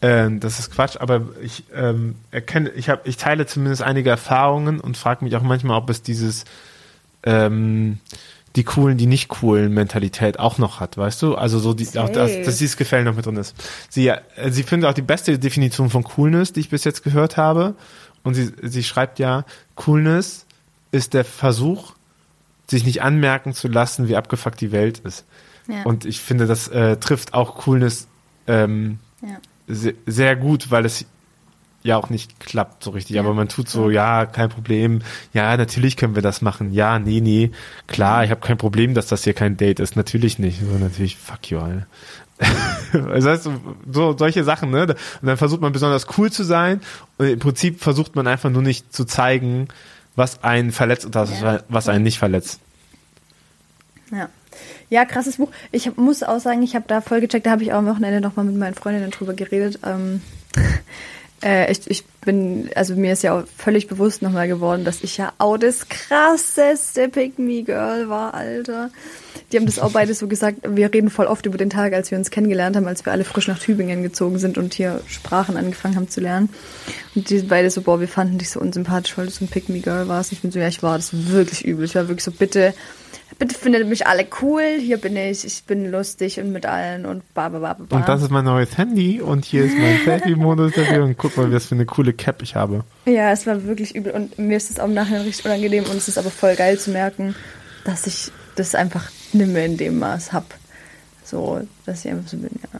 Ähm, 0.02 0.42
das 0.42 0.60
ist 0.60 0.72
Quatsch, 0.72 0.98
aber 1.00 1.22
ich 1.42 1.64
ähm, 1.74 2.16
erkenne, 2.32 2.72
ich 2.72 2.90
habe, 2.90 3.08
ich 3.08 3.16
teile 3.16 3.46
zumindest 3.46 3.82
einige 3.82 4.10
Erfahrungen 4.10 4.82
und 4.82 4.98
frage 4.98 5.24
mich 5.24 5.36
auch 5.38 5.44
manchmal, 5.44 5.78
ob 5.78 5.90
es 5.90 6.02
dieses 6.02 6.44
ähm, 7.24 8.00
die 8.56 8.64
coolen, 8.64 8.98
die 8.98 9.06
nicht 9.06 9.30
coolen 9.30 9.74
Mentalität 9.74 10.40
auch 10.40 10.58
noch 10.58 10.80
hat, 10.80 10.98
weißt 10.98 11.22
du? 11.22 11.36
Also 11.36 11.58
so 11.60 11.74
die, 11.74 11.88
auch 11.98 12.10
das, 12.10 12.42
dass 12.44 12.58
dieses 12.58 12.78
Gefällen 12.78 13.06
noch 13.06 13.16
mit 13.16 13.26
drin 13.26 13.38
ist. 13.38 13.56
Sie, 13.90 14.10
äh, 14.10 14.20
sie 14.50 14.64
findet 14.64 14.90
auch 14.90 14.94
die 14.94 15.02
beste 15.02 15.40
Definition 15.40 15.90
von 15.90 16.04
Coolness, 16.04 16.52
die 16.52 16.60
ich 16.60 16.70
bis 16.70 16.84
jetzt 16.84 17.04
gehört 17.04 17.38
habe. 17.38 17.76
Und 18.24 18.34
sie, 18.34 18.52
sie 18.62 18.84
schreibt 18.84 19.20
ja, 19.20 19.46
Coolness 19.76 20.46
ist 20.94 21.14
der 21.14 21.26
Versuch, 21.26 21.94
sich 22.70 22.86
nicht 22.86 23.02
anmerken 23.02 23.54
zu 23.54 23.68
lassen, 23.68 24.08
wie 24.08 24.16
abgefuckt 24.16 24.62
die 24.62 24.72
Welt 24.72 25.00
ist. 25.00 25.26
ja. 25.68 25.84
Und 25.84 26.06
ich 26.06 26.22
finde, 26.22 26.48
das 26.48 26.68
äh, 26.70 26.98
trifft 26.98 27.34
auch 27.34 27.56
Coolness 27.56 28.08
ähm, 28.48 29.00
ja. 29.22 29.38
se 29.68 29.96
sehr 30.06 30.36
gut, 30.36 30.72
weil 30.72 30.86
es 30.86 31.06
ja 31.82 31.98
auch 31.98 32.10
nicht 32.10 32.40
klappt 32.40 32.84
so 32.84 32.92
richtig. 32.92 33.20
Aber 33.20 33.34
man 33.34 33.50
tut 33.50 33.68
so, 33.68 33.90
ja, 33.90 34.26
kein 34.26 34.50
Problem. 34.50 35.02
Ja, 35.34 35.58
natürlich 35.58 35.98
können 35.98 36.16
wir 36.16 36.22
das 36.22 36.42
machen. 36.42 36.72
Ja, 36.72 37.00
nee, 37.00 37.20
nee. 37.20 37.52
Klar, 37.88 38.24
ich 38.24 38.32
habe 38.32 38.40
kein 38.40 38.58
Problem, 38.58 38.94
dass 38.94 39.08
das 39.08 39.24
hier 39.24 39.34
kein 39.34 39.58
Date 39.58 39.80
ist. 39.80 39.96
Natürlich 39.96 40.40
nicht. 40.40 40.62
So, 40.62 40.78
natürlich, 40.78 41.18
fuck 41.18 41.50
you, 41.50 41.60
Alter. 41.60 41.88
Das 42.94 43.26
heißt, 43.26 43.50
so 43.92 44.16
solche 44.16 44.44
Sachen, 44.44 44.70
ne? 44.70 44.82
Und 44.84 44.96
dann 45.24 45.38
versucht 45.38 45.62
man 45.62 45.72
besonders 45.72 46.06
cool 46.18 46.32
zu 46.32 46.44
sein 46.44 46.80
und 47.18 47.26
im 47.26 47.40
Prinzip 47.40 47.82
versucht 47.82 48.16
man 48.16 48.28
einfach 48.28 48.52
nur 48.52 48.62
nicht 48.62 48.94
zu 48.94 49.06
zeigen, 49.06 49.68
was 50.16 50.44
einen 50.44 50.72
verletzt 50.72 51.06
und 51.06 51.16
das, 51.16 51.42
Ja. 51.42 51.62
was 51.70 51.90
einen 51.90 52.04
nicht 52.04 52.20
verletzt. 52.20 52.60
Ja. 54.12 54.30
Ja, 54.90 55.06
krasses 55.06 55.38
Buch. 55.38 55.50
Ich 55.72 55.88
hab, 55.88 55.98
muss 55.98 56.22
auch 56.22 56.40
sagen, 56.40 56.62
ich 56.62 56.76
habe 56.76 56.86
da 56.88 57.02
voll 57.02 57.20
gecheckt, 57.22 57.46
da 57.48 57.52
habe 57.52 57.64
ich 57.64 57.74
auch 57.74 57.80
am 57.80 57.88
Wochenende 57.88 58.22
nochmal 58.22 58.46
mit 58.46 58.56
meinen 58.56 58.76
Freundinnen 58.76 59.10
drüber 59.10 59.34
geredet. 59.34 59.80
Ähm, 59.84 60.22
äh, 61.44 61.72
ich, 61.72 61.90
ich 61.90 62.04
bin, 62.26 62.70
also 62.76 62.96
mir 62.96 63.14
ist 63.14 63.24
ja 63.24 63.38
auch 63.38 63.44
völlig 63.58 63.88
bewusst 63.88 64.22
nochmal 64.22 64.48
geworden, 64.48 64.86
dass 64.86 65.04
ich 65.04 65.18
ja 65.18 65.34
auch 65.38 65.58
das 65.58 65.88
krasseste 65.90 67.10
Pick-Me-Girl 67.10 68.10
war, 68.10 68.34
Alter. 68.34 68.90
Die 69.52 69.58
haben 69.58 69.66
das 69.66 69.80
auch 69.80 69.92
beide 69.92 70.14
so 70.14 70.28
gesagt, 70.28 70.60
wir 70.68 70.94
reden 70.94 71.10
voll 71.10 71.28
oft 71.28 71.46
über 71.46 71.58
den 71.58 71.70
Tag, 71.70 71.94
als 71.94 72.12
wir 72.12 72.18
uns 72.18 72.32
kennengelernt 72.32 72.76
haben, 72.76 72.88
als 72.88 73.06
wir 73.06 73.14
alle 73.14 73.24
frisch 73.24 73.48
nach 73.48 73.60
Tübingen 73.60 74.02
gezogen 74.02 74.40
sind 74.40 74.58
und 74.58 74.74
hier 74.74 75.02
Sprachen 75.08 75.58
angefangen 75.58 75.96
haben 75.96 76.10
zu 76.10 76.22
lernen. 76.22 76.50
Und 77.16 77.30
die 77.30 77.40
beide 77.42 77.70
so, 77.70 77.82
boah, 77.82 78.00
wir 78.00 78.08
fanden 78.08 78.38
dich 78.38 78.50
so 78.50 78.60
unsympathisch, 78.60 79.18
weil 79.18 79.26
du 79.26 79.32
so 79.32 79.46
ein 79.46 79.50
Pick-Me-Girl 79.50 80.08
warst. 80.08 80.32
Und 80.32 80.38
ich 80.38 80.42
bin 80.42 80.52
so, 80.52 80.60
ja, 80.60 80.68
ich 80.68 80.82
war 80.82 80.98
das 80.98 81.28
wirklich 81.30 81.66
übel. 81.66 81.86
Ich 81.86 81.96
war 81.96 82.08
wirklich 82.08 82.24
so, 82.24 82.32
bitte, 82.32 82.74
bitte 83.38 83.56
findet 83.56 83.88
mich 83.88 84.08
alle 84.08 84.26
cool. 84.42 84.64
Hier 84.80 84.98
bin 84.98 85.16
ich, 85.16 85.46
ich 85.46 85.64
bin 85.66 85.92
lustig 85.92 86.40
und 86.40 86.52
mit 86.52 86.66
allen 86.66 87.06
und 87.06 87.22
ba, 87.34 87.50
ba, 87.50 87.60
ba, 87.60 87.74
ba. 87.74 87.96
Und 87.96 88.08
das 88.08 88.22
ist 88.22 88.32
mein 88.32 88.46
neues 88.46 88.78
Handy 88.78 89.22
und 89.22 89.46
hier 89.46 89.66
ist 89.66 89.78
mein 89.78 90.00
Selfie-Modus 90.06 90.74
dafür 90.74 91.04
und 91.04 91.18
guck 91.18 91.38
mal, 91.38 91.52
was 91.52 91.68
für 91.68 91.76
eine 91.76 91.86
coole 91.86 92.13
Cap 92.14 92.42
ich 92.42 92.56
habe. 92.56 92.84
Ja, 93.06 93.32
es 93.32 93.46
war 93.46 93.64
wirklich 93.64 93.96
übel 93.96 94.14
und 94.14 94.38
mir 94.38 94.58
ist 94.58 94.70
es 94.70 94.80
auch 94.80 94.86
im 94.86 94.94
Nachhinein 94.94 95.24
richtig 95.24 95.46
unangenehm 95.46 95.86
und 95.86 95.98
es 95.98 96.08
ist 96.08 96.18
aber 96.18 96.30
voll 96.30 96.56
geil 96.56 96.80
zu 96.80 96.92
merken, 96.92 97.36
dass 97.86 98.08
ich 98.08 98.32
das 98.56 98.76
einfach 98.76 99.12
nicht 99.34 99.52
mehr 99.52 99.66
in 99.66 99.78
dem 99.78 100.00
Maß 100.00 100.32
hab. 100.34 100.46
So, 101.24 101.62
dass 101.86 102.06
ich 102.06 102.12
einfach 102.12 102.30
so 102.30 102.38
bin, 102.38 102.52
ja. 102.62 102.80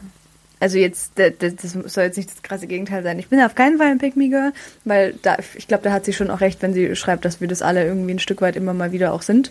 Also 0.60 0.78
jetzt, 0.78 1.12
das, 1.16 1.72
soll 1.92 2.04
jetzt 2.04 2.16
nicht 2.16 2.30
das 2.30 2.42
krasse 2.42 2.66
Gegenteil 2.66 3.02
sein. 3.02 3.18
Ich 3.18 3.28
bin 3.28 3.40
auf 3.40 3.54
keinen 3.54 3.76
Fall 3.76 3.88
ein 3.88 3.98
Pick-Me-Girl, 3.98 4.52
weil 4.84 5.14
da, 5.22 5.36
ich 5.56 5.68
glaube, 5.68 5.82
da 5.82 5.92
hat 5.92 6.04
sie 6.04 6.12
schon 6.12 6.30
auch 6.30 6.40
recht, 6.40 6.62
wenn 6.62 6.72
sie 6.72 6.94
schreibt, 6.96 7.24
dass 7.24 7.40
wir 7.40 7.48
das 7.48 7.60
alle 7.60 7.84
irgendwie 7.84 8.12
ein 8.14 8.18
Stück 8.18 8.40
weit 8.40 8.56
immer 8.56 8.72
mal 8.72 8.92
wieder 8.92 9.12
auch 9.12 9.22
sind. 9.22 9.50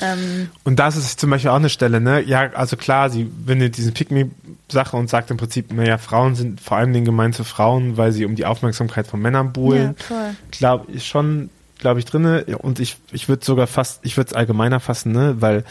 Ähm, 0.00 0.48
Und 0.64 0.78
das 0.78 0.96
ist 0.96 1.20
zum 1.20 1.30
Beispiel 1.30 1.50
auch 1.50 1.56
eine 1.56 1.68
Stelle, 1.68 2.00
ne? 2.00 2.22
Ja, 2.22 2.50
also 2.54 2.76
klar, 2.76 3.10
sie 3.10 3.30
windet 3.44 3.76
diesen 3.76 3.92
Pick-Me-Sache 3.94 4.96
und 4.96 5.10
sagt 5.10 5.30
im 5.30 5.36
Prinzip, 5.36 5.72
naja, 5.72 5.98
Frauen 5.98 6.34
sind 6.34 6.60
vor 6.60 6.78
allem 6.78 6.92
den 6.92 7.04
gemeint 7.04 7.34
zu 7.34 7.44
Frauen, 7.44 7.96
weil 7.96 8.12
sie 8.12 8.24
um 8.24 8.34
die 8.34 8.46
Aufmerksamkeit 8.46 9.06
von 9.06 9.20
Männern 9.20 9.52
buhlen. 9.52 9.94
Ja, 9.98 10.04
voll. 10.04 10.36
Glaube 10.50 10.92
ich 10.92 11.06
schon, 11.06 11.50
glaube 11.78 12.00
ich, 12.00 12.06
drinne. 12.06 12.44
Und 12.58 12.80
ich, 12.80 12.96
ich 13.12 13.28
würde 13.28 13.44
sogar 13.44 13.66
fast, 13.66 14.00
ich 14.04 14.16
würde 14.16 14.30
es 14.30 14.34
allgemeiner 14.34 14.80
fassen, 14.80 15.12
ne? 15.12 15.36
Weil 15.40 15.64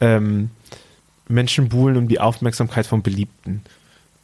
ähm, 0.00 0.50
Menschen 1.28 1.68
buhlen 1.68 1.96
um 1.96 2.08
die 2.08 2.20
Aufmerksamkeit 2.20 2.86
von 2.86 3.02
Beliebten. 3.02 3.62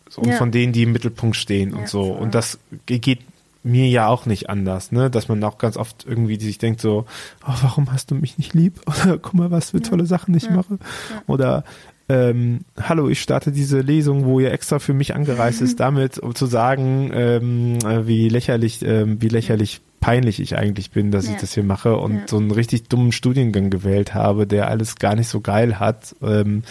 So, 0.08 0.22
und 0.22 0.28
Ja. 0.30 0.36
von 0.36 0.50
denen, 0.52 0.72
die 0.72 0.84
im 0.84 0.92
Mittelpunkt 0.92 1.36
stehen 1.36 1.70
Ja, 1.70 1.76
und 1.78 1.88
so. 1.88 2.04
voll. 2.12 2.16
Und 2.22 2.34
das 2.34 2.58
ge- 2.86 2.98
geht 2.98 3.20
mir 3.64 3.88
ja 3.88 4.06
auch 4.06 4.26
nicht 4.26 4.48
anders, 4.48 4.92
ne? 4.92 5.10
Dass 5.10 5.26
man 5.28 5.42
auch 5.42 5.58
ganz 5.58 5.76
oft 5.76 6.04
irgendwie 6.06 6.38
sich 6.38 6.58
denkt 6.58 6.80
so, 6.80 7.04
oh, 7.46 7.52
warum 7.62 7.92
hast 7.92 8.12
du 8.12 8.14
mich 8.14 8.38
nicht 8.38 8.54
lieb? 8.54 8.80
Oder 8.86 9.18
guck 9.18 9.34
mal, 9.34 9.50
was 9.50 9.70
für 9.70 9.80
tolle 9.82 10.06
Sachen 10.06 10.34
ich 10.36 10.48
mache. 10.50 10.78
Oder 11.26 11.64
ähm, 12.08 12.60
hallo, 12.80 13.08
ich 13.08 13.20
starte 13.20 13.50
diese 13.50 13.80
Lesung, 13.80 14.24
wo 14.24 14.38
ihr 14.38 14.52
extra 14.52 14.78
für 14.78 14.94
mich 14.94 15.16
angereist 15.16 15.60
ist, 15.60 15.80
damit, 15.80 16.20
um 16.20 16.36
zu 16.36 16.46
sagen, 16.46 17.10
ähm, 17.12 17.78
äh, 17.84 18.06
wie 18.06 18.28
lächerlich, 18.28 18.82
ähm, 18.84 19.20
wie 19.20 19.26
lächerlich 19.28 19.80
peinlich 19.98 20.38
ich 20.38 20.56
eigentlich 20.56 20.92
bin, 20.92 21.10
dass 21.10 21.26
Ja. 21.26 21.32
ich 21.32 21.40
das 21.40 21.52
hier 21.54 21.64
mache 21.64 21.96
und 21.96 22.14
Ja. 22.14 22.20
so 22.28 22.36
einen 22.36 22.52
richtig 22.52 22.88
dummen 22.88 23.10
Studiengang 23.10 23.70
gewählt 23.70 24.14
habe, 24.14 24.46
der 24.46 24.68
alles 24.68 24.94
gar 24.94 25.16
nicht 25.16 25.26
so 25.26 25.40
geil 25.40 25.80
hat. 25.80 26.14
Ähm, 26.22 26.62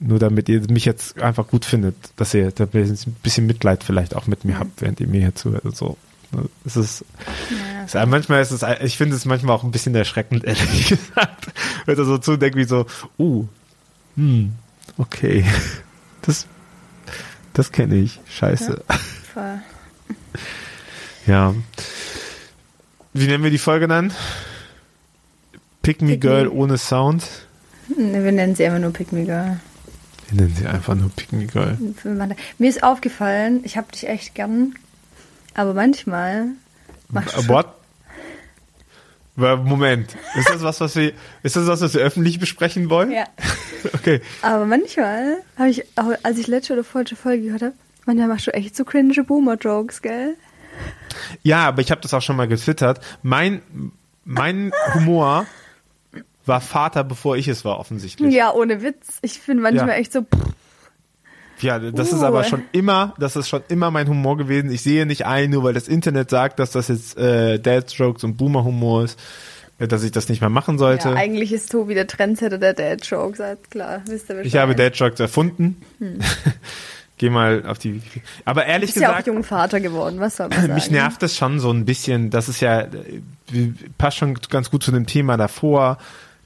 nur 0.00 0.18
damit 0.18 0.48
ihr 0.48 0.60
mich 0.70 0.84
jetzt 0.84 1.20
einfach 1.20 1.48
gut 1.48 1.64
findet, 1.64 1.96
dass 2.16 2.34
ihr 2.34 2.50
da 2.52 2.64
ein 2.72 3.16
bisschen 3.22 3.46
Mitleid 3.46 3.82
vielleicht 3.82 4.14
auch 4.14 4.26
mit 4.26 4.44
mir 4.44 4.58
habt, 4.58 4.80
während 4.80 5.00
ihr 5.00 5.08
mir 5.08 5.20
hier 5.20 5.34
zuhört 5.34 5.64
und 5.64 5.76
so. 5.76 5.96
Es 6.64 6.76
ist, 6.76 7.04
ja, 7.50 7.84
es 7.84 7.94
ist 7.94 8.06
manchmal 8.06 8.42
ist 8.42 8.50
es, 8.50 8.62
ich 8.82 8.98
finde 8.98 9.16
es 9.16 9.24
manchmal 9.24 9.56
auch 9.56 9.64
ein 9.64 9.70
bisschen 9.70 9.94
erschreckend, 9.94 10.44
ehrlich 10.44 10.88
gesagt, 10.88 11.46
wenn 11.86 11.98
er 11.98 12.04
so 12.04 12.18
zudenkt 12.18 12.56
wie 12.56 12.64
so, 12.64 12.86
uh, 13.18 13.46
hm, 14.14 14.52
okay, 14.98 15.44
das, 16.22 16.46
das 17.54 17.72
kenne 17.72 17.96
ich, 17.96 18.20
scheiße. 18.28 18.82
voll. 19.32 19.60
Ja. 21.26 21.54
Wie 23.12 23.26
nennen 23.26 23.44
wir 23.44 23.50
die 23.50 23.58
Folge 23.58 23.86
dann? 23.86 24.14
Pick 25.82 26.00
Me 26.00 26.08
Pick 26.12 26.24
Me. 26.24 26.30
Girl 26.30 26.48
ohne 26.48 26.78
Sound. 26.78 27.24
Ne, 27.94 28.24
Wir 28.24 28.32
nennen 28.32 28.54
sie 28.54 28.62
immer 28.62 28.78
nur 28.78 28.94
Pick 28.94 29.12
Me 29.12 29.24
Girl. 29.26 29.60
Wir 30.28 30.42
nennen 30.42 30.54
sie 30.54 30.66
einfach 30.66 30.94
nur 30.94 31.10
Pick 31.10 31.32
Me 31.32 31.46
Girl. 31.46 31.78
Mir 32.58 32.68
ist 32.68 32.82
aufgefallen, 32.82 33.60
ich 33.64 33.76
hab 33.76 33.90
dich 33.92 34.06
echt 34.08 34.34
gern, 34.34 34.74
aber 35.54 35.74
manchmal 35.74 36.48
machst 37.08 37.36
du 37.36 37.48
What? 37.48 37.66
Moment, 39.36 40.16
ist 40.36 40.48
das 40.50 40.62
was, 40.62 40.80
was 40.80 40.96
wir, 40.96 41.12
ist 41.44 41.54
das 41.54 41.68
was, 41.68 41.80
was 41.80 41.94
wir 41.94 42.00
öffentlich 42.00 42.40
besprechen 42.40 42.90
wollen? 42.90 43.12
ja, 43.12 43.24
Okay. 43.94 44.20
aber 44.42 44.66
manchmal 44.66 45.36
habe 45.56 45.68
ich, 45.70 45.84
auch 45.96 46.10
als 46.24 46.38
ich 46.38 46.48
letzte 46.48 46.72
oder 46.72 46.82
vorletzte 46.82 47.14
Folge 47.14 47.44
gehört 47.44 47.62
habe, 47.62 47.74
manchmal 48.04 48.26
machst 48.26 48.48
du 48.48 48.52
echt 48.52 48.74
so 48.74 48.84
cringe 48.84 49.22
Boomer-Jokes, 49.22 50.02
gell? 50.02 50.34
Ja, 51.44 51.68
aber 51.68 51.80
ich 51.82 51.92
habe 51.92 52.00
das 52.00 52.12
auch 52.14 52.22
schon 52.22 52.34
mal 52.36 52.48
getwittert. 52.48 53.00
Mein, 53.22 53.62
mein 54.24 54.72
Humor 54.94 55.46
war 56.48 56.60
Vater, 56.60 57.04
bevor 57.04 57.36
ich 57.36 57.46
es 57.48 57.64
war, 57.64 57.78
offensichtlich. 57.78 58.34
Ja, 58.34 58.52
ohne 58.52 58.82
Witz. 58.82 59.18
Ich 59.22 59.40
bin 59.42 59.60
manchmal 59.60 59.88
Ja. 59.88 59.94
echt 59.94 60.12
so, 60.12 60.22
pff, 60.22 60.52
Ja, 61.60 61.78
das 61.78 62.12
Uh. 62.12 62.16
ist 62.16 62.22
aber 62.22 62.44
schon 62.44 62.62
immer, 62.72 63.14
das 63.18 63.34
ist 63.36 63.48
schon 63.48 63.62
immer 63.68 63.90
mein 63.90 64.08
Humor 64.08 64.36
gewesen. 64.36 64.70
Ich 64.70 64.82
sehe 64.82 65.06
nicht 65.06 65.26
ein, 65.26 65.50
nur 65.50 65.64
weil 65.64 65.74
das 65.74 65.88
Internet 65.88 66.30
sagt, 66.30 66.58
dass 66.60 66.70
das 66.72 66.88
jetzt 66.88 67.16
äh, 67.18 67.58
Dad 67.58 67.90
Strokes 67.90 68.22
und 68.24 68.36
Boomer 68.36 68.64
Humor 68.64 69.04
ist. 69.04 69.18
äh, 69.80 69.86
dass 69.86 70.02
ich 70.02 70.10
das 70.10 70.28
nicht 70.28 70.40
mehr 70.40 70.50
machen 70.50 70.76
sollte. 70.78 71.10
Ja, 71.10 71.14
eigentlich 71.14 71.52
ist 71.52 71.70
Tobi 71.70 71.94
der 71.94 72.06
Trendsetter 72.08 72.58
der 72.58 72.74
Dad-Jokes, 72.74 73.38
halt 73.38 73.70
klar, 73.70 74.02
wisst 74.06 74.28
ihr 74.28 74.40
ich 74.44 74.56
habe 74.56 74.74
Dad-Jokes 74.74 75.20
erfunden. 75.20 75.80
Geh 77.18 77.30
mal 77.30 77.64
auf 77.66 77.78
die. 77.78 78.00
Aber 78.44 78.64
ehrlich 78.66 78.90
Hm. 78.90 78.96
Ist 78.96 79.02
ja 79.02 79.08
auch 79.08 79.12
gesagt, 79.16 79.26
jung 79.26 79.42
Vater 79.44 79.80
geworden, 79.80 80.20
was 80.20 80.36
soll 80.36 80.48
man 80.48 80.58
sagen? 80.62 80.74
mich 80.74 80.90
nervt 80.90 81.20
das 81.22 81.36
schon 81.36 81.58
so 81.58 81.70
ein 81.72 81.84
bisschen. 81.84 82.30
Das 82.30 82.48
ist 82.48 82.60
ja, 82.60 82.82
äh, 82.82 82.88
passt 83.98 84.18
schon 84.18 84.34
ganz 84.50 84.70
gut 84.70 84.84
zu 84.84 84.92
dem 84.92 85.06
Thema 85.06 85.36
davor, 85.36 85.98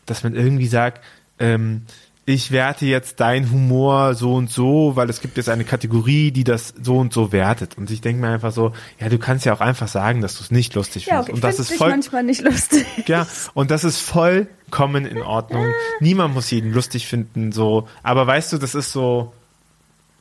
dass 0.07 0.23
man 0.25 0.35
irgendwie 0.35 0.67
sagt, 0.67 1.03
ähm, 1.38 1.83
ich 2.25 2.53
werte 2.53 2.87
jetzt 2.87 3.19
deinen 3.19 3.51
Humor 3.51 4.15
so 4.15 4.35
und 4.35 4.49
so, 4.49 4.95
weil 4.95 5.11
es 5.11 5.21
gibt 5.21 5.37
jetzt 5.37 5.49
eine 5.49 5.65
Kategorie, 5.65 6.31
die 6.31 6.45
das 6.45 6.73
so 6.81 6.99
und 6.99 7.12
so 7.12 7.33
wertet. 7.33 7.77
Und 7.77 7.91
ich 7.91 8.01
denke 8.01 8.21
mir 8.21 8.29
einfach 8.29 8.53
so, 8.53 8.73
ja, 9.01 9.09
du 9.09 9.19
kannst 9.19 9.45
ja 9.45 9.53
auch 9.53 9.61
einfach 9.61 9.88
sagen, 9.88 10.21
dass 10.21 10.38
du 10.38 10.45
es 10.45 10.53
nicht 10.53 10.73
lustig 10.77 11.07
Ja, 11.07 11.15
findest. 11.25 11.29
okay, 11.31 11.35
und 11.35 11.45
das 11.45 11.59
ist 11.59 11.75
voll, 11.75 11.91
manchmal 11.91 12.23
nicht 12.23 12.43
lustig. 12.43 12.87
ja, 13.09 13.27
und 13.55 13.73
das 13.73 13.83
ist 13.83 13.99
vollkommen 13.99 15.05
in 15.05 15.21
Ordnung. 15.21 15.67
Niemand 15.99 16.33
muss 16.35 16.49
jeden 16.53 16.73
lustig 16.73 17.09
finden, 17.09 17.51
so. 17.51 17.88
Aber 18.05 18.25
weißt 18.25 18.53
du, 18.53 18.59
das 18.59 18.77
ist 18.77 18.93
so, 18.93 19.33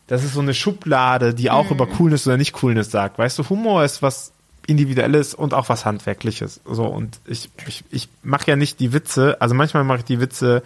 das 0.07 0.23
ist 0.23 0.33
so 0.33 0.41
eine 0.41 0.55
Schublade, 0.55 1.35
die 1.35 1.51
auch 1.51 1.69
über 1.69 1.85
Coolness 1.85 2.25
oder 2.25 2.37
nicht 2.37 2.53
Coolness 2.53 2.89
sagt. 2.89 3.19
Weißt 3.19 3.37
du, 3.37 3.47
Humor 3.47 3.83
ist 3.83 4.01
was 4.01 4.33
Individuelles 4.67 5.33
und 5.33 5.53
auch 5.53 5.69
was 5.69 5.85
Handwerkliches. 5.85 6.61
So, 6.65 6.85
und 6.85 7.19
ich, 7.25 7.49
ich, 7.67 7.83
ich 7.89 8.09
mache 8.23 8.47
ja 8.47 8.55
nicht 8.55 8.79
die 8.79 8.93
Witze, 8.93 9.37
also 9.39 9.55
manchmal 9.55 9.83
mache 9.83 9.99
ich 9.99 10.05
die 10.05 10.19
Witze, 10.19 10.63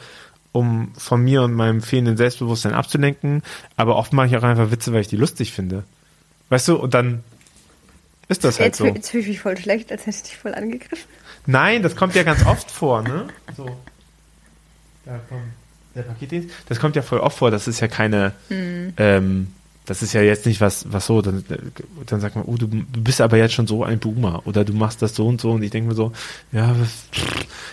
um 0.51 0.93
von 0.97 1.21
mir 1.21 1.41
und 1.41 1.53
meinem 1.53 1.81
fehlenden 1.81 2.17
Selbstbewusstsein 2.17 2.73
abzulenken, 2.73 3.43
aber 3.75 3.95
oft 3.97 4.13
mache 4.13 4.27
ich 4.27 4.37
auch 4.37 4.43
einfach 4.43 4.71
Witze, 4.71 4.93
weil 4.93 5.01
ich 5.01 5.07
die 5.07 5.17
lustig 5.17 5.51
finde. 5.51 5.83
Weißt 6.49 6.67
du, 6.67 6.77
und 6.77 6.93
dann 6.93 7.23
ist 8.27 8.43
das 8.43 8.59
halt 8.59 8.67
Jetzt, 8.67 8.77
so. 8.77 8.85
jetzt 8.85 9.09
fühle 9.09 9.23
ich 9.23 9.29
mich 9.29 9.39
voll 9.39 9.57
schlecht, 9.57 9.91
als 9.91 10.05
hätte 10.05 10.17
ich 10.17 10.23
dich 10.23 10.37
voll 10.37 10.53
angegriffen. 10.53 11.09
Nein, 11.45 11.83
das 11.83 11.95
kommt 11.95 12.15
ja 12.15 12.23
ganz 12.23 12.45
oft 12.45 12.71
vor, 12.71 13.01
ne? 13.01 13.27
So. 13.55 13.65
Da 15.05 15.19
kommt 15.29 15.43
der 15.93 16.01
Paketdienst. 16.03 16.49
Das 16.67 16.79
kommt 16.79 16.95
ja 16.95 17.01
voll 17.01 17.19
oft 17.19 17.37
vor. 17.37 17.51
Das 17.51 17.67
ist 17.67 17.79
ja 17.79 17.87
keine, 17.87 18.33
ähm, 18.49 19.53
das 19.85 20.01
ist 20.01 20.13
ja 20.13 20.21
jetzt 20.21 20.45
nicht 20.45 20.61
was, 20.61 20.91
was 20.91 21.05
so, 21.05 21.21
dann, 21.21 21.43
dann 22.07 22.19
sagt 22.19 22.35
man, 22.35 22.45
oh, 22.45 22.55
du 22.57 22.67
bist 22.67 23.21
aber 23.21 23.37
jetzt 23.37 23.53
schon 23.53 23.67
so 23.67 23.83
ein 23.83 23.99
Boomer 23.99 24.41
oder 24.45 24.65
du 24.65 24.73
machst 24.73 25.01
das 25.01 25.15
so 25.15 25.27
und 25.27 25.39
so 25.39 25.51
und 25.51 25.63
ich 25.63 25.69
denke 25.71 25.89
mir 25.89 25.95
so, 25.95 26.11
ja, 26.51 26.75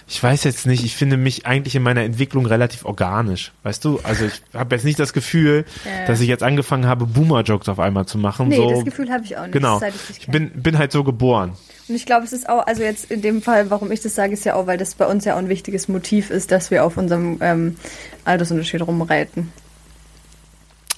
ich 0.06 0.22
weiß 0.22 0.44
jetzt 0.44 0.66
nicht, 0.66 0.84
ich 0.84 0.94
finde 0.94 1.16
mich 1.16 1.46
eigentlich 1.46 1.74
in 1.74 1.82
meiner 1.82 2.02
Entwicklung 2.02 2.44
relativ 2.46 2.84
organisch, 2.84 3.52
weißt 3.62 3.84
du? 3.84 3.98
Also 4.02 4.26
ich 4.26 4.42
habe 4.54 4.74
jetzt 4.74 4.84
nicht 4.84 4.98
das 4.98 5.12
Gefühl, 5.12 5.64
Ja. 5.84 6.06
dass 6.06 6.20
ich 6.20 6.28
jetzt 6.28 6.42
angefangen 6.42 6.86
habe, 6.86 7.06
Boomer-Jokes 7.06 7.68
auf 7.68 7.78
einmal 7.78 8.06
zu 8.06 8.18
machen. 8.18 8.48
Nee, 8.48 8.56
so, 8.56 8.70
das 8.70 8.84
Gefühl 8.84 9.10
habe 9.10 9.24
ich 9.24 9.36
auch 9.36 9.42
nicht, 9.44 9.52
genau. 9.52 9.80
ich 10.10 10.18
Ich 10.18 10.26
bin, 10.28 10.50
bin 10.50 10.78
halt 10.78 10.92
so 10.92 11.04
geboren. 11.04 11.52
Und 11.88 11.94
ich 11.94 12.06
glaube, 12.06 12.24
es 12.24 12.32
ist 12.32 12.48
auch, 12.48 12.66
also 12.66 12.82
jetzt 12.82 13.10
in 13.10 13.22
dem 13.22 13.42
Fall, 13.42 13.70
warum 13.70 13.90
ich 13.90 14.00
das 14.00 14.14
sage, 14.14 14.34
ist 14.34 14.44
ja 14.44 14.54
auch, 14.54 14.66
weil 14.66 14.78
das 14.78 14.94
bei 14.94 15.06
uns 15.06 15.24
ja 15.24 15.34
auch 15.34 15.38
ein 15.38 15.48
wichtiges 15.48 15.88
Motiv 15.88 16.30
ist, 16.30 16.52
dass 16.52 16.70
wir 16.70 16.84
auf 16.84 16.96
unserem 16.96 17.38
ähm, 17.40 17.76
Altersunterschied 18.24 18.82
rumreiten. 18.82 19.50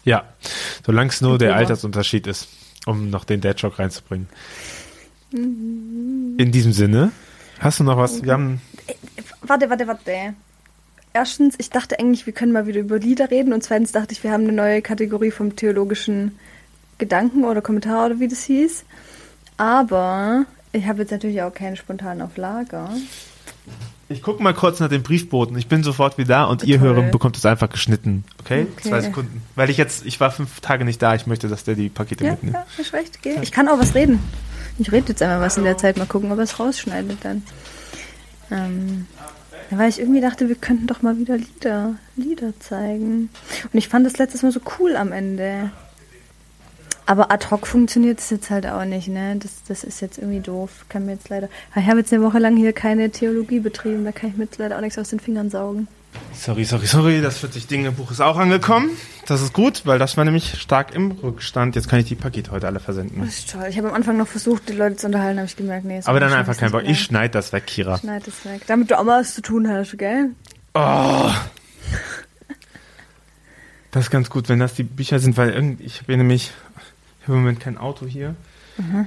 Ja, 0.05 0.25
solange 0.85 1.11
es 1.11 1.21
nur 1.21 1.39
der. 1.39 1.57
Altersunterschied 1.57 2.27
ist, 2.27 2.49
um 2.87 3.11
noch 3.11 3.25
den 3.25 3.41
Dad-Joke 3.41 3.79
reinzubringen. 3.79 4.29
In 5.33 6.53
diesem 6.53 6.73
Sinne, 6.73 7.11
hast 7.59 7.81
du 7.81 7.85
noch 7.85 7.97
was? 7.97 8.23
Wir 8.23 8.33
haben, 8.33 8.61
Warte, 9.47 9.69
warte, 9.69 9.87
warte. 9.87 10.35
Erstens, 11.13 11.55
ich 11.59 11.71
dachte 11.71 11.99
eigentlich, 11.99 12.27
wir 12.27 12.33
können 12.33 12.53
mal 12.53 12.67
wieder 12.67 12.81
über 12.81 12.99
Lieder 12.99 13.31
reden. 13.31 13.53
Und 13.53 13.63
zweitens 13.63 13.93
dachte 13.93 14.13
ich, 14.13 14.25
wir 14.25 14.33
haben 14.33 14.45
eine 14.45 14.53
neue 14.53 14.83
Kategorie 14.83 15.31
vom 15.31 15.55
theologischen 15.55 16.39
Gedanken 16.99 17.45
oder 17.45 17.61
Kommentar 17.61 18.07
oder 18.07 18.21
wie 18.21 18.29
das 18.29 18.45
hieß. 18.45 18.85
Aber 19.57 20.47
ich 20.73 20.87
habe 20.87 21.03
jetzt 21.03 21.11
natürlich 21.11 21.43
auch 21.43 21.53
keine 21.53 21.77
spontanen 21.77 22.23
auf 22.23 22.37
Lager. 22.37 22.91
Ich 24.09 24.23
gucke 24.23 24.43
mal 24.43 24.55
kurz 24.55 24.81
nach 24.81 24.89
dem 24.89 25.03
Briefboten. 25.03 25.57
Ich 25.57 25.67
bin 25.67 25.83
sofort 25.83 26.19
wieder 26.19 26.29
da 26.29 26.45
und 26.45 26.63
ihr 26.65 26.79
Toll. 26.79 26.89
Hörer 26.89 27.03
bekommt 27.11 27.37
es 27.37 27.47
einfach 27.47 27.71
geschnitten. 27.71 28.25
Okay? 28.41 28.67
Okay. 28.77 28.89
Zwei 28.89 29.01
Sekunden. 29.01 29.43
Weil 29.55 29.71
ich 29.71 29.77
jetzt, 29.77 30.05
ich 30.07 30.21
war 30.21 30.31
fünf 30.31 30.61
Tage 30.61 30.85
nicht 30.85 31.01
da. 31.03 31.15
Ich 31.15 31.27
möchte, 31.27 31.49
dass 31.49 31.65
der 31.65 31.75
die 31.75 31.89
Pakete 31.89 32.25
Ja, 32.25 32.31
mitnimmt. 32.33 32.55
ja, 32.57 32.67
ist 32.79 32.93
recht. 32.93 33.23
Geh. 33.23 33.37
Ich 33.43 33.53
kann 33.53 33.69
auch 33.69 33.79
was 33.79 33.95
reden. 33.95 34.19
Ich 34.79 34.91
rede 34.93 35.09
jetzt 35.09 35.23
einmal 35.23 35.41
was 35.41 35.57
in 35.57 35.65
der 35.65 35.79
Zeit. 35.79 35.97
Mal 35.97 36.07
gucken, 36.07 36.31
ob 36.33 36.39
er 36.39 36.45
es 36.45 36.59
rausschneidet 36.59 37.19
dann. 37.23 37.43
Ähm, 38.51 39.07
weil 39.71 39.89
ich 39.89 39.99
irgendwie 39.99 40.21
dachte, 40.21 40.49
wir 40.49 40.57
könnten 40.57 40.87
doch 40.87 41.03
mal 41.03 41.17
wieder 41.19 41.37
Lieder, 41.39 41.95
Lieder 42.17 42.53
zeigen. 42.61 43.31
Und 43.73 43.79
ich 43.79 43.89
fand 43.89 44.05
das 44.07 44.19
letztes 44.19 44.43
Mal 44.43 44.53
so 44.53 44.61
cool 44.79 44.97
am 44.97 45.13
Ende. 45.13 45.71
Aber 47.07 47.31
ad 47.31 47.47
hoc 47.51 47.67
funktioniert 47.67 48.19
es 48.19 48.31
jetzt 48.31 48.51
halt 48.51 48.67
auch 48.67 48.85
nicht, 48.85 49.09
ne? 49.09 49.37
Das, 49.39 49.63
das 49.69 49.85
ist 49.85 50.01
jetzt 50.01 50.19
irgendwie 50.19 50.41
doof. 50.41 50.87
Kann 50.89 51.05
mir 51.07 51.13
jetzt 51.13 51.29
leider. 51.29 51.49
Ich 51.77 51.87
habe 51.87 51.99
jetzt 51.99 52.13
eine 52.13 52.23
Woche 52.23 52.39
lang 52.39 52.57
hier 52.57 52.73
keine 52.73 53.11
Theologie 53.11 53.61
betrieben, 53.61 54.05
da 54.05 54.13
kann 54.13 54.31
ich 54.31 54.37
mir 54.37 54.45
jetzt 54.45 54.59
leider 54.59 54.77
auch 54.77 54.81
nichts 54.81 54.99
aus 54.99 55.11
den 55.11 55.21
Fingern 55.21 55.51
saugen. 55.51 55.89
Sorry, 56.33 56.65
sorry, 56.65 56.87
sorry. 56.87 57.21
Das 57.21 57.39
40 57.39 57.67
Dinge 57.67 57.93
Buch 57.93 58.11
ist 58.11 58.21
auch 58.21 58.37
angekommen. 58.37 58.91
Das 59.27 59.41
ist 59.41 59.53
gut, 59.53 59.83
weil 59.85 59.99
das 59.99 60.17
war 60.17 60.25
nämlich 60.25 60.61
stark 60.61 60.95
im 60.95 61.13
Rückstand. 61.13 61.75
Jetzt 61.75 61.89
kann 61.89 61.99
ich 62.01 62.07
die 62.07 62.15
Pakete 62.15 62.51
heute 62.51 62.67
alle 62.67 62.81
versenden. 62.81 63.21
Das 63.21 63.39
ist 63.39 63.51
toll. 63.51 63.67
Ich 63.69 63.77
habe 63.79 63.89
am 63.89 63.95
Anfang 63.95 64.17
noch 64.17 64.29
versucht, 64.29 64.69
die 64.69 64.75
Leute 64.75 64.97
zu 64.97 65.07
unterhalten, 65.07 65.39
habe 65.39 65.47
ich 65.47 65.57
gemerkt, 65.57 65.85
nee, 65.85 66.01
Aber 66.05 66.21
dann 66.21 66.33
einfach 66.33 66.57
kein 66.57 66.71
Bock. 66.71 66.83
Ich 66.85 67.01
schneide 67.01 67.31
das 67.31 67.53
weg, 67.53 67.67
Kira. 67.67 67.99
Schneid 67.99 68.27
es 68.29 68.45
weg. 68.45 68.63
Damit 68.67 68.91
du 68.91 68.99
auch 68.99 69.05
mal 69.05 69.21
was 69.21 69.35
zu 69.35 69.43
tun 69.43 69.69
hast, 69.69 69.97
gell? 69.99 70.31
Oh. 70.75 71.31
Das 73.91 74.05
ist 74.05 74.11
ganz 74.11 74.29
gut, 74.29 74.49
wenn 74.49 74.59
das 74.59 74.75
die 74.75 74.83
Bücher 74.83 75.21
sind, 75.21 75.37
weil 75.37 75.51
irgend, 75.51 75.81
ich 75.81 75.99
habe 75.99 76.07
hier 76.07 76.17
nämlich, 76.17 76.51
ich 77.25 77.29
habe 77.29 77.39
im 77.39 77.45
Moment 77.45 77.61
kein 77.61 77.79
Auto 77.79 78.05
hier 78.07 78.35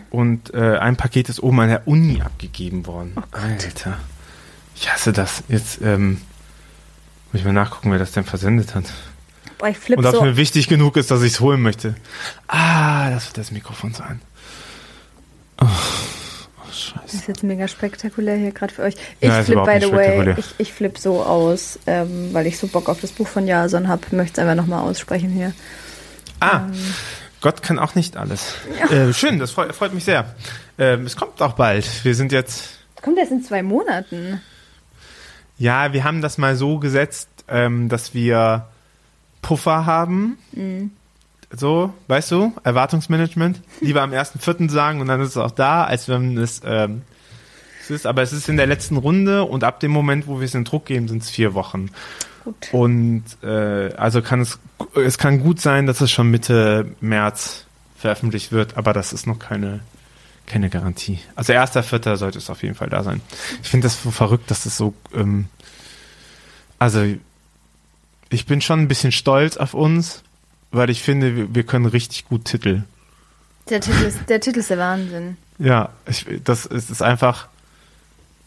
und 0.09 0.53
äh, 0.55 0.77
ein 0.77 0.95
Paket 0.95 1.29
ist 1.29 1.43
oben 1.43 1.59
an 1.59 1.69
der 1.69 1.87
Uni 1.87 2.19
abgegeben 2.21 2.87
worden. 2.87 3.13
Alter, 3.31 3.99
ich 4.75 4.91
hasse 4.91 5.11
das. 5.13 5.43
Jetzt 5.49 5.81
ähm, 5.83 6.21
muss 7.31 7.41
ich 7.41 7.45
mal 7.45 7.53
nachgucken, 7.53 7.91
wer 7.91 7.99
das 7.99 8.11
denn 8.13 8.23
versendet 8.23 8.73
hat. 8.73 8.85
Boah, 9.59 9.67
ich 9.67 9.77
flipp 9.77 9.99
Und 9.99 10.05
ob 10.05 10.13
es 10.13 10.19
so. 10.19 10.25
mir 10.25 10.35
wichtig 10.37 10.67
genug 10.67 10.97
ist, 10.97 11.11
dass 11.11 11.21
ich 11.21 11.33
es 11.33 11.39
holen 11.41 11.61
möchte. 11.61 11.95
Ah, 12.47 13.09
das 13.11 13.27
wird 13.27 13.37
das 13.37 13.51
Mikrofon 13.51 13.93
sein. 13.93 14.21
Oh, 15.61 15.65
oh 15.65 15.69
Das 16.67 16.79
scheiße. 16.81 17.15
ist 17.17 17.27
jetzt 17.27 17.43
mega 17.43 17.67
spektakulär 17.67 18.37
hier 18.37 18.51
gerade 18.53 18.73
für 18.73 18.83
euch. 18.83 18.95
Ich 19.19 19.27
Ja, 19.27 19.39
ist 19.39 19.45
flip, 19.47 19.57
überhaupt 19.57 19.79
by 19.79 19.85
the 19.85 19.91
way, 19.91 20.35
ich, 20.37 20.55
ich 20.59 20.73
flip 20.73 20.97
so 20.97 21.21
aus, 21.23 21.77
ähm, 21.87 22.29
weil 22.33 22.47
ich 22.47 22.57
so 22.57 22.67
Bock 22.67 22.87
auf 22.89 23.01
das 23.01 23.11
Buch 23.11 23.27
von 23.27 23.45
Jason 23.47 23.87
habe. 23.89 24.01
Möchte 24.15 24.39
es 24.41 24.47
einfach 24.47 24.55
nochmal 24.63 24.81
aussprechen 24.89 25.29
hier. 25.29 25.53
Ah, 26.39 26.61
Gott 27.41 27.61
kann 27.61 27.79
auch 27.79 27.95
nicht 27.95 28.17
alles. 28.17 28.55
Äh, 28.89 29.13
schön, 29.13 29.39
das 29.39 29.51
freut, 29.51 29.75
freut 29.75 29.93
mich 29.93 30.03
sehr. 30.03 30.35
Ähm, 30.77 31.05
es 31.05 31.15
kommt 31.15 31.41
auch 31.41 31.53
bald. 31.53 32.03
Wir 32.03 32.15
sind 32.15 32.31
jetzt 32.31 32.77
Kommt 33.01 33.17
erst 33.19 33.31
in 33.31 33.43
zwei 33.43 33.63
Monaten. 33.63 34.41
Ja, 35.57 35.93
wir 35.93 36.03
haben 36.03 36.21
das 36.21 36.37
mal 36.37 36.55
so 36.55 36.79
gesetzt, 36.79 37.29
ähm, 37.47 37.89
dass 37.89 38.13
wir 38.13 38.67
Puffer 39.41 39.85
haben. 39.85 40.37
So, 41.51 41.93
weißt 42.07 42.31
du, 42.31 42.53
Erwartungsmanagement. 42.63 43.61
Lieber 43.79 44.01
am 44.01 44.11
1.4. 44.11 44.69
sagen 44.69 44.99
und 44.99 45.07
dann 45.07 45.21
ist 45.21 45.29
es 45.29 45.37
auch 45.37 45.51
da, 45.51 45.85
als 45.85 46.09
wenn 46.09 46.37
es, 46.37 46.61
ähm, 46.65 47.03
es 47.81 47.89
ist. 47.89 48.05
Aber 48.05 48.21
es 48.21 48.33
ist 48.33 48.49
in 48.49 48.57
der 48.57 48.67
letzten 48.67 48.97
Runde 48.97 49.43
und 49.43 49.63
ab 49.63 49.79
dem 49.79 49.91
Moment, 49.91 50.27
wo 50.27 50.39
wir 50.39 50.45
es 50.45 50.55
in 50.55 50.65
Druck 50.65 50.85
geben, 50.85 51.07
sind 51.07 51.23
es 51.23 51.29
vier 51.29 51.53
Wochen. 51.53 51.89
Gut. 52.47 52.69
Und 52.71 53.25
äh, 53.43 53.93
also 53.97 54.21
kann 54.21 54.39
es, 54.39 54.57
es 54.95 55.17
kann 55.17 55.41
gut 55.41 55.59
sein, 55.59 55.85
dass 55.85 55.99
es 55.99 56.09
schon 56.09 56.31
Mitte 56.31 56.89
März 57.01 57.65
veröffentlicht 57.97 58.53
wird, 58.53 58.77
aber 58.77 58.93
das 58.93 59.11
ist 59.11 59.27
noch 59.27 59.37
keine, 59.37 59.81
keine 60.45 60.69
Garantie. 60.69 61.19
Also 61.35 61.51
erster 61.51 61.83
Vierter 61.83 62.15
sollte 62.15 62.37
es 62.37 62.49
auf 62.49 62.63
jeden 62.63 62.75
Fall 62.75 62.89
da 62.89 63.03
sein. 63.03 63.19
Ich 63.61 63.67
finde 63.67 63.87
das 63.87 64.01
so 64.01 64.11
verrückt, 64.11 64.49
dass 64.49 64.63
das 64.63 64.77
so, 64.77 64.93
ähm, 65.13 65.47
also 66.79 67.03
ich 68.29 68.45
bin 68.45 68.61
schon 68.61 68.79
ein 68.79 68.87
bisschen 68.87 69.11
stolz 69.11 69.57
auf 69.57 69.73
uns, 69.73 70.23
weil 70.71 70.89
ich 70.89 71.01
finde, 71.01 71.53
wir, 71.53 71.63
können 71.63 71.85
richtig 71.85 72.29
gut 72.29 72.45
Titel. 72.45 72.83
Der 73.69 73.81
Titel 73.81 74.03
ist 74.05 74.19
der, 74.29 74.39
Titel 74.39 74.59
ist 74.59 74.69
der 74.69 74.77
Wahnsinn. 74.77 75.35
Ja, 75.59 75.89
ich, 76.05 76.25
das 76.45 76.65
ist, 76.65 76.91
ist 76.91 77.01
einfach, 77.01 77.49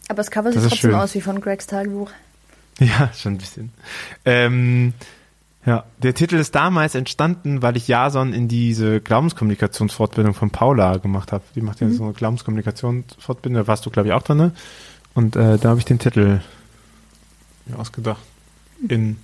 Aber 0.07 0.17
das 0.17 0.31
Cover 0.31 0.51
sieht 0.51 0.61
trotzdem 0.63 0.89
schön. 0.89 0.95
aus 0.95 1.13
wie 1.13 1.21
von 1.21 1.39
Gregs 1.39 1.67
Tagebuch. 1.67 2.09
Ja, 2.85 3.11
schon 3.13 3.33
ein 3.33 3.37
bisschen. 3.37 3.71
Ähm, 4.25 4.93
ja, 5.65 5.85
der 6.01 6.15
Titel 6.15 6.37
ist 6.37 6.55
damals 6.55 6.95
entstanden, 6.95 7.61
weil 7.61 7.77
ich 7.77 7.87
Jason 7.87 8.33
in 8.33 8.47
diese 8.47 8.99
Glaubenskommunikationsfortbildung 8.99 10.33
von 10.33 10.49
Paula 10.49 10.97
gemacht 10.97 11.31
habe. 11.31 11.43
Die 11.53 11.61
macht 11.61 11.79
ja 11.79 11.89
so 11.91 12.05
eine 12.05 12.13
Glaubenskommunikationsfortbildung, 12.13 13.61
da 13.61 13.67
warst 13.67 13.85
du, 13.85 13.91
glaube 13.91 14.07
ich, 14.09 14.13
auch 14.13 14.23
drin. 14.23 14.37
Ne? 14.37 14.51
Und 15.13 15.35
äh, 15.35 15.59
da 15.59 15.69
habe 15.69 15.79
ich 15.79 15.85
den 15.85 15.99
Titel 15.99 16.39
mir 17.67 17.77
ausgedacht. 17.77 18.21
In 18.87 19.17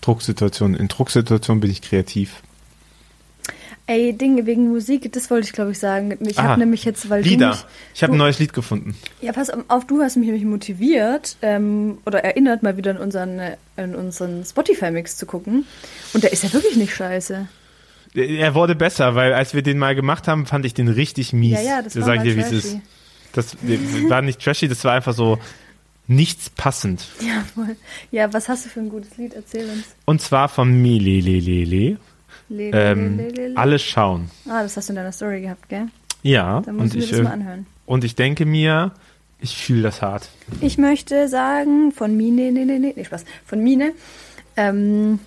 Drucksituationen. 0.00 0.76
In 0.76 0.88
Drucksituationen 0.88 1.60
bin 1.60 1.70
ich 1.70 1.80
kreativ. 1.80 2.42
Ey, 3.86 4.14
Dinge 4.14 4.46
wegen 4.46 4.68
Musik, 4.70 5.12
das 5.12 5.30
wollte 5.30 5.46
ich 5.46 5.52
glaube 5.52 5.72
ich 5.72 5.78
sagen. 5.78 6.16
Ich 6.26 6.38
habe 6.38 6.58
nämlich 6.58 6.84
jetzt, 6.84 7.10
weil 7.10 7.22
du 7.22 7.28
Lieder. 7.28 7.50
mich, 7.50 7.66
Ich 7.94 8.02
habe 8.02 8.14
ein 8.14 8.18
neues 8.18 8.38
Lied 8.38 8.54
gefunden. 8.54 8.96
Ja, 9.20 9.32
pass 9.32 9.50
auf, 9.50 9.86
du 9.86 10.00
hast 10.00 10.16
mich 10.16 10.26
nämlich 10.26 10.44
motiviert 10.44 11.36
ähm, 11.42 11.98
oder 12.06 12.24
erinnert, 12.24 12.62
mal 12.62 12.78
wieder 12.78 12.92
in 12.92 12.96
unseren, 12.96 13.40
in 13.76 13.94
unseren 13.94 14.42
Spotify-Mix 14.42 15.18
zu 15.18 15.26
gucken. 15.26 15.66
Und 16.14 16.24
der 16.24 16.32
ist 16.32 16.44
ja 16.44 16.52
wirklich 16.54 16.76
nicht 16.76 16.94
scheiße. 16.94 17.46
Er 18.14 18.54
wurde 18.54 18.74
besser, 18.74 19.14
weil 19.16 19.34
als 19.34 19.52
wir 19.52 19.62
den 19.62 19.78
mal 19.78 19.94
gemacht 19.94 20.28
haben, 20.28 20.46
fand 20.46 20.64
ich 20.64 20.72
den 20.72 20.88
richtig 20.88 21.34
mies. 21.34 21.52
Ja, 21.52 21.60
ja, 21.60 21.82
das 21.82 21.92
Da 21.92 22.00
war 22.00 22.06
sag 22.06 22.22
dir, 22.22 22.36
wie 22.36 22.40
es 22.40 22.52
ist. 22.52 22.78
Das 23.32 23.56
war 24.08 24.22
nicht 24.22 24.40
trashy, 24.42 24.68
das 24.68 24.82
war 24.84 24.92
einfach 24.92 25.12
so 25.12 25.38
nichts 26.06 26.48
passend. 26.48 27.06
Ja, 27.20 27.44
voll. 27.54 27.76
Ja, 28.12 28.32
was 28.32 28.48
hast 28.48 28.64
du 28.64 28.68
für 28.70 28.80
ein 28.80 28.88
gutes 28.88 29.16
Lied? 29.16 29.34
Erzähl 29.34 29.68
uns. 29.68 29.84
Und 30.04 30.22
zwar 30.22 30.48
von 30.48 30.80
Milelelele. 30.80 31.98
Le, 32.48 32.70
le, 32.70 32.76
Ähm, 32.78 33.16
le, 33.18 33.28
le, 33.30 33.48
le. 33.48 33.56
alle 33.58 33.78
schauen. 33.78 34.30
Ah, 34.48 34.62
das 34.62 34.76
hast 34.76 34.88
du 34.88 34.92
in 34.92 34.96
deiner 34.96 35.12
Story 35.12 35.40
gehabt, 35.42 35.68
gell? 35.68 35.88
Ja, 36.22 36.60
Dann 36.60 36.76
muss 36.76 36.92
und 36.92 36.94
ich 36.96 37.10
mir 37.10 37.16
das 37.18 37.24
mal 37.24 37.30
äh, 37.30 37.32
anhören. 37.34 37.66
und 37.86 38.04
ich 38.04 38.14
denke 38.16 38.44
mir, 38.46 38.92
ich 39.40 39.56
fühle 39.56 39.82
das 39.82 40.00
hart. 40.02 40.28
Ich 40.60 40.78
möchte 40.78 41.28
sagen, 41.28 41.92
von 41.92 42.16
Mine, 42.16 42.50
nee, 42.52 42.64
nee, 42.64 42.78
nee, 42.78 42.92
nee, 42.96 43.04
Spaß, 43.04 43.24
von 43.46 43.62
Mine, 43.62 43.92
ähm, 44.56 45.18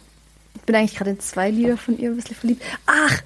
ich 0.56 0.62
bin 0.64 0.76
eigentlich 0.76 0.96
gerade 0.96 1.12
in 1.12 1.20
zwei 1.20 1.50
Lieder 1.52 1.78
von 1.78 1.98
ihr 2.00 2.10
ein 2.10 2.16
bisschen 2.16 2.36
verliebt. 2.36 2.64
Ach, 2.86 3.22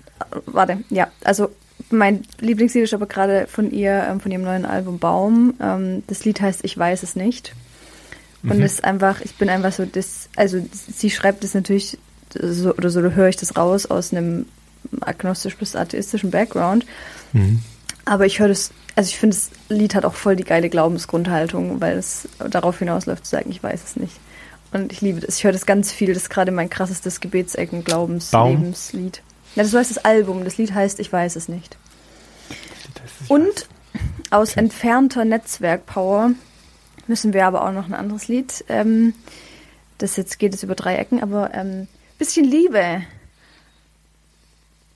warte, 0.45 0.79
ja, 0.89 1.07
also 1.23 1.49
mein 1.89 2.23
Lieblingslied 2.39 2.83
ist 2.83 2.93
aber 2.93 3.05
gerade 3.07 3.47
von 3.47 3.71
ihr, 3.71 4.05
ähm, 4.09 4.19
von 4.19 4.31
ihrem 4.31 4.43
neuen 4.43 4.65
Album 4.65 4.99
Baum. 4.99 5.53
Ähm, 5.61 6.03
das 6.07 6.23
Lied 6.25 6.39
heißt 6.39 6.63
Ich 6.63 6.77
weiß 6.77 7.03
es 7.03 7.15
nicht. 7.15 7.53
Und 8.43 8.57
Mhm. 8.57 8.63
es 8.63 8.73
ist 8.73 8.83
einfach, 8.83 9.21
ich 9.21 9.35
bin 9.35 9.49
einfach 9.49 9.71
so, 9.71 9.85
das, 9.85 10.29
also 10.35 10.59
sie 10.71 11.09
schreibt 11.09 11.43
es 11.43 11.53
natürlich, 11.53 11.97
so, 12.33 12.75
oder 12.75 12.89
so 12.89 13.01
höre 13.01 13.29
ich 13.29 13.35
das 13.35 13.57
raus 13.57 13.85
aus 13.85 14.13
einem 14.13 14.45
agnostisch 15.01 15.57
bis 15.57 15.75
atheistischen 15.75 16.31
Background. 16.31 16.85
Mhm. 17.33 17.61
Aber 18.05 18.25
ich 18.25 18.39
höre 18.39 18.47
das, 18.47 18.71
also 18.95 19.09
ich 19.09 19.17
finde, 19.17 19.35
das 19.35 19.51
Lied 19.69 19.95
hat 19.95 20.05
auch 20.05 20.15
voll 20.15 20.35
die 20.35 20.43
geile 20.43 20.69
Glaubensgrundhaltung, 20.69 21.81
weil 21.81 21.97
es 21.97 22.27
darauf 22.49 22.79
hinausläuft 22.79 23.25
zu 23.25 23.31
sagen, 23.31 23.49
ich 23.51 23.61
weiß 23.61 23.83
es 23.83 23.95
nicht. 23.95 24.19
Und 24.73 24.91
ich 24.91 25.01
liebe 25.01 25.19
das. 25.19 25.37
Ich 25.37 25.43
höre 25.43 25.51
das 25.51 25.65
ganz 25.65 25.91
viel. 25.91 26.13
Das 26.13 26.23
ist 26.23 26.29
gerade 26.29 26.51
mein 26.51 26.69
krassestes 26.69 27.19
Gebetsecken, 27.19 27.83
Glaubens, 27.83 28.31
Baum? 28.31 28.51
Lebenslied. 28.51 29.21
Ja, 29.55 29.63
das 29.63 29.73
heißt 29.73 29.91
das 29.91 30.05
Album. 30.05 30.45
Das 30.45 30.57
Lied 30.57 30.73
heißt 30.73 30.99
Ich 30.99 31.11
weiß 31.11 31.35
es 31.35 31.49
nicht. 31.49 31.77
Und 33.27 33.67
aus 34.29 34.55
entfernter 34.55 35.25
Netzwerkpower 35.25 36.31
müssen 37.07 37.33
wir 37.33 37.45
aber 37.45 37.65
auch 37.65 37.73
noch 37.73 37.87
ein 37.87 37.93
anderes 37.93 38.29
Lied. 38.29 38.63
Ähm, 38.69 39.13
das 39.97 40.15
jetzt 40.15 40.39
geht 40.39 40.53
es 40.53 40.63
über 40.63 40.75
drei 40.75 40.95
Ecken, 40.95 41.21
aber 41.21 41.53
ähm, 41.53 41.87
bisschen 42.21 42.45
Liebe 42.45 43.01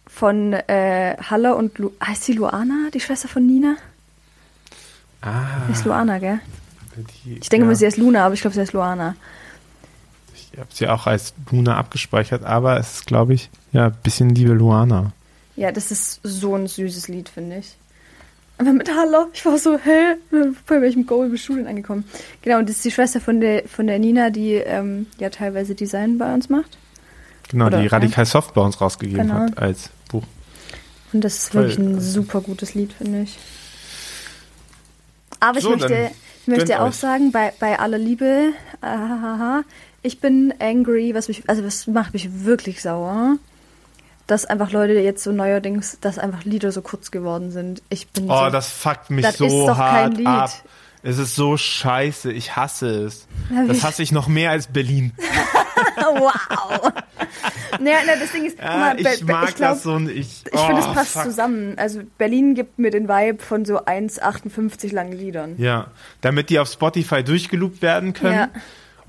von 0.05 0.53
äh, 0.53 1.17
Halle 1.17 1.55
und 1.55 1.79
Lu 1.79 1.89
heißt 2.05 2.23
sie 2.23 2.33
Luana, 2.33 2.89
die 2.93 2.99
Schwester 2.99 3.27
von 3.27 3.47
Nina? 3.47 3.77
Ah, 5.21 5.67
Ist 5.71 5.85
Luana, 5.85 6.19
gell? 6.19 6.39
die, 7.25 7.39
Ich 7.39 7.49
denke 7.49 7.65
ja, 7.65 7.69
mal, 7.69 7.75
sie 7.75 7.87
heißt 7.87 7.97
Luna, 7.97 8.23
aber 8.25 8.35
ich 8.35 8.41
glaube, 8.41 8.53
sie 8.53 8.61
heißt 8.61 8.73
Luana. 8.73 9.15
Ich 10.35 10.59
habe 10.59 10.69
sie 10.71 10.87
auch 10.87 11.07
als 11.07 11.33
Luna 11.51 11.77
abgespeichert, 11.77 12.43
aber 12.43 12.79
es 12.79 12.97
ist, 12.97 13.07
glaube 13.07 13.33
ich, 13.33 13.49
ja, 13.71 13.87
ein 13.87 13.97
bisschen 14.03 14.29
liebe 14.29 14.53
Luana. 14.53 15.11
Ja, 15.55 15.71
das 15.71 15.89
ist 15.89 16.19
so 16.21 16.53
ein 16.55 16.67
süßes 16.67 17.07
Lied, 17.07 17.27
finde 17.27 17.57
ich. 17.57 17.75
Aber 18.59 18.71
mit 18.71 18.87
Hallo, 18.89 19.29
ich 19.33 19.43
war 19.47 19.57
so, 19.57 19.79
hä? 19.79 20.15
Bei 20.67 20.79
welchem 20.79 21.07
Goal 21.07 21.29
bist 21.29 21.49
du 21.49 21.55
denn 21.55 21.65
angekommen? 21.65 22.05
Genau, 22.43 22.59
und 22.59 22.69
das 22.69 22.75
ist 22.77 22.85
die 22.85 22.91
Schwester 22.91 23.19
von 23.19 23.41
der, 23.41 23.67
von 23.67 23.87
der 23.87 23.97
Nina, 23.97 24.29
die 24.29 24.53
ähm, 24.53 25.07
ja 25.17 25.31
teilweise 25.31 25.73
Design 25.73 26.19
bei 26.19 26.31
uns 26.31 26.49
macht. 26.49 26.77
Genau, 27.49 27.67
Oder, 27.67 27.77
die 27.79 27.85
ja. 27.85 27.91
Radikal 27.91 28.25
Soft 28.25 28.53
bei 28.53 28.61
uns 28.61 28.79
rausgegeben 28.81 29.27
Genau. 29.27 29.39
hat 29.41 29.57
als 29.57 29.89
Buch. 30.09 30.23
Und 31.13 31.21
das 31.23 31.35
ist 31.37 31.51
Voll, 31.51 31.61
wirklich 31.63 31.77
ein 31.79 31.95
also- 31.95 32.11
super 32.21 32.41
gutes 32.41 32.73
Lied, 32.73 32.93
finde 32.93 33.21
ich. 33.23 33.37
Aber 35.39 35.57
ich 35.57 35.63
So, 35.63 35.71
möchte, 35.71 35.87
dann 35.87 36.11
ich 36.41 36.47
möchte 36.47 36.81
auch 36.81 36.87
euch. 36.89 36.95
sagen, 36.95 37.31
bei, 37.31 37.53
bei 37.59 37.77
aller 37.79 37.97
Liebe, 37.97 38.51
ahaha, 38.81 39.63
ich 40.01 40.19
bin 40.19 40.53
angry, 40.59 41.13
was 41.13 41.27
mich, 41.27 41.43
also 41.47 41.63
was 41.63 41.87
macht 41.87 42.13
mich 42.13 42.43
wirklich 42.45 42.81
sauer, 42.81 43.37
dass 44.27 44.45
einfach 44.45 44.71
Leute 44.71 44.93
jetzt 44.93 45.23
so 45.23 45.31
neuerdings, 45.31 45.97
dass 46.01 46.17
einfach 46.17 46.43
Lieder 46.45 46.71
so 46.71 46.81
kurz 46.81 47.11
geworden 47.11 47.51
sind. 47.51 47.81
Ich 47.89 48.07
bin 48.09 48.29
Oh, 48.29 48.45
so, 48.45 48.49
das 48.49 48.69
fuckt 48.69 49.09
mich 49.11 49.23
Das 49.25 49.37
so 49.37 49.45
ist 49.45 49.53
doch 49.53 49.77
kein 49.77 49.91
hart 50.03 50.17
Lied. 50.17 50.27
ab. 50.27 50.51
Es 51.03 51.19
ist 51.19 51.35
so 51.35 51.55
scheiße, 51.57 52.31
ich 52.31 52.55
hasse 52.55 52.87
es. 53.05 53.27
Hab 53.55 53.67
Das 53.67 53.77
ich- 53.77 53.83
hasse 53.83 54.01
ich 54.03 54.11
noch 54.11 54.27
mehr 54.27 54.49
als 54.51 54.65
Berlin. 54.67 55.11
wow. 55.97 56.91
Naja, 57.79 57.97
na, 58.05 58.15
das 58.19 58.31
Ding 58.31 58.45
ist, 58.45 58.57
Ja, 58.59 58.77
mal, 58.77 58.99
ich 58.99 59.23
mag 59.25 59.49
ich 59.49 59.55
glaub, 59.55 59.71
das 59.71 59.83
so 59.83 59.93
und 59.93 60.09
ich. 60.09 60.43
Ich 60.51 60.59
finde, 60.59 60.81
es 60.81 60.87
oh, 60.87 60.93
passt 60.93 61.11
fuck. 61.11 61.23
zusammen. 61.23 61.73
Also 61.77 62.01
Berlin 62.17 62.55
gibt 62.55 62.79
mir 62.79 62.91
den 62.91 63.07
Vibe 63.07 63.43
von 63.43 63.65
so 63.65 63.83
1,58 63.83 64.93
langen 64.93 65.13
Liedern. 65.13 65.55
Ja, 65.57 65.87
damit 66.21 66.49
die 66.49 66.59
auf 66.59 66.69
Spotify 66.69 67.23
durchgeloopt 67.23 67.81
werden 67.81 68.13
können. 68.13 68.35
Ja. 68.35 68.49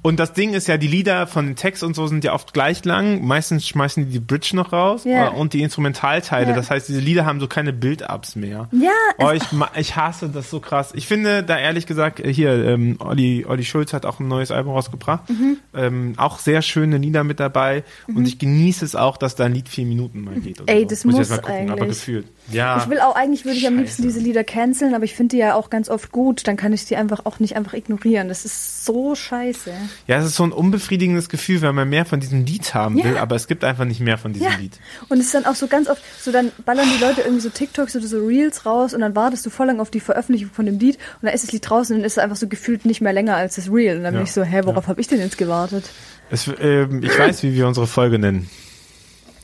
Und 0.07 0.21
das 0.21 0.33
Ding 0.33 0.55
ist 0.55 0.69
ja, 0.69 0.77
die 0.77 0.87
Lieder 0.87 1.27
von 1.27 1.47
den 1.47 1.57
Text 1.57 1.83
und 1.83 1.97
so 1.97 2.07
sind 2.07 2.23
ja 2.23 2.33
oft 2.33 2.53
gleich 2.55 2.85
lang. 2.85 3.25
Meistens 3.27 3.67
schmeißen 3.67 4.07
die 4.07 4.13
die 4.13 4.21
Bridge 4.21 4.51
noch 4.55 4.73
raus 4.73 5.03
Ja. 5.05 5.29
äh, 5.29 5.31
und 5.31 5.53
die 5.53 5.63
Instrumentalteile. 5.63 6.51
Ja. 6.51 6.55
Das 6.57 6.71
heißt, 6.71 6.89
diese 6.89 7.01
Lieder 7.01 7.27
haben 7.27 7.41
so 7.41 7.49
keine 7.49 7.73
Build-Ups 7.73 8.37
mehr. 8.37 8.69
Ja, 8.71 8.91
Oh, 9.19 9.31
es- 9.31 9.43
ich, 9.43 9.81
ich 9.81 9.97
hasse 9.97 10.29
das 10.29 10.49
so 10.49 10.61
krass. 10.61 10.93
Ich 10.95 11.07
finde 11.09 11.43
da 11.43 11.59
ehrlich 11.59 11.87
gesagt, 11.87 12.21
äh, 12.21 12.33
hier, 12.33 12.53
ähm, 12.67 12.97
Olli, 13.01 13.45
Olli 13.49 13.65
Schulz 13.65 13.93
hat 13.93 14.07
auch 14.07 14.21
ein 14.21 14.29
neues 14.29 14.51
Album 14.53 14.75
rausgebracht. 14.75 15.29
Mhm. 15.29 15.57
Ähm, 15.75 16.15
auch 16.19 16.39
sehr 16.39 16.63
schöne 16.63 16.99
Lieder 16.99 17.25
mit 17.25 17.41
dabei. 17.41 17.83
Und 18.07 18.29
ich 18.29 18.39
genieße 18.39 18.85
es 18.85 18.95
auch, 18.95 19.17
dass 19.17 19.35
da 19.35 19.47
ein 19.47 19.55
Lied 19.55 19.69
vier 19.69 19.87
Minuten 19.87 20.21
mal 20.23 20.35
geht. 20.41 20.63
Ey, 20.67 20.83
so. 20.83 20.89
das 20.89 20.99
ich 21.01 21.05
muss 21.07 21.19
jetzt 21.19 21.31
mal 21.31 21.39
gucken, 21.39 21.71
aber 21.71 21.83
eigentlich. 21.83 21.99
gefühlt. 21.99 22.27
Ja. 22.53 22.79
Ich 22.83 22.89
will 22.89 23.01
auch 23.01 23.17
eigentlich, 23.17 23.45
würde 23.45 23.57
ich 23.59 23.67
am 23.67 23.73
Scheiße. 23.75 23.83
liebsten 23.83 24.03
diese 24.05 24.21
Lieder 24.21 24.45
canceln, 24.45 24.95
aber 24.95 25.05
ich 25.05 25.15
finde 25.15 25.35
die 25.37 25.41
ja 25.41 25.55
auch 25.55 25.69
ganz 25.69 25.89
oft 25.89 26.13
gut. 26.13 26.47
Dann 26.47 26.57
kann 26.57 26.73
ich 26.73 26.85
die 26.85 26.97
einfach 26.97 27.27
auch 27.27 27.41
nicht 27.41 27.57
einfach 27.57 27.73
ignorieren. 27.75 28.29
Das 28.29 28.45
ist 28.45 28.85
so 28.85 29.15
scheiße. 29.17 29.73
Ja, 30.07 30.19
es 30.19 30.27
ist 30.27 30.37
so 30.37 30.45
ein 30.45 30.53
unbefriedigendes 30.53 31.29
Gefühl, 31.29 31.61
wenn 31.63 31.75
man 31.75 31.89
mehr 31.89 32.05
von 32.07 32.21
diesem 32.21 32.45
Lied 32.45 32.73
haben 32.75 32.99
Ja. 32.99 33.05
will, 33.05 33.17
aber 33.19 33.35
es 33.37 33.49
gibt 33.49 33.65
einfach 33.65 33.85
nicht 33.85 34.01
mehr 34.01 34.17
von 34.19 34.33
diesem 34.33 34.49
Ja. 34.53 34.57
Lied. 34.59 34.79
Und 35.09 35.19
es 35.19 35.27
ist 35.27 35.35
dann 35.35 35.47
auch 35.47 35.57
so 35.57 35.67
ganz 35.67 35.89
oft, 35.89 36.03
so 36.21 36.31
dann 36.31 36.53
ballern 36.65 36.87
die 36.97 37.03
Leute 37.03 37.23
irgendwie 37.23 37.41
so 37.43 37.49
TikToks 37.51 37.97
oder 37.97 38.07
so 38.07 38.25
Reels 38.25 38.65
raus 38.65 38.95
und 38.95 39.01
dann 39.01 39.17
wartest 39.17 39.45
du 39.45 39.51
voll 39.51 39.67
lang 39.67 39.81
auf 39.81 39.91
die 39.91 40.01
Veröffentlichung 40.01 40.51
von 40.53 40.67
dem 40.67 40.79
Lied 40.79 40.97
und 41.21 41.27
dann 41.27 41.35
ist 41.35 41.43
das 41.45 41.53
Lied 41.53 41.69
draußen 41.69 41.95
und 41.97 42.03
dann 42.03 42.07
ist 42.07 42.13
es 42.13 42.19
einfach 42.19 42.37
so 42.37 42.47
gefühlt 42.47 42.85
nicht 42.85 43.01
mehr 43.01 43.13
länger 43.13 43.35
als 43.37 43.57
das 43.57 43.71
Reel. 43.73 43.97
Und 43.97 44.05
dann 44.05 44.15
Ja. 44.15 44.21
bin 44.21 44.27
ich 44.27 44.33
so, 44.33 44.45
hä, 44.45 44.61
worauf 44.65 44.87
habe 44.87 45.01
ich 45.01 45.09
denn 45.09 45.19
jetzt 45.19 45.37
gewartet? 45.39 45.85
Es, 46.31 46.49
ähm, 46.61 47.03
ich 47.03 47.19
weiß, 47.19 47.43
wie 47.43 47.55
wir 47.55 47.67
unsere 47.67 47.87
Folge 47.87 48.19
nennen. 48.19 48.49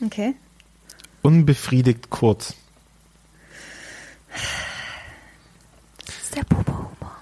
Okay. 0.04 0.34
Unbefriedigt 1.22 2.10
kurz. 2.10 2.54
Das 6.06 6.16
ist 6.22 6.36
der 6.36 6.44
Popo-Humor. 6.44 7.12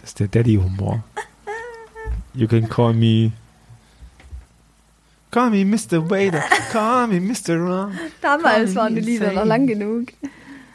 Das 0.00 0.10
ist 0.10 0.20
der 0.20 0.28
Daddy-Humor. 0.28 1.02
You 2.34 2.46
can 2.46 2.68
call 2.68 2.92
me. 2.92 3.32
Call 5.30 5.50
me 5.50 5.64
Mr. 5.64 6.08
Waiter. 6.10 6.42
Call 6.72 7.08
me 7.08 7.20
Mr. 7.20 7.56
Ron. 7.56 7.98
Damals 8.20 8.74
waren 8.74 8.94
die 8.94 9.00
Lieder 9.00 9.32
noch 9.32 9.44
lang 9.44 9.66
genug. 9.66 10.08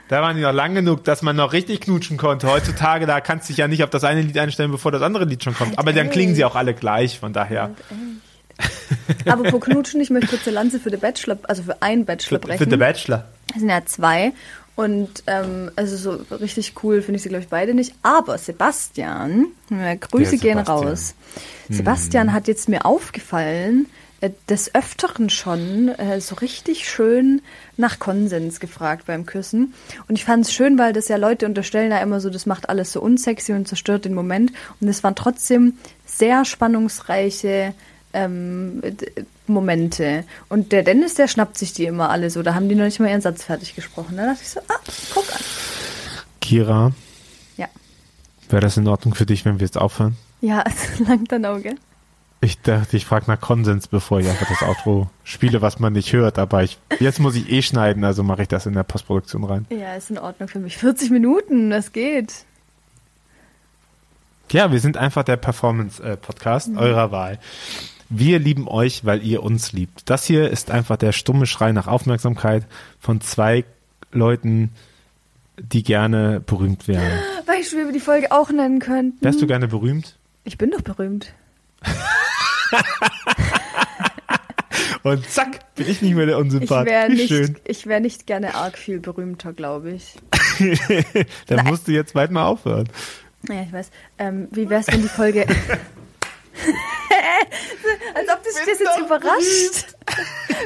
Da 0.08 0.22
waren 0.22 0.36
die 0.36 0.42
noch 0.44 0.52
lang 0.52 0.76
genug, 0.76 1.04
dass 1.06 1.22
man 1.22 1.36
noch 1.38 1.54
richtig 1.54 1.82
knutschen 1.82 2.18
konnte. 2.18 2.48
Heutzutage, 2.48 3.06
da 3.06 3.22
kannst 3.22 3.48
du 3.48 3.54
dich 3.54 3.58
ja 3.60 3.68
nicht 3.68 3.84
auf 3.84 3.90
das 3.90 4.04
eine 4.04 4.22
Lied 4.22 4.38
einstellen, 4.38 4.70
bevor 4.72 4.92
das 4.92 5.02
andere 5.02 5.24
Lied 5.26 5.44
schon 5.44 5.54
kommt. 5.56 5.70
Halt 5.72 5.80
Aber 5.80 5.94
dann 5.94 6.08
echt. 6.08 6.14
klingen 6.14 6.36
sie 6.36 6.44
auch 6.44 6.56
alle 6.56 6.74
gleich, 6.74 7.18
von 7.20 7.32
daher. 7.32 7.72
Aber 9.26 9.44
pro 9.50 9.60
Knutschen, 9.60 10.02
ich 10.02 10.10
möchte 10.10 10.28
kurz 10.28 10.46
eine 10.48 10.56
Lanze 10.56 10.80
für 10.80 10.92
den 10.92 11.00
Bachelor, 11.00 11.38
also 11.44 11.64
für 11.64 11.82
einen 11.82 12.06
Bachelor 12.06 12.40
Für, 12.40 12.48
brechen. 12.48 12.64
für 12.64 12.70
The 12.70 12.78
Bachelor. 12.78 13.26
Es 13.54 13.60
sind 13.62 13.70
ja 13.70 13.86
zwei. 13.86 14.34
Und 14.76 15.24
ähm, 15.28 15.70
also 15.76 15.98
so 15.98 16.36
richtig 16.36 16.74
cool 16.84 17.02
finde 17.02 17.18
ich 17.18 17.24
sie, 17.24 17.30
glaube 17.30 17.44
ich, 17.44 17.50
beide 17.50 17.74
nicht. 17.74 17.94
Aber 18.02 18.38
Sebastian, 18.38 19.48
äh, 19.70 19.98
Grüße 19.98 20.32
Der 20.32 20.40
gehen 20.40 20.58
Sebastian. 20.58 20.88
raus. 20.88 21.16
Sebastian 21.70 22.34
hat 22.34 22.48
jetzt 22.48 22.70
mir 22.70 22.86
aufgefallen, 22.86 23.88
äh, 24.22 24.30
des 24.48 24.74
Öfteren 24.74 25.30
schon 25.30 25.90
äh, 25.90 26.22
so 26.22 26.36
richtig 26.36 26.88
schön 26.88 27.42
nach 27.76 28.00
Konsens 28.00 28.60
gefragt 28.60 29.06
beim 29.08 29.26
Küssen. 29.26 29.74
Und 30.08 30.16
ich 30.16 30.26
fand 30.26 30.46
es 30.46 30.54
schön, 30.54 30.78
weil 30.78 30.94
das 30.94 31.08
ja 31.08 31.18
Leute 31.18 31.46
unterstellen 31.48 31.92
ja 31.92 32.00
immer 32.00 32.20
so, 32.20 32.30
das 32.30 32.46
macht 32.46 32.70
alles 32.70 32.94
so 32.94 33.02
unsexy 33.02 33.54
und 33.54 33.68
zerstört 33.68 34.06
den 34.06 34.14
Moment. 34.14 34.54
Und 34.80 34.88
es 34.88 35.04
waren 35.04 35.16
trotzdem 35.16 35.78
sehr 36.06 36.46
spannungsreiche 36.46 37.74
ähm, 38.14 38.82
Momente. 39.48 40.24
Und 40.50 40.72
der 40.72 40.84
Dennis, 40.84 41.16
der 41.16 41.28
schnappt 41.28 41.58
sich 41.58 41.74
die 41.74 41.86
immer 41.86 42.10
alle 42.10 42.30
so. 42.30 42.44
Da 42.44 42.54
haben 42.56 42.70
die 42.70 42.76
noch 42.76 42.86
nicht 42.86 43.00
mal 43.00 43.10
ihren 43.10 43.22
Satz 43.22 43.44
fertig 43.44 43.76
gesprochen. 43.76 44.18
Da 44.18 44.26
dachte 44.28 44.40
ich 44.42 44.50
so, 44.50 44.60
ah, 44.68 44.80
guck 45.14 45.26
an. 45.34 45.42
Kira, 46.42 46.92
Ja. 47.58 47.68
wäre 48.50 48.62
das 48.62 48.78
in 48.78 48.88
Ordnung 48.88 49.14
für 49.16 49.26
dich, 49.26 49.46
wenn 49.46 49.60
wir 49.60 49.66
jetzt 49.66 49.78
aufhören? 49.78 50.18
Ja, 50.42 50.64
es 50.66 51.00
langt 51.00 51.32
dann 51.32 51.46
Auge. 51.46 51.76
Ich 52.44 52.60
dachte, 52.60 52.98
ich 52.98 53.06
frage 53.06 53.26
nach 53.28 53.40
Konsens, 53.40 53.88
bevor 53.88 54.20
ich 54.20 54.28
einfach 54.28 54.48
das 54.50 54.64
Outro 54.64 55.08
spiele, 55.24 55.62
was 55.62 55.78
man 55.78 55.94
nicht 55.94 56.12
hört. 56.12 56.40
Aber 56.40 56.64
ich, 56.64 56.80
jetzt 57.00 57.20
muss 57.20 57.36
ich 57.36 57.52
eh 57.52 57.62
schneiden, 57.62 58.04
also 58.04 58.24
mache 58.24 58.42
ich 58.42 58.48
das 58.48 58.66
in 58.66 58.74
der 58.74 58.82
Postproduktion 58.82 59.44
rein. 59.44 59.68
Ja, 59.70 59.94
ist 59.94 60.10
in 60.10 60.18
Ordnung 60.18 60.50
für 60.50 60.58
mich. 60.58 60.78
40 60.78 61.12
Minuten, 61.12 61.70
das 61.70 61.92
geht. 61.92 62.34
Ja, 64.52 64.72
wir 64.72 64.80
sind 64.80 64.98
einfach 64.98 65.24
der 65.24 65.38
Performance-Podcast 65.38 66.72
eurer 66.76 67.12
Wahl. 67.12 67.40
Wir 68.14 68.40
lieben 68.40 68.68
euch, 68.68 69.06
weil 69.06 69.24
ihr 69.24 69.42
uns 69.42 69.72
liebt. 69.72 70.10
Das 70.10 70.26
hier 70.26 70.50
ist 70.50 70.70
einfach 70.70 70.98
der 70.98 71.14
stumme 71.14 71.46
Schrei 71.46 71.72
nach 71.72 71.88
Aufmerksamkeit 71.88 72.66
von 73.00 73.22
zwei 73.22 73.64
Leuten, 74.12 74.72
die 75.58 75.82
gerne 75.82 76.42
berühmt 76.42 76.90
wären. 76.90 77.20
Weißt 77.46 77.72
du, 77.72 77.78
wie 77.78 77.86
wir 77.86 77.94
die 77.94 78.02
Folge 78.02 78.34
auch 78.34 78.50
nennen 78.52 78.80
könnten? 78.80 79.24
Wärst 79.24 79.42
du 79.42 79.48
gerne 79.48 79.70
berühmt? 79.70 80.18
Ich 80.44 80.58
bin 80.58 80.72
doch 80.72 80.82
berühmt. 80.82 81.34
Und 85.04 85.28
zack, 85.30 85.74
bin 85.76 85.90
ich 85.90 86.02
nicht 86.02 86.14
mehr 86.14 86.26
der 86.26 86.36
Ich 86.36 86.42
Unsympath. 86.42 86.86
wäre 86.86 87.10
Wie 87.10 87.16
nicht, 87.16 87.54
ich 87.66 87.88
wär 87.88 88.02
nicht 88.02 88.28
gerne 88.28 88.56
arg 88.56 88.78
viel 88.78 89.00
berühmter, 89.00 89.54
glaube 89.54 89.92
ich. 89.92 90.16
Dann 91.48 91.58
Nein. 91.58 91.66
musst 91.68 91.88
du 91.88 91.94
jetzt 91.94 92.14
bald 92.14 92.30
mal 92.32 92.46
aufhören. 92.46 92.90
Ja, 93.50 93.62
ich 93.64 93.72
weiß. 93.72 93.90
Ähm, 94.20 94.48
wie 94.52 94.70
wär's, 94.70 94.88
wenn 94.88 95.02
die 95.02 95.08
Folge. 95.08 95.48
Als 98.14 98.30
ob 98.30 98.44
das 98.44 98.54
dich 98.56 98.66
das 98.66 98.80
jetzt 98.80 99.00
überrascht. 99.00 99.96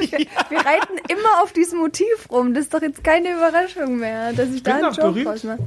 Wir, 0.00 0.18
wir 0.50 0.58
reiten 0.58 0.98
immer 1.08 1.42
auf 1.42 1.52
diesem 1.52 1.78
Motiv 1.78 2.06
rum. 2.30 2.52
Das 2.52 2.64
ist 2.64 2.74
doch 2.74 2.82
jetzt 2.82 3.02
keine 3.02 3.30
Überraschung 3.32 3.96
mehr, 3.98 4.32
dass 4.34 4.50
ich, 4.50 4.62
da 4.62 4.74
bin 4.74 4.84
einen 4.84 4.94
Joke 4.94 5.12
berühmt. 5.24 5.58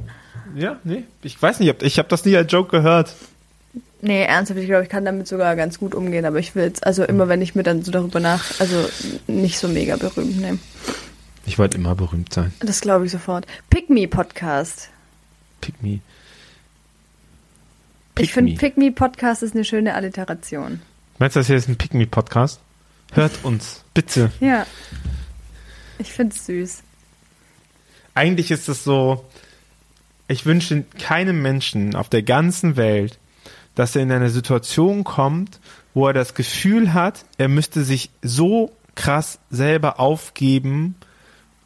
Ja, 0.54 0.78
nee. 0.84 1.02
Ich 1.22 1.40
weiß 1.40 1.58
nicht, 1.58 1.70
ob- 1.70 1.82
ich 1.82 1.98
habe 1.98 2.08
das 2.08 2.24
nie 2.24 2.36
als 2.36 2.52
Joke 2.52 2.70
gehört. 2.70 3.14
Nee, 4.02 4.22
ernsthaft, 4.24 4.60
ich 4.60 4.66
glaube, 4.66 4.84
ich 4.84 4.88
kann 4.88 5.04
damit 5.04 5.26
sogar 5.26 5.56
ganz 5.56 5.78
gut 5.78 5.94
umgehen, 5.94 6.24
aber 6.24 6.38
ich 6.38 6.54
will 6.54 6.62
jetzt, 6.64 6.86
also 6.86 7.02
immer 7.04 7.28
wenn 7.28 7.42
ich 7.42 7.54
mir 7.56 7.62
dann 7.64 7.82
so 7.82 7.90
darüber 7.90 8.20
nach, 8.20 8.60
also 8.60 8.88
nicht 9.26 9.58
so 9.58 9.66
mega 9.68 9.96
berühmt 9.96 10.40
nehmen. 10.40 10.60
Ich 11.46 11.58
wollte 11.58 11.76
immer 11.78 11.94
berühmt 11.96 12.32
sein. 12.32 12.52
Das 12.60 12.80
glaube 12.80 13.06
ich 13.06 13.12
sofort. 13.12 13.46
Pick 13.68 13.90
Me 13.90 14.06
Podcast. 14.06 14.90
Pick 15.60 15.82
me. 15.82 16.00
Ich 18.22 18.32
finde. 18.32 18.54
Pick 18.54 18.76
Me 18.76 18.90
Podcast 18.92 19.42
ist 19.42 19.54
eine 19.54 19.64
schöne 19.64 19.94
Alliteration. 19.94 20.80
Meinst 21.18 21.36
du, 21.36 21.40
das 21.40 21.46
hier 21.46 21.56
ist 21.56 21.68
ein 21.68 21.76
Pick 21.76 21.94
Me 21.94 22.06
Podcast? 22.06 22.60
Hört 23.12 23.44
uns, 23.44 23.84
bitte. 23.92 24.30
Ja. 24.40 24.66
Ich 25.98 26.12
finde 26.12 26.34
es 26.34 26.46
süß. 26.46 26.82
Eigentlich 28.14 28.50
ist 28.50 28.68
es 28.68 28.84
so, 28.84 29.24
ich 30.28 30.46
wünsche 30.46 30.84
keinem 30.98 31.42
Menschen 31.42 31.94
auf 31.94 32.08
der 32.08 32.22
ganzen 32.22 32.76
Welt, 32.76 33.18
dass 33.74 33.96
er 33.96 34.02
in 34.02 34.12
eine 34.12 34.30
Situation 34.30 35.04
kommt, 35.04 35.60
wo 35.94 36.06
er 36.06 36.12
das 36.12 36.34
Gefühl 36.34 36.94
hat, 36.94 37.24
er 37.38 37.48
müsste 37.48 37.84
sich 37.84 38.10
so 38.22 38.72
krass 38.94 39.38
selber 39.50 39.98
aufgeben, 39.98 40.94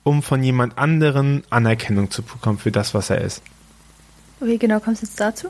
um 0.02 0.22
von 0.22 0.42
jemand 0.42 0.78
anderen 0.78 1.42
Anerkennung 1.50 2.10
zu 2.10 2.22
bekommen 2.22 2.58
für 2.58 2.70
das, 2.70 2.94
was 2.94 3.10
er 3.10 3.20
ist. 3.20 3.42
Wie 4.40 4.58
genau 4.58 4.80
kommst 4.80 5.02
du 5.02 5.06
jetzt 5.06 5.20
dazu? 5.20 5.48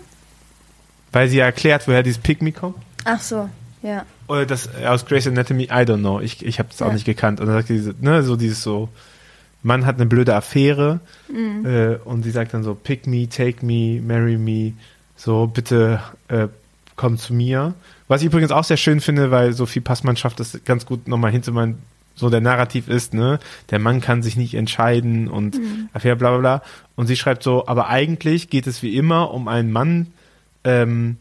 Weil 1.14 1.28
sie 1.28 1.38
ja 1.38 1.44
erklärt, 1.46 1.86
woher 1.88 2.02
dieses 2.02 2.20
Me 2.40 2.52
kommt. 2.52 2.76
Ach 3.04 3.20
so, 3.20 3.48
ja. 3.82 4.04
Oder 4.26 4.46
das 4.46 4.68
äh, 4.80 4.86
aus 4.86 5.06
Grey's 5.06 5.26
Anatomy, 5.26 5.64
I 5.64 5.84
don't 5.86 5.98
know. 5.98 6.20
Ich, 6.20 6.44
ich 6.44 6.58
habe 6.58 6.68
auch 6.80 6.88
Ja. 6.88 6.92
nicht 6.92 7.04
gekannt. 7.04 7.40
Und 7.40 7.46
dann 7.46 7.56
sagt 7.56 7.68
diese, 7.68 7.94
ne, 8.00 8.22
so 8.22 8.36
dieses 8.36 8.62
so, 8.62 8.88
Mann 9.62 9.86
hat 9.86 9.96
eine 9.96 10.06
blöde 10.06 10.34
Affäre 10.34 11.00
Mhm. 11.32 11.64
äh, 11.66 11.94
und 12.04 12.22
sie 12.22 12.30
sagt 12.30 12.52
dann 12.52 12.62
so, 12.64 12.74
pick 12.74 13.06
me, 13.06 13.28
take 13.28 13.64
me, 13.64 14.00
marry 14.02 14.36
me, 14.36 14.72
so 15.16 15.46
bitte 15.46 16.00
äh, 16.28 16.48
komm 16.96 17.16
zu 17.18 17.32
mir. 17.32 17.74
Was 18.08 18.20
ich 18.20 18.26
übrigens 18.26 18.50
auch 18.52 18.64
sehr 18.64 18.76
schön 18.76 19.00
finde, 19.00 19.30
weil 19.30 19.52
Sophie 19.52 19.80
Passmann 19.80 20.16
schafft 20.16 20.40
das 20.40 20.58
ganz 20.64 20.84
gut 20.86 21.08
nochmal 21.08 21.30
hinzumachen, 21.30 21.78
so 22.14 22.28
der 22.30 22.40
Narrativ 22.40 22.88
ist, 22.88 23.14
ne, 23.14 23.38
der 23.70 23.78
Mann 23.78 24.00
kann 24.00 24.22
sich 24.22 24.36
nicht 24.36 24.54
entscheiden 24.54 25.28
und 25.28 25.56
Mhm. 25.58 25.88
Affäre, 25.92 26.16
bla 26.16 26.30
bla 26.30 26.38
bla. 26.38 26.62
Und 26.96 27.06
sie 27.06 27.16
schreibt 27.16 27.42
so, 27.42 27.66
aber 27.66 27.88
eigentlich 27.88 28.50
geht 28.50 28.66
es 28.66 28.82
wie 28.82 28.96
immer 28.96 29.32
um 29.32 29.48
einen 29.48 29.72
Mann, 29.72 30.08
ähm, 30.64 31.16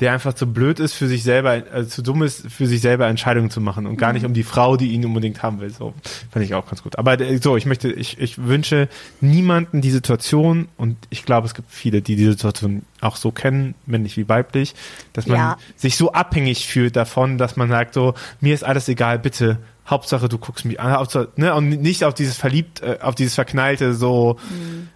der 0.00 0.12
einfach 0.12 0.34
zu 0.34 0.46
blöd 0.52 0.78
ist 0.78 0.92
für 0.92 1.08
sich 1.08 1.22
selber, 1.22 1.56
äh, 1.74 1.86
zu 1.86 2.02
dumm 2.02 2.22
ist 2.22 2.46
für 2.52 2.66
sich 2.66 2.82
selber 2.82 3.06
Entscheidungen 3.06 3.48
zu 3.48 3.62
machen 3.62 3.86
und 3.86 3.96
gar 3.96 4.12
nicht 4.12 4.26
um 4.26 4.34
die 4.34 4.42
Frau, 4.42 4.76
die 4.76 4.88
ihn 4.92 5.02
unbedingt 5.06 5.42
haben 5.42 5.58
will. 5.60 5.70
So 5.70 5.94
fand 6.30 6.44
ich 6.44 6.52
auch 6.52 6.66
ganz 6.66 6.82
gut. 6.82 6.98
Aber 6.98 7.18
äh, 7.18 7.38
so, 7.38 7.56
ich 7.56 7.64
möchte, 7.64 7.90
ich, 7.90 8.18
ich 8.18 8.36
wünsche 8.36 8.88
niemanden 9.22 9.80
die 9.80 9.90
Situation 9.90 10.68
und 10.76 10.98
ich 11.08 11.24
glaube, 11.24 11.46
es 11.46 11.54
gibt 11.54 11.70
viele, 11.72 12.02
die 12.02 12.14
die 12.16 12.26
Situation 12.26 12.82
auch 13.00 13.16
so 13.16 13.30
kennen, 13.30 13.74
männlich 13.86 14.18
wie 14.18 14.28
weiblich, 14.28 14.74
dass 15.14 15.26
man 15.26 15.38
Ja. 15.38 15.56
sich 15.76 15.96
so 15.96 16.12
abhängig 16.12 16.66
fühlt 16.66 16.94
davon, 16.94 17.38
dass 17.38 17.56
man 17.56 17.70
sagt 17.70 17.94
so, 17.94 18.12
mir 18.42 18.52
ist 18.52 18.64
alles 18.64 18.88
egal, 18.90 19.18
bitte. 19.18 19.56
Hauptsache, 19.88 20.28
du 20.28 20.38
guckst 20.38 20.64
mich 20.64 20.80
an, 20.80 20.92
Hauptsache, 20.92 21.28
ne, 21.36 21.54
und 21.54 21.68
nicht 21.68 22.04
auf 22.04 22.14
dieses 22.14 22.36
verliebt, 22.36 22.82
äh, 22.82 22.98
auf 23.00 23.14
dieses 23.14 23.34
verknallte, 23.34 23.94
so, 23.94 24.36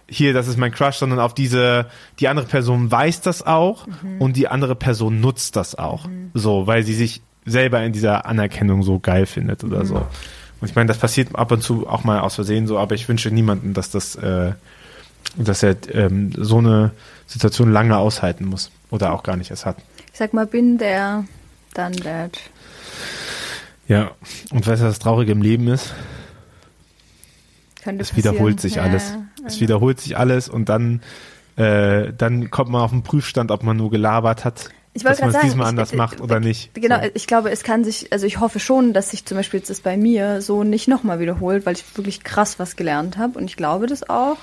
hier, 0.09 0.33
das 0.33 0.47
ist 0.47 0.57
mein 0.57 0.71
Crush, 0.71 0.97
sondern 0.97 1.19
auf 1.19 1.33
diese, 1.33 1.85
die 2.19 2.27
andere 2.27 2.45
Person 2.45 2.91
weiß 2.91 3.21
das 3.21 3.45
auch 3.45 3.87
und 4.19 4.35
die 4.35 4.47
andere 4.49 4.75
Person 4.75 5.21
nutzt 5.21 5.55
das 5.55 5.75
auch. 5.75 6.07
So, 6.33 6.67
weil 6.67 6.83
sie 6.83 6.93
sich 6.93 7.21
selber 7.45 7.81
in 7.83 7.93
dieser 7.93 8.25
Anerkennung 8.25 8.83
so 8.83 8.99
geil 8.99 9.25
findet 9.25 9.63
oder 9.63 9.85
so. 9.85 9.95
Und 9.95 10.69
ich 10.69 10.75
meine, 10.75 10.87
das 10.87 10.97
passiert 10.97 11.35
ab 11.35 11.51
und 11.51 11.63
zu 11.63 11.87
auch 11.87 12.03
mal 12.03 12.19
aus 12.19 12.35
Versehen 12.35 12.67
so, 12.67 12.77
aber 12.77 12.93
ich 12.93 13.09
wünsche 13.09 13.31
niemanden, 13.31 13.73
dass 13.73 13.89
das, 13.89 14.15
äh, 14.15 14.51
dass 15.35 15.63
er 15.63 15.75
ähm, 15.91 16.31
so 16.37 16.59
eine 16.59 16.91
Situation 17.25 17.71
lange 17.71 17.97
aushalten 17.97 18.45
muss 18.45 18.69
oder 18.91 19.13
auch 19.13 19.23
gar 19.23 19.37
nicht 19.37 19.49
erst 19.49 19.65
hat. 19.65 19.77
Ich 20.11 20.19
sag 20.19 20.33
mal, 20.33 20.45
bin 20.45 20.77
der, 20.77 21.25
dann 21.73 21.93
that. 21.93 22.50
Ja, 23.91 24.11
und 24.51 24.65
weißt 24.65 24.81
du, 24.81 24.85
was 24.85 24.93
das 24.93 24.99
Traurige 24.99 25.33
im 25.33 25.41
Leben 25.41 25.67
ist? 25.67 25.93
Könnte 27.83 28.03
Es 28.03 28.15
wiederholt 28.15 28.61
sich 28.61 28.75
Ja, 28.75 28.83
alles. 28.83 29.09
ja, 29.09 29.45
Es 29.45 29.55
ja. 29.55 29.61
wiederholt 29.61 29.99
sich 29.99 30.17
alles 30.17 30.47
und 30.47 30.69
dann, 30.69 31.01
äh, 31.57 32.13
dann 32.13 32.49
kommt 32.51 32.69
man 32.69 32.81
auf 32.81 32.91
den 32.91 33.03
Prüfstand, 33.03 33.51
ob 33.51 33.63
man 33.63 33.75
nur 33.75 33.89
gelabert 33.91 34.45
hat, 34.45 34.69
Ich 34.93 35.03
wollte 35.03 35.17
dass 35.17 35.19
man 35.21 35.29
es 35.29 35.33
sagen, 35.33 35.45
diesmal 35.47 35.65
ich- 35.65 35.69
anders 35.69 35.91
ich- 35.91 35.97
macht 35.97 36.21
oder 36.21 36.39
nicht. 36.39 36.73
Genau, 36.75 37.01
So. 37.01 37.09
ich 37.13 37.27
glaube, 37.27 37.51
es 37.51 37.63
kann 37.63 37.83
sich, 37.83 38.13
also 38.13 38.25
ich 38.25 38.39
hoffe 38.39 38.59
schon, 38.59 38.93
dass 38.93 39.09
sich 39.11 39.25
zum 39.25 39.35
Beispiel 39.37 39.59
jetzt 39.59 39.69
das 39.69 39.81
bei 39.81 39.97
mir 39.97 40.41
so 40.41 40.63
nicht 40.63 40.87
nochmal 40.87 41.19
wiederholt, 41.19 41.65
weil 41.65 41.75
ich 41.75 41.83
wirklich 41.97 42.23
krass 42.23 42.59
was 42.59 42.75
gelernt 42.75 43.17
habe 43.17 43.37
und 43.39 43.45
ich 43.45 43.57
glaube 43.57 43.87
das 43.87 44.09
auch. 44.09 44.37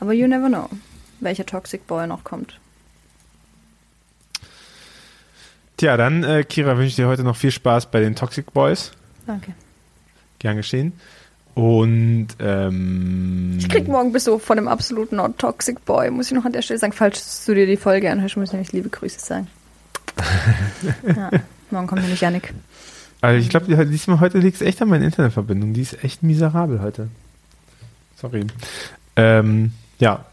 Aber 0.00 0.12
you 0.12 0.26
never 0.26 0.48
know, 0.48 0.68
welcher 1.20 1.46
Toxic 1.46 1.86
Boy 1.86 2.06
noch 2.06 2.24
kommt. 2.24 2.58
Tja, 5.76 5.96
dann, 5.96 6.22
äh, 6.22 6.44
Kira, 6.44 6.76
wünsche 6.76 6.88
ich 6.88 6.96
dir 6.96 7.08
heute 7.08 7.24
noch 7.24 7.36
viel 7.36 7.50
Spaß 7.50 7.90
bei 7.90 8.00
den 8.00 8.14
Toxic 8.14 8.52
Boys. 8.52 8.92
Danke. 9.26 9.52
Gern 10.38 10.56
geschehen. 10.56 10.92
Und 11.54 12.28
ähm, 12.40 13.56
Ich 13.58 13.68
krieg 13.68 13.86
morgen 13.86 14.12
Besuch 14.12 14.40
von 14.40 14.58
einem 14.58 14.68
absoluten 14.68 15.16
Not 15.16 15.38
Toxic 15.38 15.84
Boy, 15.84 16.10
muss 16.10 16.26
ich 16.26 16.32
noch 16.32 16.44
an 16.44 16.52
der 16.52 16.62
Stelle 16.62 16.78
sagen. 16.78 16.92
Falls 16.92 17.44
du 17.44 17.54
dir 17.54 17.66
die 17.66 17.76
Folge 17.76 18.10
anhörst, 18.10 18.36
muss 18.36 18.48
ich 18.48 18.52
nämlich 18.52 18.72
liebe 18.72 18.88
Grüße 18.88 19.20
sagen. 19.20 19.46
ja, 21.06 21.30
morgen 21.70 21.86
kommt 21.86 22.02
nämlich 22.02 22.20
Yannick. 22.20 22.52
also 23.20 23.40
ich 23.40 23.48
glaube, 23.48 23.86
diesmal 23.86 24.20
heute 24.20 24.38
liegt 24.38 24.56
es 24.56 24.62
echt 24.62 24.82
an 24.82 24.88
meiner 24.88 25.04
Internetverbindung. 25.04 25.74
Die 25.74 25.82
ist 25.82 26.02
echt 26.04 26.22
miserabel 26.22 26.80
heute. 26.80 27.08
Sorry. 28.16 28.46
Ähm, 29.16 29.72
ja, 29.98 30.24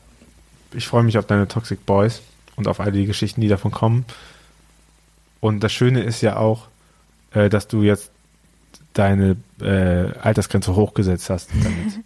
ich 0.74 0.88
freue 0.88 1.04
mich 1.04 1.18
auf 1.18 1.26
deine 1.26 1.48
Toxic 1.48 1.86
Boys 1.86 2.22
und 2.56 2.68
auf 2.68 2.80
all 2.80 2.92
die 2.92 3.06
Geschichten, 3.06 3.42
die 3.42 3.48
davon 3.48 3.72
kommen. 3.72 4.06
Und 5.42 5.62
das 5.62 5.74
Schöne 5.74 6.04
ist 6.04 6.22
ja 6.22 6.38
auch, 6.38 6.68
äh, 7.34 7.50
dass 7.50 7.68
du 7.68 7.84
jetzt 7.84 8.12
deine 8.94 9.36
äh, 9.60 10.18
Altersgrenze 10.20 10.76
hochgesetzt 10.76 11.30
hast. 11.30 11.50
Damit. 11.64 12.00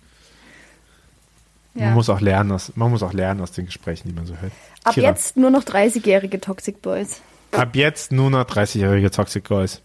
Ja. 1.75 1.87
Man 1.87 1.95
muss 1.95 2.09
auch 2.09 2.21
lernen 2.21 2.53
aus, 2.53 2.71
man 2.75 2.89
muss 2.89 3.03
auch 3.03 3.13
lernen 3.13 3.41
aus 3.41 3.51
den 3.51 3.65
Gesprächen, 3.65 4.07
die 4.07 4.15
man 4.15 4.25
so 4.25 4.35
hört. 4.37 4.53
Ab 4.83 4.93
Kira. 4.93 5.09
jetzt 5.09 5.35
nur 5.35 5.51
noch 5.51 5.63
30-jährige 5.63 6.39
Toxic 6.39 6.81
Boys. 6.81 7.21
Ab 7.51 7.75
jetzt 7.75 8.11
nur 8.11 8.29
noch 8.29 8.45
30-jährige 8.45 9.11
Toxic 9.11 9.47
Boys. 9.47 9.81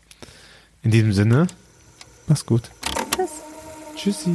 In 0.83 0.93
diesem 0.93 1.13
Sinne, 1.13 1.49
mach's 2.29 2.47
gut. 2.47 2.71
Tschüss. 3.17 3.31
Tschüssi. 3.97 4.35